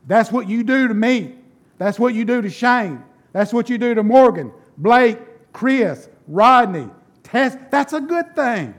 That's 0.08 0.32
what 0.32 0.48
you 0.48 0.64
do 0.64 0.88
to 0.88 0.94
me. 0.94 1.36
That's 1.78 2.00
what 2.00 2.14
you 2.14 2.26
do 2.26 2.42
to 2.42 2.50
Shane. 2.50 3.04
That's 3.34 3.54
what 3.54 3.70
you 3.70 3.78
do 3.78 3.96
to 3.96 4.04
Morgan, 4.04 4.52
Blake, 4.78 5.20
Chris, 5.54 6.10
Rodney. 6.28 6.90
Test. 7.24 7.58
That's 7.70 7.94
a 7.94 8.02
good 8.02 8.36
thing. 8.36 8.74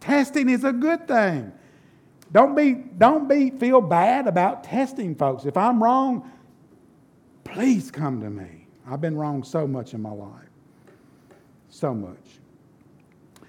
Testing 0.00 0.48
is 0.48 0.64
a 0.64 0.72
good 0.72 1.06
thing. 1.06 1.52
Don't 2.32 2.54
be, 2.54 2.74
don't 2.74 3.28
be 3.28 3.50
feel 3.50 3.80
bad 3.80 4.26
about 4.26 4.64
testing 4.64 5.14
folks. 5.14 5.44
If 5.44 5.56
I'm 5.56 5.82
wrong, 5.82 6.30
please 7.44 7.90
come 7.90 8.20
to 8.20 8.30
me. 8.30 8.66
I've 8.88 9.00
been 9.00 9.16
wrong 9.16 9.42
so 9.42 9.66
much 9.66 9.94
in 9.94 10.02
my 10.02 10.10
life. 10.10 10.48
So 11.68 11.92
much. 11.92 12.40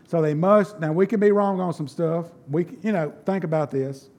So 0.08 0.22
they 0.22 0.34
must, 0.34 0.80
now 0.80 0.92
we 0.92 1.06
can 1.06 1.20
be 1.20 1.32
wrong 1.32 1.60
on 1.60 1.74
some 1.74 1.88
stuff. 1.88 2.28
We, 2.50 2.66
you 2.82 2.92
know, 2.92 3.14
think 3.26 3.44
about 3.44 3.72
this. 3.72 4.10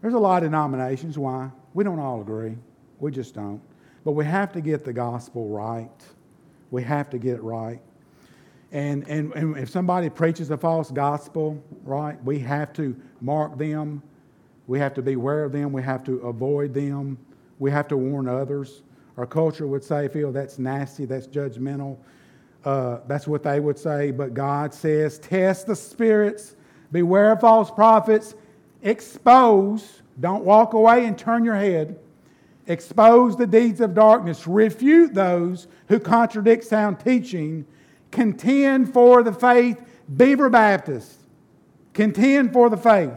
There's 0.00 0.14
a 0.14 0.18
lot 0.18 0.42
of 0.42 0.50
denominations. 0.50 1.18
Why? 1.18 1.50
We 1.74 1.84
don't 1.84 1.98
all 1.98 2.20
agree. 2.20 2.56
We 3.00 3.10
just 3.10 3.34
don't. 3.34 3.60
But 4.04 4.12
we 4.12 4.24
have 4.24 4.52
to 4.52 4.60
get 4.60 4.84
the 4.84 4.92
gospel 4.92 5.48
right. 5.48 5.90
We 6.70 6.82
have 6.82 7.10
to 7.10 7.18
get 7.18 7.34
it 7.36 7.42
right. 7.42 7.80
And, 8.72 9.06
and, 9.08 9.32
and 9.34 9.56
if 9.56 9.70
somebody 9.70 10.10
preaches 10.10 10.50
a 10.50 10.56
false 10.56 10.90
gospel, 10.90 11.62
right, 11.84 12.22
we 12.24 12.38
have 12.40 12.72
to 12.74 12.96
mark 13.20 13.56
them. 13.56 14.02
We 14.66 14.78
have 14.78 14.94
to 14.94 15.02
be 15.02 15.12
aware 15.12 15.44
of 15.44 15.52
them. 15.52 15.72
We 15.72 15.82
have 15.82 16.02
to 16.04 16.18
avoid 16.20 16.74
them. 16.74 17.18
We 17.58 17.70
have 17.70 17.86
to 17.88 17.96
warn 17.96 18.28
others. 18.28 18.82
Our 19.16 19.26
culture 19.26 19.66
would 19.66 19.84
say, 19.84 20.08
Phil, 20.08 20.32
that's 20.32 20.58
nasty, 20.58 21.04
that's 21.04 21.28
judgmental. 21.28 21.98
Uh, 22.64 22.98
that's 23.06 23.28
what 23.28 23.42
they 23.42 23.60
would 23.60 23.78
say. 23.78 24.10
But 24.10 24.34
God 24.34 24.74
says, 24.74 25.18
test 25.18 25.66
the 25.66 25.76
spirits, 25.76 26.56
beware 26.90 27.32
of 27.32 27.40
false 27.40 27.70
prophets, 27.70 28.34
expose, 28.82 30.02
don't 30.20 30.44
walk 30.44 30.72
away 30.72 31.04
and 31.06 31.18
turn 31.18 31.44
your 31.44 31.56
head. 31.56 31.98
Expose 32.66 33.36
the 33.36 33.46
deeds 33.46 33.80
of 33.80 33.94
darkness, 33.94 34.46
refute 34.46 35.12
those 35.12 35.66
who 35.88 36.00
contradict 36.00 36.64
sound 36.64 36.98
teaching 37.00 37.66
contend 38.14 38.92
for 38.92 39.22
the 39.22 39.32
faith, 39.32 39.82
Beaver 40.16 40.48
Baptist. 40.48 41.18
Contend 41.92 42.52
for 42.52 42.70
the 42.70 42.76
faith. 42.76 43.12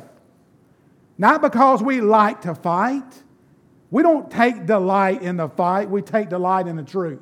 Not 1.18 1.42
because 1.42 1.82
we 1.82 2.02
like 2.02 2.42
to 2.42 2.54
fight. 2.54 3.24
We 3.90 4.04
don't 4.04 4.30
take 4.30 4.66
delight 4.66 5.22
in 5.22 5.38
the 5.38 5.48
fight, 5.48 5.90
we 5.90 6.02
take 6.02 6.30
delight 6.30 6.68
in 6.68 6.76
the 6.76 6.84
truth. 6.84 7.22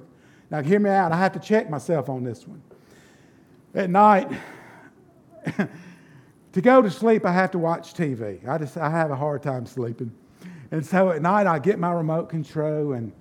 Now, 0.49 0.63
hear 0.63 0.79
me 0.79 0.89
out. 0.89 1.11
I 1.11 1.17
have 1.17 1.33
to 1.33 1.39
check 1.39 1.69
myself 1.69 2.09
on 2.09 2.23
this 2.23 2.47
one. 2.47 2.61
At 3.73 3.89
night, 3.89 4.31
to 6.55 6.61
go 6.61 6.81
to 6.81 6.89
sleep, 6.89 7.25
I 7.25 7.33
have 7.33 7.51
to 7.51 7.59
watch 7.59 7.93
TV. 7.93 8.47
I 8.47 8.57
just 8.57 8.77
I 8.77 8.89
have 8.89 9.11
a 9.11 9.15
hard 9.15 9.43
time 9.43 9.65
sleeping. 9.65 10.09
And 10.71 10.85
so 10.85 11.11
at 11.11 11.21
night, 11.21 11.47
I 11.47 11.59
get 11.59 11.79
my 11.79 11.91
remote 11.91 12.29
control 12.29 12.93
and, 12.93 13.11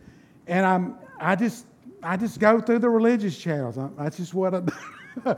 and 0.47 0.65
I'm, 0.65 0.95
I 1.19 1.35
just 1.35 1.67
I 2.01 2.17
just 2.17 2.39
go 2.39 2.61
through 2.61 2.79
the 2.79 2.89
religious 2.89 3.37
channels. 3.37 3.77
That's 3.99 4.19
just 4.19 4.35
what 4.35 4.55
I. 4.55 4.63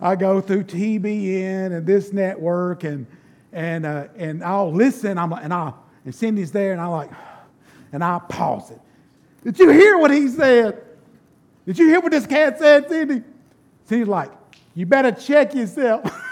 I 0.00 0.16
go 0.16 0.40
through 0.40 0.64
TBN 0.64 1.76
and 1.76 1.86
this 1.86 2.12
network, 2.12 2.82
and 2.82 3.06
and 3.52 3.86
uh, 3.86 4.08
and 4.16 4.42
I'll 4.42 4.72
listen. 4.72 5.16
I'm 5.16 5.32
and 5.32 5.54
I 5.54 5.72
and 6.04 6.14
Cindy's 6.14 6.50
there, 6.50 6.72
and 6.72 6.80
I 6.80 6.86
like, 6.86 7.10
and 7.92 8.02
I 8.02 8.18
pause 8.28 8.72
it. 8.72 8.80
Did 9.44 9.58
you 9.58 9.70
hear 9.70 9.98
what 9.98 10.10
he 10.10 10.28
said? 10.28 10.82
Did 11.64 11.78
you 11.78 11.86
hear 11.88 12.00
what 12.00 12.10
this 12.10 12.26
cat 12.26 12.58
said, 12.58 12.88
Cindy? 12.88 13.22
Cindy's 13.84 14.08
like, 14.08 14.32
you 14.74 14.86
better 14.86 15.12
check 15.12 15.54
yourself. 15.54 16.10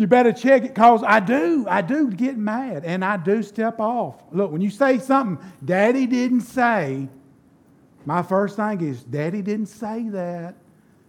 you 0.00 0.06
better 0.06 0.32
check 0.32 0.64
it, 0.64 0.74
cause 0.74 1.02
I 1.06 1.20
do, 1.20 1.66
I 1.68 1.82
do 1.82 2.10
get 2.10 2.36
mad, 2.36 2.84
and 2.84 3.04
I 3.04 3.16
do 3.16 3.42
step 3.42 3.78
off. 3.80 4.22
Look, 4.32 4.50
when 4.50 4.60
you 4.60 4.70
say 4.70 4.98
something 4.98 5.44
Daddy 5.64 6.06
didn't 6.06 6.42
say 6.42 7.08
my 8.06 8.22
first 8.22 8.56
thing 8.56 8.80
is, 8.80 9.02
Daddy 9.04 9.42
didn't 9.42 9.66
say 9.66 10.08
that. 10.08 10.56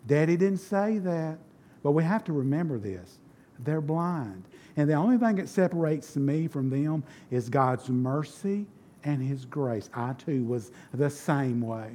Daddy 0.07 0.35
didn't 0.35 0.59
say 0.59 0.97
that. 0.99 1.37
But 1.83 1.91
we 1.91 2.03
have 2.03 2.23
to 2.25 2.33
remember 2.33 2.77
this 2.77 3.19
they're 3.59 3.81
blind. 3.81 4.43
And 4.77 4.89
the 4.89 4.93
only 4.93 5.17
thing 5.17 5.35
that 5.35 5.49
separates 5.49 6.15
me 6.15 6.47
from 6.47 6.69
them 6.69 7.03
is 7.29 7.49
God's 7.49 7.89
mercy 7.89 8.65
and 9.03 9.21
His 9.21 9.45
grace. 9.45 9.89
I 9.93 10.13
too 10.13 10.43
was 10.45 10.71
the 10.93 11.09
same 11.09 11.61
way. 11.61 11.91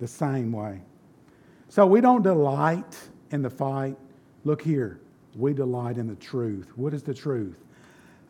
The 0.00 0.08
same 0.08 0.52
way. 0.52 0.80
So 1.68 1.86
we 1.86 2.00
don't 2.00 2.22
delight 2.22 2.96
in 3.30 3.42
the 3.42 3.50
fight. 3.50 3.96
Look 4.44 4.62
here, 4.62 5.00
we 5.36 5.52
delight 5.52 5.98
in 5.98 6.06
the 6.06 6.14
truth. 6.16 6.72
What 6.76 6.94
is 6.94 7.02
the 7.02 7.14
truth? 7.14 7.58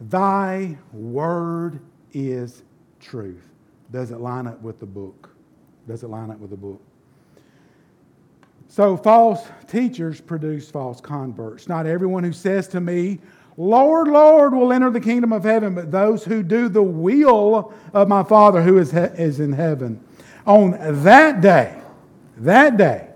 Thy 0.01 0.77
word 0.93 1.81
is 2.13 2.63
truth. 3.01 3.49
Does 3.93 4.11
it 4.11 4.21
line 4.21 4.47
up 4.47 4.61
with 4.63 4.81
the 4.81 4.87
book? 4.87 5.31
Does 5.87 6.03
it 6.03 6.09
line 6.09 6.31
up 6.31 6.39
with 6.39 6.51
the 6.51 6.57
book? 6.57 6.81
So, 8.69 8.97
false 8.97 9.47
teachers 9.69 10.21
produce 10.21 10.71
false 10.71 11.01
converts. 11.01 11.69
Not 11.69 11.87
everyone 11.87 12.25
who 12.25 12.33
says 12.33 12.67
to 12.69 12.81
me, 12.81 13.21
Lord, 13.57 14.09
Lord, 14.09 14.53
will 14.53 14.73
enter 14.73 14.91
the 14.91 15.01
kingdom 15.01 15.33
of 15.33 15.45
heaven, 15.45 15.75
but 15.75 15.91
those 15.91 16.25
who 16.25 16.43
do 16.43 16.69
the 16.69 16.83
will 16.83 17.73
of 17.95 18.09
my 18.09 18.23
Father 18.23 18.63
who 18.63 18.79
is, 18.79 18.91
he- 18.91 18.99
is 18.99 19.41
in 19.41 19.53
heaven. 19.53 20.01
On 20.47 20.73
that 21.05 21.41
day, 21.41 21.81
that 22.39 22.77
day, 22.77 23.09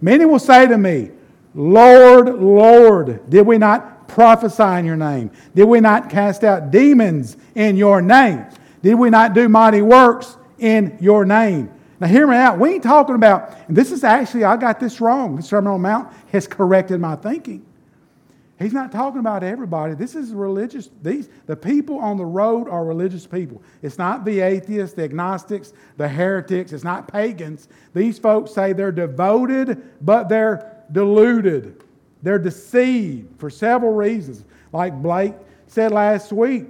many 0.00 0.24
will 0.24 0.40
say 0.40 0.66
to 0.66 0.76
me, 0.76 1.10
Lord, 1.56 2.28
Lord, 2.38 3.28
did 3.30 3.46
we 3.46 3.56
not 3.56 4.08
prophesy 4.08 4.78
in 4.78 4.84
your 4.84 4.96
name? 4.96 5.30
Did 5.54 5.64
we 5.64 5.80
not 5.80 6.10
cast 6.10 6.44
out 6.44 6.70
demons 6.70 7.36
in 7.54 7.76
your 7.76 8.02
name? 8.02 8.44
Did 8.82 8.94
we 8.94 9.08
not 9.08 9.32
do 9.32 9.48
mighty 9.48 9.80
works 9.80 10.36
in 10.58 10.98
your 11.00 11.24
name? 11.24 11.72
Now, 11.98 12.08
hear 12.08 12.26
me 12.26 12.36
out. 12.36 12.58
We 12.58 12.74
ain't 12.74 12.82
talking 12.82 13.14
about, 13.14 13.56
and 13.68 13.76
this 13.76 13.90
is 13.90 14.04
actually, 14.04 14.44
I 14.44 14.58
got 14.58 14.78
this 14.78 15.00
wrong. 15.00 15.36
The 15.36 15.42
Sermon 15.42 15.72
on 15.72 15.82
the 15.82 15.88
Mount 15.88 16.12
has 16.30 16.46
corrected 16.46 17.00
my 17.00 17.16
thinking. 17.16 17.64
He's 18.58 18.74
not 18.74 18.92
talking 18.92 19.20
about 19.20 19.42
everybody. 19.42 19.94
This 19.94 20.14
is 20.14 20.32
religious. 20.32 20.90
These, 21.02 21.28
the 21.46 21.56
people 21.56 21.98
on 21.98 22.18
the 22.18 22.24
road 22.24 22.68
are 22.68 22.84
religious 22.84 23.26
people. 23.26 23.62
It's 23.82 23.98
not 23.98 24.26
the 24.26 24.40
atheists, 24.40 24.94
the 24.94 25.04
agnostics, 25.04 25.72
the 25.96 26.08
heretics. 26.08 26.72
It's 26.72 26.84
not 26.84 27.08
pagans. 27.08 27.68
These 27.94 28.18
folks 28.18 28.52
say 28.52 28.72
they're 28.72 28.92
devoted, 28.92 29.82
but 30.02 30.28
they're 30.28 30.75
deluded. 30.92 31.82
They're 32.22 32.38
deceived 32.38 33.38
for 33.38 33.50
several 33.50 33.92
reasons. 33.92 34.44
Like 34.72 34.94
Blake 34.94 35.34
said 35.66 35.92
last 35.92 36.32
week, 36.32 36.66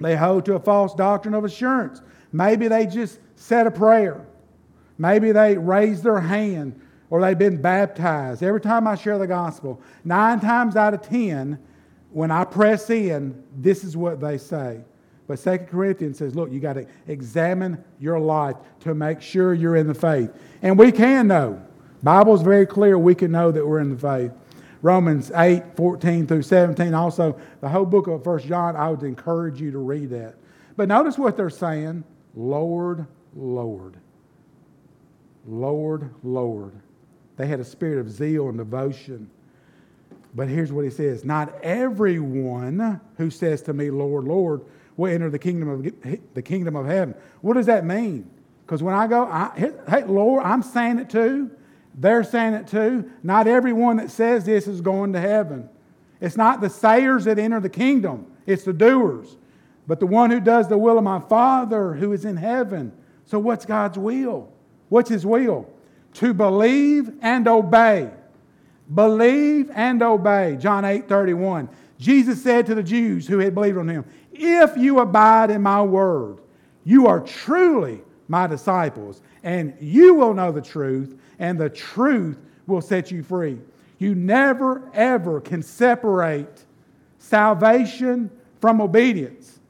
they 0.00 0.16
hold 0.16 0.44
to 0.46 0.54
a 0.54 0.60
false 0.60 0.94
doctrine 0.94 1.34
of 1.34 1.44
assurance. 1.44 2.02
Maybe 2.32 2.68
they 2.68 2.86
just 2.86 3.18
said 3.36 3.66
a 3.66 3.70
prayer. 3.70 4.26
Maybe 4.98 5.32
they 5.32 5.56
raised 5.56 6.02
their 6.02 6.20
hand 6.20 6.80
or 7.10 7.20
they've 7.20 7.38
been 7.38 7.60
baptized. 7.60 8.42
Every 8.42 8.60
time 8.60 8.86
I 8.86 8.96
share 8.96 9.18
the 9.18 9.26
gospel, 9.26 9.80
nine 10.04 10.40
times 10.40 10.76
out 10.76 10.94
of 10.94 11.02
ten, 11.02 11.58
when 12.10 12.30
I 12.30 12.44
press 12.44 12.90
in, 12.90 13.42
this 13.56 13.84
is 13.84 13.96
what 13.96 14.20
they 14.20 14.38
say. 14.38 14.80
But 15.26 15.42
2 15.42 15.58
Corinthians 15.70 16.18
says, 16.18 16.34
look, 16.34 16.52
you 16.52 16.60
got 16.60 16.74
to 16.74 16.86
examine 17.08 17.82
your 17.98 18.20
life 18.20 18.56
to 18.80 18.94
make 18.94 19.22
sure 19.22 19.54
you're 19.54 19.76
in 19.76 19.86
the 19.86 19.94
faith. 19.94 20.30
And 20.62 20.78
we 20.78 20.92
can 20.92 21.28
know. 21.28 21.62
Bible's 22.04 22.42
very 22.42 22.66
clear 22.66 22.98
we 22.98 23.14
can 23.14 23.32
know 23.32 23.50
that 23.50 23.66
we're 23.66 23.80
in 23.80 23.90
the 23.90 23.96
faith. 23.96 24.32
Romans 24.82 25.32
8, 25.34 25.62
14 25.76 26.26
through 26.26 26.42
17. 26.42 26.92
Also, 26.92 27.40
the 27.62 27.68
whole 27.68 27.86
book 27.86 28.06
of 28.06 28.24
1 28.24 28.40
John, 28.40 28.76
I 28.76 28.90
would 28.90 29.02
encourage 29.02 29.58
you 29.58 29.70
to 29.70 29.78
read 29.78 30.10
that. 30.10 30.34
But 30.76 30.88
notice 30.88 31.16
what 31.16 31.36
they're 31.36 31.48
saying 31.48 32.04
Lord, 32.36 33.06
Lord. 33.34 33.96
Lord, 35.46 36.10
Lord. 36.22 36.72
They 37.36 37.46
had 37.46 37.60
a 37.60 37.64
spirit 37.64 37.98
of 37.98 38.10
zeal 38.10 38.48
and 38.48 38.58
devotion. 38.58 39.30
But 40.34 40.48
here's 40.48 40.72
what 40.72 40.84
he 40.84 40.90
says 40.90 41.24
Not 41.24 41.54
everyone 41.62 43.00
who 43.16 43.30
says 43.30 43.62
to 43.62 43.72
me, 43.72 43.90
Lord, 43.90 44.24
Lord, 44.24 44.62
will 44.98 45.10
enter 45.10 45.30
the 45.30 45.38
kingdom 45.38 45.68
of, 45.68 45.82
the 46.34 46.42
kingdom 46.42 46.76
of 46.76 46.86
heaven. 46.86 47.14
What 47.40 47.54
does 47.54 47.66
that 47.66 47.86
mean? 47.86 48.30
Because 48.66 48.82
when 48.82 48.94
I 48.94 49.06
go, 49.06 49.24
I, 49.24 49.72
hey, 49.88 50.04
Lord, 50.04 50.44
I'm 50.44 50.62
saying 50.62 50.98
it 50.98 51.08
too. 51.08 51.50
They're 51.94 52.24
saying 52.24 52.54
it 52.54 52.66
too. 52.66 53.10
Not 53.22 53.46
everyone 53.46 53.96
that 53.98 54.10
says 54.10 54.44
this 54.44 54.66
is 54.66 54.80
going 54.80 55.12
to 55.12 55.20
heaven. 55.20 55.68
It's 56.20 56.36
not 56.36 56.60
the 56.60 56.70
sayers 56.70 57.24
that 57.24 57.38
enter 57.38 57.60
the 57.60 57.68
kingdom, 57.68 58.26
it's 58.46 58.64
the 58.64 58.72
doers. 58.72 59.36
But 59.86 60.00
the 60.00 60.06
one 60.06 60.30
who 60.30 60.40
does 60.40 60.68
the 60.68 60.78
will 60.78 60.96
of 60.96 61.04
my 61.04 61.20
Father 61.20 61.92
who 61.92 62.12
is 62.12 62.24
in 62.24 62.36
heaven. 62.36 62.92
So, 63.26 63.38
what's 63.38 63.66
God's 63.66 63.98
will? 63.98 64.50
What's 64.88 65.10
His 65.10 65.26
will? 65.26 65.68
To 66.14 66.32
believe 66.32 67.12
and 67.20 67.46
obey. 67.46 68.10
Believe 68.92 69.70
and 69.74 70.02
obey. 70.02 70.56
John 70.58 70.84
8 70.84 71.08
31. 71.08 71.68
Jesus 71.98 72.42
said 72.42 72.66
to 72.66 72.74
the 72.74 72.82
Jews 72.82 73.26
who 73.26 73.38
had 73.38 73.54
believed 73.54 73.78
on 73.78 73.88
Him, 73.88 74.04
If 74.32 74.76
you 74.76 75.00
abide 75.00 75.50
in 75.50 75.62
my 75.62 75.82
word, 75.82 76.38
you 76.84 77.06
are 77.06 77.20
truly 77.20 78.02
my 78.28 78.46
disciples, 78.46 79.22
and 79.42 79.74
you 79.80 80.14
will 80.14 80.34
know 80.34 80.50
the 80.52 80.62
truth, 80.62 81.18
and 81.38 81.58
the 81.58 81.70
truth 81.70 82.38
will 82.66 82.80
set 82.80 83.10
you 83.10 83.22
free. 83.22 83.58
You 83.98 84.14
never, 84.14 84.90
ever 84.92 85.40
can 85.40 85.62
separate 85.62 86.64
salvation 87.18 88.30
from 88.60 88.80
obedience. 88.80 89.60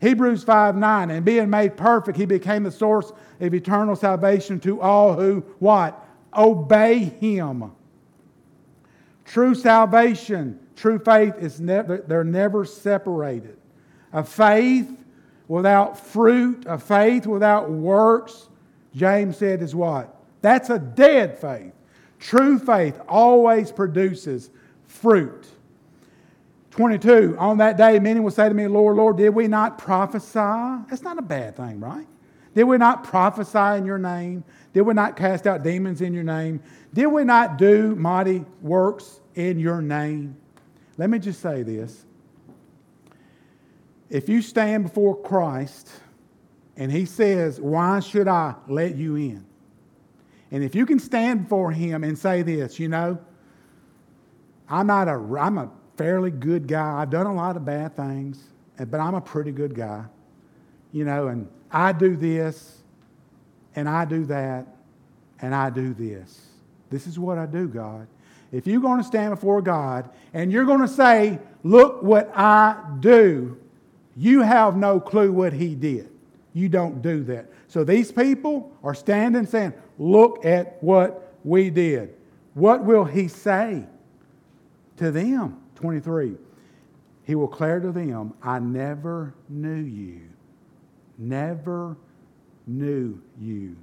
Hebrews 0.00 0.42
5 0.42 0.76
9, 0.76 1.10
and 1.10 1.24
being 1.24 1.48
made 1.48 1.76
perfect, 1.76 2.18
he 2.18 2.26
became 2.26 2.64
the 2.64 2.70
source 2.70 3.12
of 3.40 3.54
eternal 3.54 3.94
salvation 3.94 4.58
to 4.60 4.80
all 4.80 5.14
who, 5.14 5.44
what? 5.58 6.04
Obey 6.36 6.98
him. 6.98 7.70
True 9.24 9.54
salvation, 9.54 10.58
true 10.74 10.98
faith 10.98 11.34
is 11.38 11.60
never, 11.60 11.98
they're 11.98 12.24
never 12.24 12.64
separated. 12.64 13.56
A 14.12 14.24
faith 14.24 14.90
without 15.46 15.98
fruit, 15.98 16.64
a 16.66 16.78
faith 16.78 17.26
without 17.26 17.70
works, 17.70 18.48
James 18.94 19.36
said, 19.36 19.62
is 19.62 19.74
what? 19.74 20.11
That's 20.42 20.70
a 20.70 20.78
dead 20.78 21.38
faith. 21.38 21.72
True 22.18 22.58
faith 22.58 23.00
always 23.08 23.72
produces 23.72 24.50
fruit. 24.86 25.46
22, 26.72 27.36
on 27.38 27.58
that 27.58 27.76
day, 27.76 27.98
many 27.98 28.20
will 28.20 28.30
say 28.30 28.48
to 28.48 28.54
me, 28.54 28.66
Lord, 28.66 28.96
Lord, 28.96 29.16
did 29.16 29.30
we 29.30 29.46
not 29.46 29.78
prophesy? 29.78 30.84
That's 30.88 31.02
not 31.02 31.18
a 31.18 31.22
bad 31.22 31.56
thing, 31.56 31.80
right? 31.80 32.06
Did 32.54 32.64
we 32.64 32.78
not 32.78 33.04
prophesy 33.04 33.78
in 33.78 33.84
your 33.84 33.98
name? 33.98 34.44
Did 34.72 34.82
we 34.82 34.94
not 34.94 35.16
cast 35.16 35.46
out 35.46 35.62
demons 35.62 36.00
in 36.00 36.14
your 36.14 36.24
name? 36.24 36.62
Did 36.94 37.06
we 37.06 37.24
not 37.24 37.58
do 37.58 37.94
mighty 37.94 38.44
works 38.60 39.20
in 39.34 39.58
your 39.58 39.80
name? 39.80 40.36
Let 40.98 41.10
me 41.10 41.18
just 41.18 41.40
say 41.40 41.62
this. 41.62 42.04
If 44.10 44.28
you 44.28 44.42
stand 44.42 44.84
before 44.84 45.20
Christ 45.20 45.90
and 46.76 46.92
he 46.92 47.06
says, 47.06 47.60
Why 47.60 48.00
should 48.00 48.28
I 48.28 48.54
let 48.68 48.94
you 48.96 49.16
in? 49.16 49.44
And 50.52 50.62
if 50.62 50.74
you 50.74 50.86
can 50.86 50.98
stand 50.98 51.44
before 51.44 51.72
him 51.72 52.04
and 52.04 52.16
say 52.16 52.42
this, 52.42 52.78
you 52.78 52.86
know, 52.86 53.18
I'm 54.68 54.86
not 54.86 55.08
a, 55.08 55.12
I'm 55.12 55.58
a 55.58 55.70
fairly 55.96 56.30
good 56.30 56.68
guy. 56.68 57.00
I've 57.00 57.10
done 57.10 57.26
a 57.26 57.34
lot 57.34 57.56
of 57.56 57.64
bad 57.64 57.96
things, 57.96 58.40
but 58.78 59.00
I'm 59.00 59.14
a 59.14 59.20
pretty 59.20 59.50
good 59.50 59.74
guy. 59.74 60.04
You 60.92 61.04
know, 61.06 61.28
and 61.28 61.48
I 61.70 61.92
do 61.92 62.16
this, 62.16 62.82
and 63.74 63.88
I 63.88 64.04
do 64.04 64.26
that, 64.26 64.66
and 65.40 65.54
I 65.54 65.70
do 65.70 65.94
this. 65.94 66.48
This 66.90 67.06
is 67.06 67.18
what 67.18 67.38
I 67.38 67.46
do, 67.46 67.66
God. 67.66 68.06
If 68.52 68.66
you're 68.66 68.82
going 68.82 68.98
to 68.98 69.04
stand 69.04 69.30
before 69.30 69.62
God 69.62 70.10
and 70.34 70.52
you're 70.52 70.66
going 70.66 70.82
to 70.82 70.88
say, 70.88 71.38
Look 71.64 72.02
what 72.02 72.30
I 72.36 72.76
do, 73.00 73.56
you 74.16 74.42
have 74.42 74.76
no 74.76 75.00
clue 75.00 75.32
what 75.32 75.52
He 75.52 75.74
did. 75.74 76.10
You 76.52 76.68
don't 76.68 77.00
do 77.00 77.22
that. 77.24 77.46
So 77.68 77.84
these 77.84 78.12
people 78.12 78.70
are 78.82 78.94
standing 78.94 79.46
saying, 79.46 79.72
Look 80.02 80.44
at 80.44 80.82
what 80.82 81.32
we 81.44 81.70
did. 81.70 82.12
What 82.54 82.84
will 82.84 83.04
he 83.04 83.28
say 83.28 83.86
to 84.96 85.12
them? 85.12 85.62
23. 85.76 86.34
He 87.22 87.36
will 87.36 87.46
declare 87.46 87.78
to 87.78 87.92
them, 87.92 88.34
I 88.42 88.58
never 88.58 89.32
knew 89.48 89.80
you. 89.80 90.22
Never 91.18 91.96
knew 92.66 93.22
you. 93.40 93.76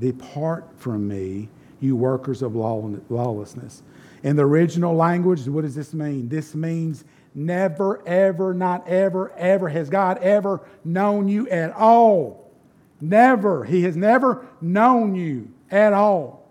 Depart 0.00 0.68
from 0.78 1.06
me, 1.06 1.48
you 1.78 1.94
workers 1.94 2.42
of 2.42 2.56
lawlessness. 2.56 3.84
In 4.24 4.34
the 4.34 4.44
original 4.44 4.96
language, 4.96 5.46
what 5.46 5.62
does 5.62 5.76
this 5.76 5.94
mean? 5.94 6.28
This 6.28 6.56
means 6.56 7.04
never, 7.36 8.04
ever, 8.04 8.52
not 8.52 8.88
ever, 8.88 9.30
ever 9.36 9.68
has 9.68 9.88
God 9.88 10.18
ever 10.18 10.60
known 10.84 11.28
you 11.28 11.48
at 11.50 11.72
all. 11.72 12.41
Never. 13.02 13.64
He 13.64 13.82
has 13.82 13.96
never 13.96 14.46
known 14.60 15.16
you 15.16 15.50
at 15.72 15.92
all. 15.92 16.48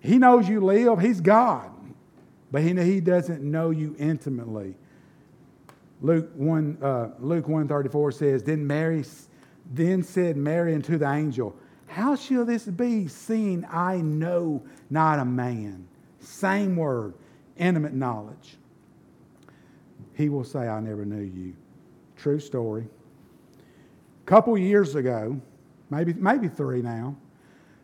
He 0.00 0.16
knows 0.16 0.48
you 0.48 0.60
live. 0.60 1.00
He's 1.00 1.20
God. 1.20 1.68
But 2.52 2.62
he, 2.62 2.72
he 2.80 3.00
doesn't 3.00 3.42
know 3.42 3.70
you 3.70 3.96
intimately. 3.98 4.76
Luke 6.00 6.30
1, 6.36 6.78
uh, 6.80 7.08
Luke 7.18 7.48
134 7.48 8.12
says, 8.12 8.42
Then 8.44 8.64
Mary 8.68 9.04
then 9.70 10.04
said 10.04 10.36
Mary 10.36 10.76
unto 10.76 10.96
the 10.96 11.10
angel, 11.10 11.56
How 11.88 12.14
shall 12.14 12.44
this 12.44 12.64
be, 12.64 13.08
seeing 13.08 13.66
I 13.68 13.96
know 13.96 14.62
not 14.90 15.18
a 15.18 15.24
man? 15.24 15.88
Same 16.20 16.76
word, 16.76 17.14
intimate 17.56 17.94
knowledge. 17.94 18.56
He 20.14 20.28
will 20.28 20.44
say, 20.44 20.68
I 20.68 20.78
never 20.78 21.04
knew 21.04 21.20
you. 21.20 21.54
True 22.16 22.38
story. 22.38 22.86
A 24.22 24.26
couple 24.26 24.56
years 24.56 24.94
ago, 24.94 25.40
maybe, 25.90 26.12
maybe 26.14 26.48
three 26.48 26.82
now. 26.82 27.16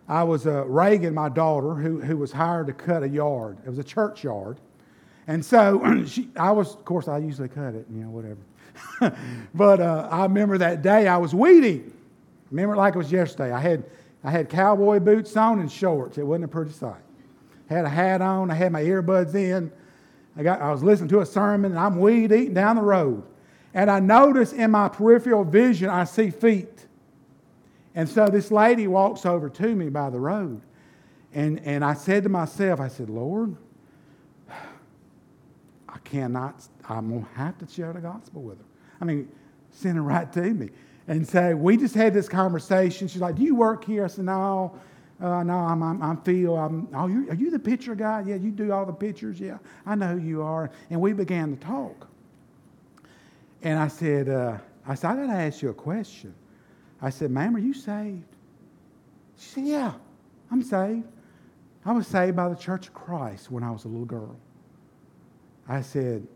I 0.08 0.22
was 0.22 0.46
uh, 0.46 0.66
Reagan, 0.66 1.14
my 1.14 1.28
daughter, 1.28 1.74
who, 1.74 2.00
who 2.00 2.16
was 2.16 2.30
hired 2.30 2.66
to 2.66 2.72
cut 2.72 3.02
a 3.02 3.08
yard. 3.08 3.58
It 3.64 3.68
was 3.68 3.78
a 3.78 3.84
church 3.84 4.22
yard. 4.22 4.58
And 5.26 5.44
so 5.44 6.04
she, 6.06 6.28
I 6.36 6.52
was, 6.52 6.74
of 6.74 6.84
course, 6.84 7.08
I 7.08 7.18
usually 7.18 7.48
cut 7.48 7.74
it, 7.74 7.86
you 7.90 8.02
know, 8.02 8.10
whatever. 8.10 9.16
but 9.54 9.80
uh, 9.80 10.08
I 10.10 10.24
remember 10.24 10.58
that 10.58 10.82
day 10.82 11.08
I 11.08 11.16
was 11.16 11.34
weeding. 11.34 11.92
Remember 12.50 12.74
it 12.74 12.78
like 12.78 12.94
it 12.94 12.98
was 12.98 13.10
yesterday. 13.10 13.52
I 13.52 13.60
had, 13.60 13.84
I 14.22 14.30
had 14.30 14.48
cowboy 14.48 15.00
boots 15.00 15.36
on 15.36 15.60
and 15.60 15.70
shorts. 15.70 16.18
It 16.18 16.26
wasn't 16.26 16.44
a 16.44 16.48
pretty 16.48 16.72
sight. 16.72 17.00
Had 17.68 17.86
a 17.86 17.88
hat 17.88 18.20
on. 18.20 18.50
I 18.50 18.54
had 18.54 18.72
my 18.72 18.82
earbuds 18.82 19.34
in. 19.34 19.72
I, 20.36 20.42
got, 20.42 20.60
I 20.60 20.70
was 20.70 20.82
listening 20.82 21.08
to 21.10 21.20
a 21.20 21.26
sermon, 21.26 21.72
and 21.72 21.80
I'm 21.80 21.98
weed 21.98 22.32
eating 22.32 22.54
down 22.54 22.76
the 22.76 22.82
road. 22.82 23.22
And 23.72 23.90
I 23.90 24.00
notice 24.00 24.52
in 24.52 24.70
my 24.70 24.88
peripheral 24.88 25.44
vision, 25.44 25.88
I 25.88 26.04
see 26.04 26.30
feet. 26.30 26.86
And 27.94 28.08
so 28.08 28.26
this 28.28 28.50
lady 28.50 28.86
walks 28.86 29.24
over 29.24 29.48
to 29.48 29.74
me 29.74 29.88
by 29.88 30.10
the 30.10 30.18
road. 30.18 30.60
And, 31.32 31.60
and 31.60 31.84
I 31.84 31.94
said 31.94 32.22
to 32.24 32.28
myself, 32.28 32.80
I 32.80 32.88
said, 32.88 33.10
Lord, 33.10 33.56
I 34.48 35.98
cannot, 36.04 36.66
I'm 36.88 37.08
going 37.08 37.24
to 37.24 37.30
have 37.30 37.58
to 37.58 37.66
share 37.66 37.92
the 37.92 38.00
gospel 38.00 38.42
with 38.42 38.58
her. 38.58 38.64
I 39.00 39.04
mean, 39.04 39.28
send 39.70 39.96
her 39.96 40.02
right 40.02 40.32
to 40.32 40.42
me. 40.42 40.70
And 41.06 41.26
so 41.26 41.54
we 41.54 41.76
just 41.76 41.94
had 41.94 42.14
this 42.14 42.28
conversation. 42.28 43.08
She's 43.08 43.20
like, 43.20 43.36
Do 43.36 43.42
you 43.42 43.54
work 43.54 43.84
here? 43.84 44.04
I 44.04 44.08
said, 44.08 44.24
No, 44.24 44.78
uh, 45.20 45.42
no, 45.42 45.54
I'm, 45.54 45.82
I'm, 45.82 46.02
I'm 46.02 46.16
Phil. 46.22 46.56
I'm, 46.56 46.88
oh, 46.94 47.06
you, 47.06 47.28
are 47.30 47.34
you 47.34 47.50
the 47.50 47.58
picture 47.58 47.94
guy? 47.94 48.24
Yeah, 48.26 48.36
you 48.36 48.50
do 48.50 48.72
all 48.72 48.86
the 48.86 48.92
pictures? 48.92 49.38
Yeah, 49.38 49.58
I 49.86 49.94
know 49.94 50.18
who 50.18 50.26
you 50.26 50.42
are. 50.42 50.70
And 50.90 51.00
we 51.00 51.12
began 51.12 51.56
to 51.56 51.64
talk. 51.64 52.08
And 53.62 53.78
I 53.78 53.88
said, 53.88 54.28
uh, 54.28 54.58
I 54.86 54.94
said, 54.94 55.10
I 55.10 55.16
got 55.16 55.26
to 55.26 55.38
ask 55.38 55.62
you 55.62 55.70
a 55.70 55.74
question. 55.74 56.34
I 57.04 57.10
said, 57.10 57.30
Ma'am, 57.30 57.54
are 57.54 57.58
you 57.58 57.74
saved? 57.74 58.24
She 59.36 59.48
said, 59.50 59.64
Yeah, 59.66 59.92
I'm 60.50 60.62
saved. 60.62 61.04
I 61.84 61.92
was 61.92 62.06
saved 62.06 62.34
by 62.34 62.48
the 62.48 62.54
Church 62.54 62.86
of 62.86 62.94
Christ 62.94 63.50
when 63.50 63.62
I 63.62 63.70
was 63.70 63.84
a 63.84 63.88
little 63.88 64.06
girl. 64.06 64.34
I 65.68 65.82
said, 65.82 66.26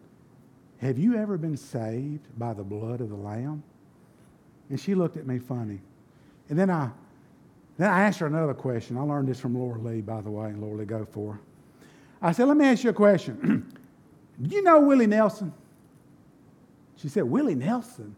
Have 0.82 0.98
you 0.98 1.16
ever 1.16 1.38
been 1.38 1.56
saved 1.56 2.26
by 2.38 2.52
the 2.52 2.62
blood 2.62 3.00
of 3.00 3.08
the 3.08 3.16
Lamb? 3.16 3.62
And 4.68 4.78
she 4.78 4.94
looked 4.94 5.16
at 5.16 5.26
me 5.26 5.38
funny. 5.38 5.80
And 6.50 6.58
then 6.58 6.68
I, 6.68 6.90
Then 7.78 7.88
I 7.88 8.02
asked 8.02 8.18
her 8.18 8.26
another 8.26 8.52
question. 8.52 8.98
I 8.98 9.00
learned 9.00 9.26
this 9.26 9.40
from 9.40 9.56
Laura 9.58 9.78
Lee, 9.78 10.02
by 10.02 10.20
the 10.20 10.30
way, 10.30 10.50
and 10.50 10.60
Laura 10.60 10.76
Lee 10.76 10.84
go 10.84 11.06
for. 11.06 11.32
Her. 11.32 11.40
I 12.20 12.32
said, 12.32 12.46
let 12.46 12.58
me 12.58 12.66
ask 12.66 12.84
you 12.84 12.90
a 12.90 12.92
question. 12.92 13.72
Do 14.42 14.54
you 14.54 14.62
know 14.62 14.80
Willie 14.80 15.06
Nelson? 15.06 15.50
She 16.96 17.08
said, 17.08 17.24
Willie 17.24 17.54
Nelson? 17.54 18.14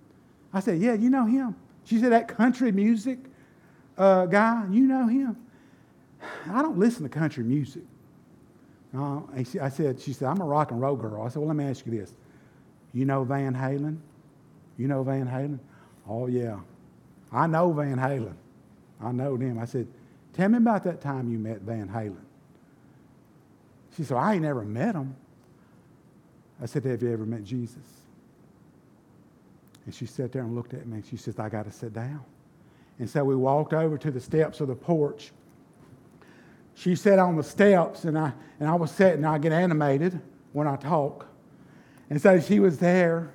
I 0.53 0.59
said, 0.59 0.81
yeah, 0.81 0.95
you 0.95 1.11
know 1.11 1.27
him. 1.27 1.55
She 1.85 1.99
said, 1.99 2.13
that 2.13 2.29
country 2.29 2.73
music 2.73 3.19
uh, 3.99 4.27
guy, 4.27 4.67
you 4.71 4.83
know 4.87 5.07
him? 5.07 5.37
I 6.51 6.63
don't 6.63 6.79
listen 6.79 7.03
to 7.03 7.09
country 7.09 7.45
music. 7.45 7.83
Uh, 8.97 9.21
she, 9.51 9.61
I 9.61 9.69
said, 9.69 10.01
she 10.01 10.13
said, 10.13 10.29
I'm 10.29 10.41
a 10.41 10.45
rock 10.45 10.71
and 10.71 10.81
roll 10.81 10.97
girl. 10.97 11.23
I 11.23 11.29
said, 11.29 11.37
well, 11.37 11.49
let 11.49 11.57
me 11.57 11.65
ask 11.65 11.87
you 11.87 11.93
this. 11.93 12.13
You 12.93 13.05
know 13.05 13.25
Van 13.25 13.55
Halen? 13.55 13.99
You 14.77 14.89
know 14.89 15.03
Van 15.03 15.29
Halen? 15.29 15.59
Oh, 16.09 16.27
yeah. 16.27 16.59
I 17.33 17.47
know 17.47 17.73
Van 17.73 17.97
Halen. 17.97 18.35
I 19.01 19.13
know 19.13 19.37
them. 19.37 19.59
I 19.59 19.65
said, 19.65 19.87
tell 20.33 20.49
me 20.49 20.59
about 20.59 20.85
that 20.85 21.01
time 21.01 21.31
you 21.31 21.39
met 21.39 21.61
Van 21.61 21.89
Halen. 21.89 22.17
She 23.97 24.05
said, 24.05 24.17
I 24.17 24.35
ain't 24.35 24.43
never 24.43 24.63
met 24.63 24.95
him. 24.95 25.15
I 26.61 26.67
said, 26.67 26.85
have 26.85 27.03
you 27.03 27.13
ever 27.13 27.25
met 27.25 27.45
Jesus? 27.45 28.00
And 29.87 29.95
she 29.95 30.07
sat 30.07 30.33
there 30.33 30.43
and 30.43 30.55
looked 30.55 30.75
at 30.75 30.87
me 30.87 30.97
and 30.97 31.07
she 31.07 31.17
says, 31.17 31.39
I 31.39 31.49
got 31.49 31.65
to 31.65 31.73
sit 31.73 31.93
down. 31.93 32.23
And 32.99 33.09
so 33.09 33.25
we 33.25 33.35
walked 33.35 33.73
over 33.73 33.97
to 33.99 34.11
the 34.11 34.21
steps 34.21 34.61
of 34.61 34.69
the 34.69 34.75
porch. 34.75 35.33
She 36.75 36.95
sat 36.95 37.19
on 37.19 37.37
the 37.37 37.43
steps 37.43 38.05
and 38.05 38.19
I, 38.19 38.33
and 38.59 38.69
I 38.69 38.75
was 38.75 38.91
sitting, 38.91 39.25
I 39.25 39.39
get 39.39 39.53
animated 39.53 40.21
when 40.53 40.67
I 40.67 40.77
talk. 40.77 41.27
And 42.11 42.21
so 42.21 42.41
she 42.41 42.61
was 42.61 42.79
there. 42.79 43.31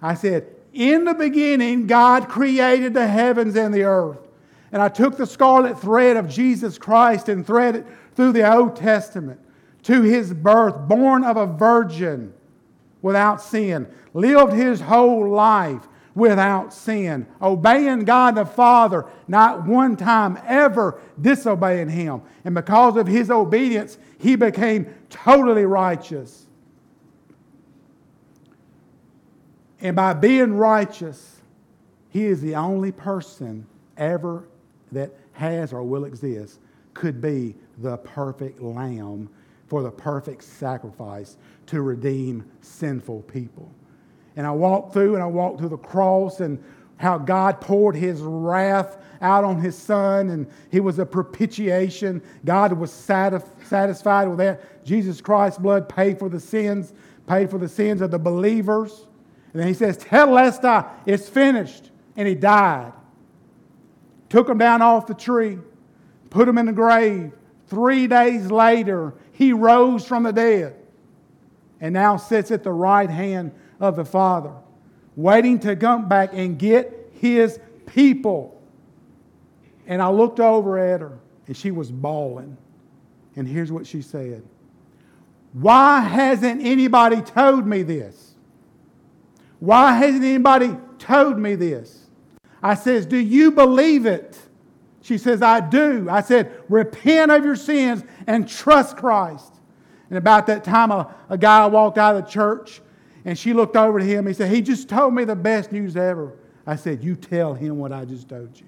I 0.00 0.14
said, 0.14 0.46
In 0.72 1.04
the 1.04 1.14
beginning, 1.14 1.86
God 1.86 2.28
created 2.28 2.94
the 2.94 3.06
heavens 3.06 3.56
and 3.56 3.74
the 3.74 3.84
earth. 3.84 4.18
And 4.70 4.82
I 4.82 4.88
took 4.88 5.16
the 5.16 5.26
scarlet 5.26 5.78
thread 5.78 6.16
of 6.16 6.28
Jesus 6.28 6.78
Christ 6.78 7.28
and 7.28 7.46
threaded 7.46 7.86
through 8.14 8.32
the 8.32 8.52
Old 8.52 8.76
Testament 8.76 9.40
to 9.84 10.02
his 10.02 10.32
birth, 10.32 10.88
born 10.88 11.24
of 11.24 11.36
a 11.36 11.46
virgin 11.46 12.32
without 13.04 13.42
sin, 13.42 13.86
lived 14.14 14.54
his 14.54 14.80
whole 14.80 15.28
life 15.28 15.86
without 16.14 16.72
sin, 16.72 17.26
obeying 17.42 18.04
God 18.04 18.34
the 18.34 18.46
Father, 18.46 19.04
not 19.28 19.66
one 19.66 19.94
time 19.94 20.38
ever 20.46 20.98
disobeying 21.20 21.90
him. 21.90 22.22
And 22.46 22.54
because 22.54 22.96
of 22.96 23.06
his 23.06 23.30
obedience, 23.30 23.98
he 24.18 24.36
became 24.36 24.86
totally 25.10 25.66
righteous. 25.66 26.46
And 29.82 29.94
by 29.94 30.14
being 30.14 30.54
righteous, 30.54 31.42
he 32.08 32.24
is 32.24 32.40
the 32.40 32.54
only 32.54 32.90
person 32.90 33.66
ever 33.98 34.48
that 34.92 35.10
has 35.32 35.74
or 35.74 35.82
will 35.82 36.06
exist 36.06 36.58
could 36.94 37.20
be 37.20 37.54
the 37.76 37.98
perfect 37.98 38.62
lamb 38.62 39.28
for 39.66 39.82
the 39.82 39.90
perfect 39.90 40.42
sacrifice 40.44 41.36
to 41.66 41.82
redeem 41.82 42.44
sinful 42.60 43.22
people. 43.22 43.72
And 44.36 44.46
I 44.46 44.50
walked 44.50 44.92
through 44.92 45.14
and 45.14 45.22
I 45.22 45.26
walked 45.26 45.58
through 45.58 45.68
the 45.68 45.76
cross 45.76 46.40
and 46.40 46.62
how 46.96 47.18
God 47.18 47.60
poured 47.60 47.96
his 47.96 48.20
wrath 48.20 48.98
out 49.20 49.44
on 49.44 49.60
his 49.60 49.76
son 49.76 50.30
and 50.30 50.46
he 50.70 50.80
was 50.80 50.98
a 50.98 51.06
propitiation. 51.06 52.22
God 52.44 52.72
was 52.72 52.92
satisfied 52.92 54.28
with 54.28 54.38
that. 54.38 54.84
Jesus 54.84 55.20
Christ's 55.20 55.58
blood 55.58 55.88
paid 55.88 56.18
for 56.18 56.28
the 56.28 56.40
sins, 56.40 56.92
paid 57.26 57.50
for 57.50 57.58
the 57.58 57.68
sins 57.68 58.00
of 58.00 58.10
the 58.10 58.18
believers. 58.18 59.06
And 59.52 59.60
then 59.60 59.68
he 59.68 59.74
says, 59.74 59.98
Tetelestai, 59.98 60.88
it's 61.06 61.28
finished. 61.28 61.90
And 62.16 62.28
he 62.28 62.34
died. 62.34 62.92
Took 64.28 64.48
him 64.48 64.58
down 64.58 64.82
off 64.82 65.06
the 65.06 65.14
tree, 65.14 65.58
put 66.30 66.48
him 66.48 66.58
in 66.58 66.66
the 66.66 66.72
grave. 66.72 67.32
Three 67.68 68.06
days 68.06 68.50
later, 68.50 69.14
he 69.32 69.52
rose 69.52 70.06
from 70.06 70.24
the 70.24 70.32
dead 70.32 70.76
and 71.84 71.92
now 71.92 72.16
sits 72.16 72.50
at 72.50 72.62
the 72.62 72.72
right 72.72 73.10
hand 73.10 73.52
of 73.78 73.94
the 73.94 74.06
Father, 74.06 74.54
waiting 75.16 75.58
to 75.58 75.76
come 75.76 76.08
back 76.08 76.30
and 76.32 76.58
get 76.58 77.10
his 77.12 77.60
people. 77.84 78.62
And 79.86 80.00
I 80.00 80.08
looked 80.08 80.40
over 80.40 80.78
at 80.78 81.02
her, 81.02 81.18
and 81.46 81.54
she 81.54 81.70
was 81.70 81.92
bawling. 81.92 82.56
And 83.36 83.46
here's 83.46 83.70
what 83.70 83.86
she 83.86 84.00
said 84.00 84.42
Why 85.52 86.00
hasn't 86.00 86.62
anybody 86.62 87.20
told 87.20 87.66
me 87.66 87.82
this? 87.82 88.34
Why 89.58 89.92
hasn't 89.92 90.24
anybody 90.24 90.74
told 90.98 91.38
me 91.38 91.54
this? 91.54 92.06
I 92.62 92.76
says, 92.76 93.04
Do 93.04 93.18
you 93.18 93.50
believe 93.50 94.06
it? 94.06 94.38
She 95.02 95.18
says, 95.18 95.42
I 95.42 95.60
do. 95.60 96.08
I 96.08 96.22
said, 96.22 96.50
Repent 96.70 97.30
of 97.30 97.44
your 97.44 97.56
sins 97.56 98.02
and 98.26 98.48
trust 98.48 98.96
Christ. 98.96 99.53
And 100.10 100.18
about 100.18 100.46
that 100.46 100.64
time, 100.64 100.90
a, 100.90 101.14
a 101.28 101.38
guy 101.38 101.66
walked 101.66 101.98
out 101.98 102.16
of 102.16 102.24
the 102.24 102.30
church 102.30 102.80
and 103.24 103.38
she 103.38 103.52
looked 103.52 103.76
over 103.76 103.98
to 103.98 104.04
him. 104.04 104.26
He 104.26 104.34
said, 104.34 104.50
He 104.50 104.60
just 104.60 104.88
told 104.88 105.14
me 105.14 105.24
the 105.24 105.36
best 105.36 105.72
news 105.72 105.96
ever. 105.96 106.36
I 106.66 106.76
said, 106.76 107.02
You 107.02 107.16
tell 107.16 107.54
him 107.54 107.78
what 107.78 107.92
I 107.92 108.04
just 108.04 108.28
told 108.28 108.58
you. 108.58 108.66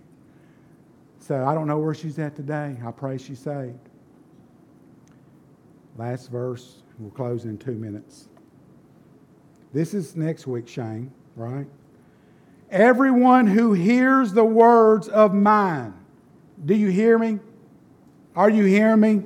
So 1.19 1.45
I 1.45 1.55
don't 1.55 1.67
know 1.67 1.79
where 1.79 1.95
she's 1.95 2.19
at 2.19 2.37
today. 2.37 2.77
I 2.85 2.91
pray 2.91 3.19
she's 3.19 3.41
saved. 3.41 3.79
Last 5.97 6.31
verse. 6.31 6.83
We'll 6.99 7.11
close 7.11 7.45
in 7.45 7.59
two 7.59 7.73
minutes. 7.73 8.29
This 9.73 9.93
is 9.93 10.17
next 10.17 10.47
week, 10.47 10.67
Shane, 10.69 11.13
right? 11.35 11.67
Everyone 12.71 13.47
who 13.47 13.75
hears 13.75 14.33
the 14.33 14.45
words 14.45 15.09
of 15.09 15.35
mine. 15.35 15.95
Do 16.65 16.75
you 16.75 16.89
hear 16.89 17.19
me? 17.19 17.39
Are 18.35 18.49
you 18.49 18.65
hearing 18.65 19.01
me? 19.01 19.23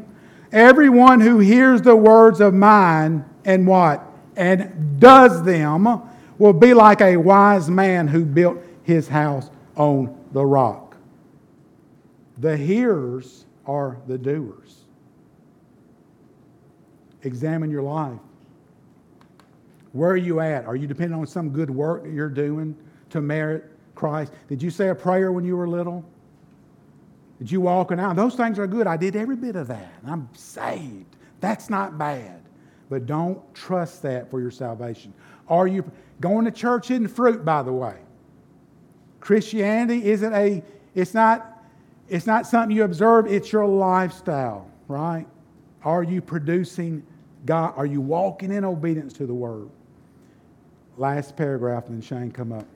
Everyone 0.53 1.21
who 1.21 1.39
hears 1.39 1.83
the 1.83 1.95
words 1.95 2.41
of 2.41 2.55
mine 2.55 3.25
and 3.45 3.67
what? 3.67 4.05
And 4.37 4.99
does 5.01 5.45
them 5.45 6.03
will 6.39 6.53
be 6.53 6.75
like 6.75 7.01
a 7.01 7.17
wise 7.17 7.71
man 7.71 8.09
who 8.09 8.25
built 8.25 8.59
his 8.83 9.07
house 9.09 9.51
on 9.77 10.17
the 10.33 10.45
rock. 10.45 10.97
The 12.39 12.57
hearers 12.57 13.45
are 13.67 13.99
the 14.07 14.17
doers. 14.17 14.79
Examine 17.23 17.71
your 17.71 17.83
life. 17.83 18.19
Where 19.93 20.11
are 20.11 20.17
you 20.17 20.41
at? 20.41 20.65
Are 20.67 20.77
you 20.77 20.87
depending 20.87 21.19
on 21.19 21.27
some 21.27 21.51
good 21.51 21.71
work 21.71 22.05
that 22.05 22.13
you're 22.13 22.29
doing 22.29 22.77
to 23.11 23.21
merit 23.21 23.71
Christ? 23.95 24.33
Did 24.49 24.63
you 24.63 24.71
say 24.71 24.89
a 24.89 24.95
prayer 24.95 25.33
when 25.33 25.45
you 25.45 25.57
were 25.57 25.69
little? 25.69 26.05
Did 27.41 27.51
you 27.51 27.63
walking 27.63 27.99
out? 27.99 28.17
Those 28.17 28.35
things 28.35 28.59
are 28.59 28.67
good. 28.67 28.87
I 28.87 28.99
did 28.99 29.17
every 29.17 29.35
bit 29.35 29.57
of 29.57 29.69
that. 29.69 29.95
I'm 30.07 30.29
saved. 30.35 31.17
That's 31.41 31.71
not 31.71 31.97
bad. 31.97 32.43
But 32.91 33.07
don't 33.07 33.43
trust 33.55 34.03
that 34.03 34.31
for 34.31 34.43
your 34.43 34.51
salvation. 34.51 35.15
Are 35.49 35.67
you 35.67 35.91
going 36.21 36.45
to 36.45 36.51
church 36.51 36.91
isn't 36.91 37.09
fruit, 37.09 37.43
by 37.43 37.63
the 37.63 37.73
way? 37.73 37.97
Christianity 39.21 40.11
isn't 40.11 40.35
a, 40.35 40.63
it's 40.95 41.15
not, 41.15 41.65
it's 42.11 42.27
not 42.27 42.47
something 42.47 42.77
you 42.77 42.85
observe, 42.85 43.27
it's 43.27 43.51
your 43.51 43.67
lifestyle, 43.67 44.71
right? 44.87 45.27
Are 45.83 46.03
you 46.03 46.21
producing 46.21 47.03
God? 47.47 47.73
Are 47.79 47.87
you 47.87 48.03
walking 48.03 48.53
in 48.53 48.67
obedience 48.67 49.15
to 49.15 49.27
the 49.27 49.35
word? 49.35 49.71
Last 50.99 51.37
paragraph, 51.37 51.87
and 51.87 51.95
then 51.95 52.03
Shane 52.03 52.31
come 52.31 52.53
up. 52.53 52.67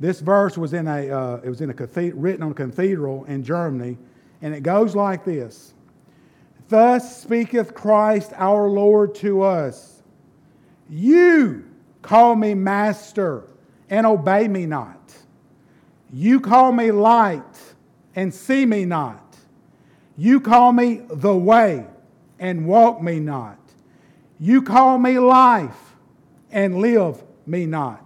This 0.00 0.20
verse 0.20 0.58
was 0.58 0.72
in 0.72 0.86
a, 0.88 1.10
uh, 1.10 1.40
it 1.42 1.48
was 1.48 1.60
in 1.60 1.70
a 1.70 2.12
written 2.14 2.42
on 2.42 2.50
a 2.50 2.54
cathedral 2.54 3.24
in 3.24 3.44
Germany, 3.44 3.96
and 4.42 4.54
it 4.54 4.62
goes 4.62 4.94
like 4.94 5.24
this 5.24 5.74
Thus 6.68 7.22
speaketh 7.22 7.74
Christ 7.74 8.32
our 8.36 8.68
Lord 8.68 9.14
to 9.16 9.42
us 9.42 10.02
You 10.88 11.64
call 12.02 12.36
me 12.36 12.54
master 12.54 13.44
and 13.90 14.06
obey 14.06 14.48
me 14.48 14.66
not. 14.66 15.14
You 16.12 16.40
call 16.40 16.72
me 16.72 16.90
light 16.90 17.42
and 18.14 18.32
see 18.32 18.66
me 18.66 18.84
not. 18.84 19.36
You 20.16 20.40
call 20.40 20.72
me 20.72 21.02
the 21.10 21.34
way 21.34 21.86
and 22.38 22.66
walk 22.66 23.02
me 23.02 23.20
not. 23.20 23.58
You 24.38 24.62
call 24.62 24.98
me 24.98 25.18
life 25.18 25.96
and 26.50 26.78
live 26.78 27.22
me 27.46 27.66
not. 27.66 28.03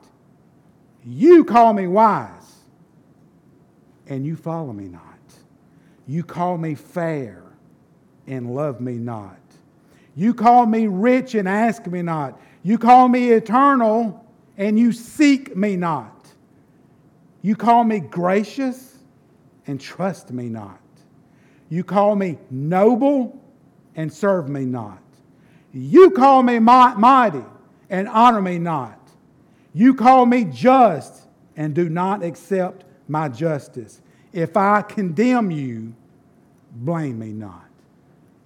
You 1.11 1.43
call 1.43 1.73
me 1.73 1.87
wise, 1.87 2.29
and 4.09 4.27
you 4.27 4.37
follow 4.37 4.75
me 4.75 4.89
not. 4.89 5.03
You 6.07 6.23
call 6.23 6.59
me 6.59 6.75
fair, 6.75 7.43
and 8.27 8.55
love 8.55 8.83
me 8.83 8.99
not. 8.99 9.39
You 10.15 10.35
call 10.35 10.67
me 10.67 10.87
rich, 10.87 11.35
and 11.35 11.49
ask 11.49 11.87
me 11.87 12.03
not. 12.03 12.39
You 12.63 12.77
call 12.77 13.09
me 13.09 13.31
eternal, 13.31 14.23
and 14.59 14.79
you 14.79 14.93
seek 14.93 15.57
me 15.57 15.77
not. 15.77 16.27
You 17.41 17.57
call 17.57 17.85
me 17.85 18.01
gracious, 18.01 18.99
and 19.67 19.81
trust 19.81 20.31
me 20.31 20.51
not. 20.51 20.79
You 21.71 21.85
call 21.85 22.17
me 22.17 22.37
noble, 22.51 23.43
and 23.97 24.13
serve 24.13 24.51
me 24.51 24.67
not. 24.67 25.01
You 25.73 26.11
call 26.11 26.43
me 26.43 26.59
mighty, 26.59 27.45
and 27.89 28.09
honor 28.09 28.43
me 28.43 28.59
not. 28.59 28.98
You 29.79 29.95
call 29.95 30.27
me 30.27 30.43
just 30.43 31.29
and 31.57 31.73
do 31.73 31.89
not 31.89 32.25
accept 32.25 32.85
my 33.07 33.29
justice. 33.29 34.01
If 34.33 34.57
I 34.57 34.83
condemn 34.83 35.53
you, 35.53 35.95
blame 36.73 37.21
me 37.21 37.29
not. 37.33 37.69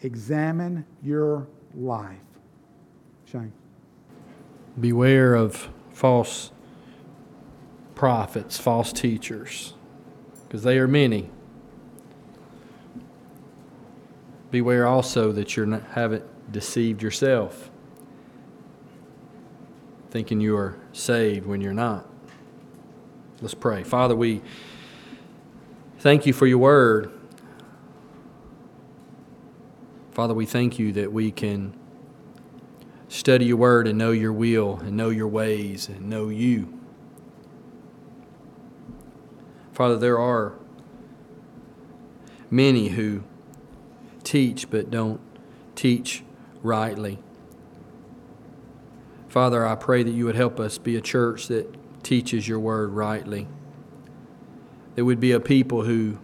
Examine 0.02 0.84
your 1.02 1.46
life. 1.74 2.18
Shane. 3.24 3.54
Beware 4.78 5.34
of 5.34 5.70
false 5.88 6.52
prophets, 7.94 8.58
false 8.58 8.92
teachers, 8.92 9.72
because 10.46 10.64
they 10.64 10.76
are 10.76 10.86
many. 10.86 11.30
Beware 14.50 14.86
also 14.86 15.32
that 15.32 15.56
you 15.56 15.80
haven't 15.92 16.52
deceived 16.52 17.02
yourself, 17.02 17.70
thinking 20.10 20.38
you 20.38 20.54
are 20.54 20.76
saved 20.92 21.46
when 21.46 21.60
you're 21.60 21.72
not. 21.72 22.06
Let's 23.40 23.54
pray. 23.54 23.82
Father, 23.82 24.14
we 24.14 24.42
thank 25.98 26.26
you 26.26 26.32
for 26.32 26.46
your 26.46 26.58
word. 26.58 27.12
Father, 30.12 30.34
we 30.34 30.46
thank 30.46 30.78
you 30.78 30.92
that 30.92 31.12
we 31.12 31.30
can 31.30 31.74
study 33.08 33.46
your 33.46 33.56
word 33.56 33.86
and 33.88 33.98
know 33.98 34.10
your 34.10 34.32
will 34.32 34.78
and 34.84 34.96
know 34.96 35.08
your 35.10 35.28
ways 35.28 35.88
and 35.88 36.08
know 36.08 36.28
you. 36.28 36.78
Father, 39.72 39.96
there 39.96 40.18
are 40.18 40.54
many 42.50 42.88
who 42.88 43.22
teach 44.22 44.70
but 44.70 44.90
don't 44.90 45.20
teach 45.74 46.22
rightly. 46.62 47.18
Father, 49.32 49.66
I 49.66 49.76
pray 49.76 50.02
that 50.02 50.10
you 50.10 50.26
would 50.26 50.34
help 50.34 50.60
us 50.60 50.76
be 50.76 50.94
a 50.94 51.00
church 51.00 51.48
that 51.48 51.74
teaches 52.02 52.46
your 52.46 52.60
word 52.60 52.90
rightly. 52.90 53.48
That 54.94 55.06
would 55.06 55.20
be 55.20 55.32
a 55.32 55.40
people 55.40 55.84
who 55.84 56.18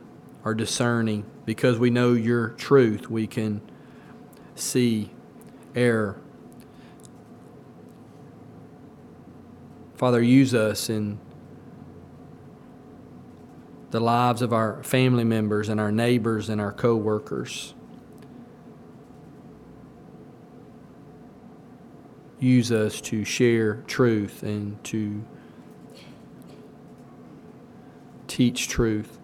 are 0.45 0.53
discerning 0.53 1.25
because 1.47 1.79
we 1.79 1.89
know 1.89 2.13
your 2.13 2.51
truth. 2.51 3.09
We 3.09 3.27
can 3.27 3.63
see 4.57 5.11
error. 5.75 6.21
Father, 9.95 10.21
use 10.21 10.55
us 10.55 10.91
in 10.91 11.19
the 13.91 14.01
lives 14.01 14.43
of 14.43 14.53
our 14.53 14.83
family 14.83 15.25
members 15.25 15.71
and 15.71 15.81
our 15.81 15.91
neighbors 15.91 16.51
and 16.51 16.61
our 16.61 16.73
co 16.73 16.95
workers. 16.95 17.73
Use 22.41 22.71
us 22.71 23.01
to 23.01 23.25
share 23.25 23.83
truth 23.87 24.43
and 24.43 24.83
to 24.85 25.25
teach 28.29 28.69
truth. 28.69 29.19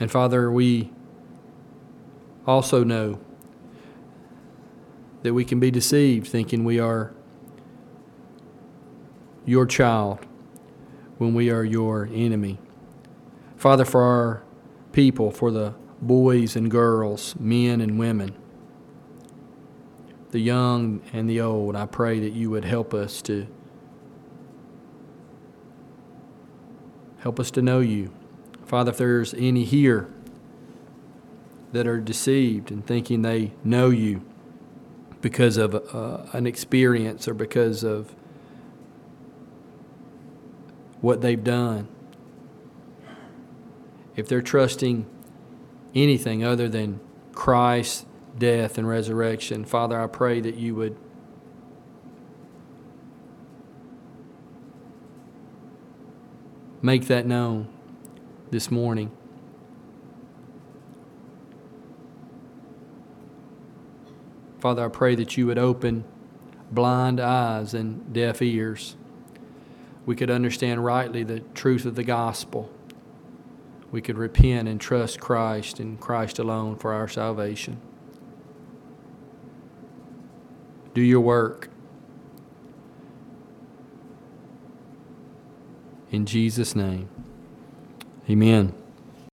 And 0.00 0.10
Father, 0.10 0.50
we 0.50 0.90
also 2.46 2.82
know 2.82 3.20
that 5.22 5.32
we 5.32 5.44
can 5.44 5.60
be 5.60 5.70
deceived 5.70 6.26
thinking 6.26 6.64
we 6.64 6.78
are 6.78 7.14
your 9.46 9.66
child 9.66 10.18
when 11.18 11.32
we 11.32 11.50
are 11.50 11.64
your 11.64 12.08
enemy. 12.12 12.58
Father, 13.56 13.84
for 13.84 14.02
our 14.02 14.42
people, 14.92 15.30
for 15.30 15.50
the 15.50 15.74
boys 16.00 16.56
and 16.56 16.70
girls, 16.70 17.34
men 17.38 17.80
and 17.80 17.98
women, 17.98 18.34
the 20.30 20.40
young 20.40 21.00
and 21.12 21.30
the 21.30 21.40
old, 21.40 21.76
I 21.76 21.86
pray 21.86 22.20
that 22.20 22.32
you 22.32 22.50
would 22.50 22.64
help 22.64 22.92
us 22.92 23.22
to 23.22 23.46
help 27.20 27.40
us 27.40 27.50
to 27.52 27.62
know 27.62 27.80
you. 27.80 28.12
Father, 28.66 28.90
if 28.90 28.98
there's 28.98 29.32
any 29.34 29.64
here 29.64 30.12
that 31.72 31.86
are 31.86 31.98
deceived 31.98 32.70
and 32.70 32.86
thinking 32.86 33.22
they 33.22 33.52
know 33.64 33.90
you 33.90 34.22
because 35.20 35.56
of 35.56 35.74
uh, 35.74 36.26
an 36.32 36.46
experience 36.46 37.26
or 37.26 37.32
because 37.32 37.82
of 37.82 38.14
what 41.00 41.22
they've 41.22 41.44
done, 41.44 41.88
if 44.16 44.28
they're 44.28 44.42
trusting 44.42 45.06
anything 45.94 46.44
other 46.44 46.68
than 46.68 47.00
Christ's 47.32 48.06
death 48.36 48.78
and 48.78 48.88
resurrection, 48.88 49.64
Father, 49.64 50.00
I 50.00 50.06
pray 50.06 50.40
that 50.40 50.56
you 50.56 50.74
would 50.74 50.96
make 56.82 57.06
that 57.06 57.26
known 57.26 57.68
this 58.50 58.70
morning. 58.70 59.10
Father, 64.60 64.84
I 64.84 64.88
pray 64.88 65.14
that 65.14 65.36
you 65.36 65.46
would 65.46 65.58
open 65.58 66.04
blind 66.70 67.20
eyes 67.20 67.74
and 67.74 68.12
deaf 68.12 68.40
ears 68.42 68.96
we 70.06 70.14
could 70.14 70.30
understand 70.30 70.84
rightly 70.84 71.24
the 71.24 71.40
truth 71.40 71.86
of 71.86 71.94
the 71.94 72.04
gospel. 72.04 72.70
We 73.94 74.02
could 74.02 74.18
repent 74.18 74.66
and 74.66 74.80
trust 74.80 75.20
Christ 75.20 75.78
and 75.78 76.00
Christ 76.00 76.40
alone 76.40 76.74
for 76.74 76.92
our 76.92 77.06
salvation. 77.06 77.80
Do 80.94 81.00
your 81.00 81.20
work. 81.20 81.70
In 86.10 86.26
Jesus' 86.26 86.74
name, 86.74 87.08
amen. 88.28 88.74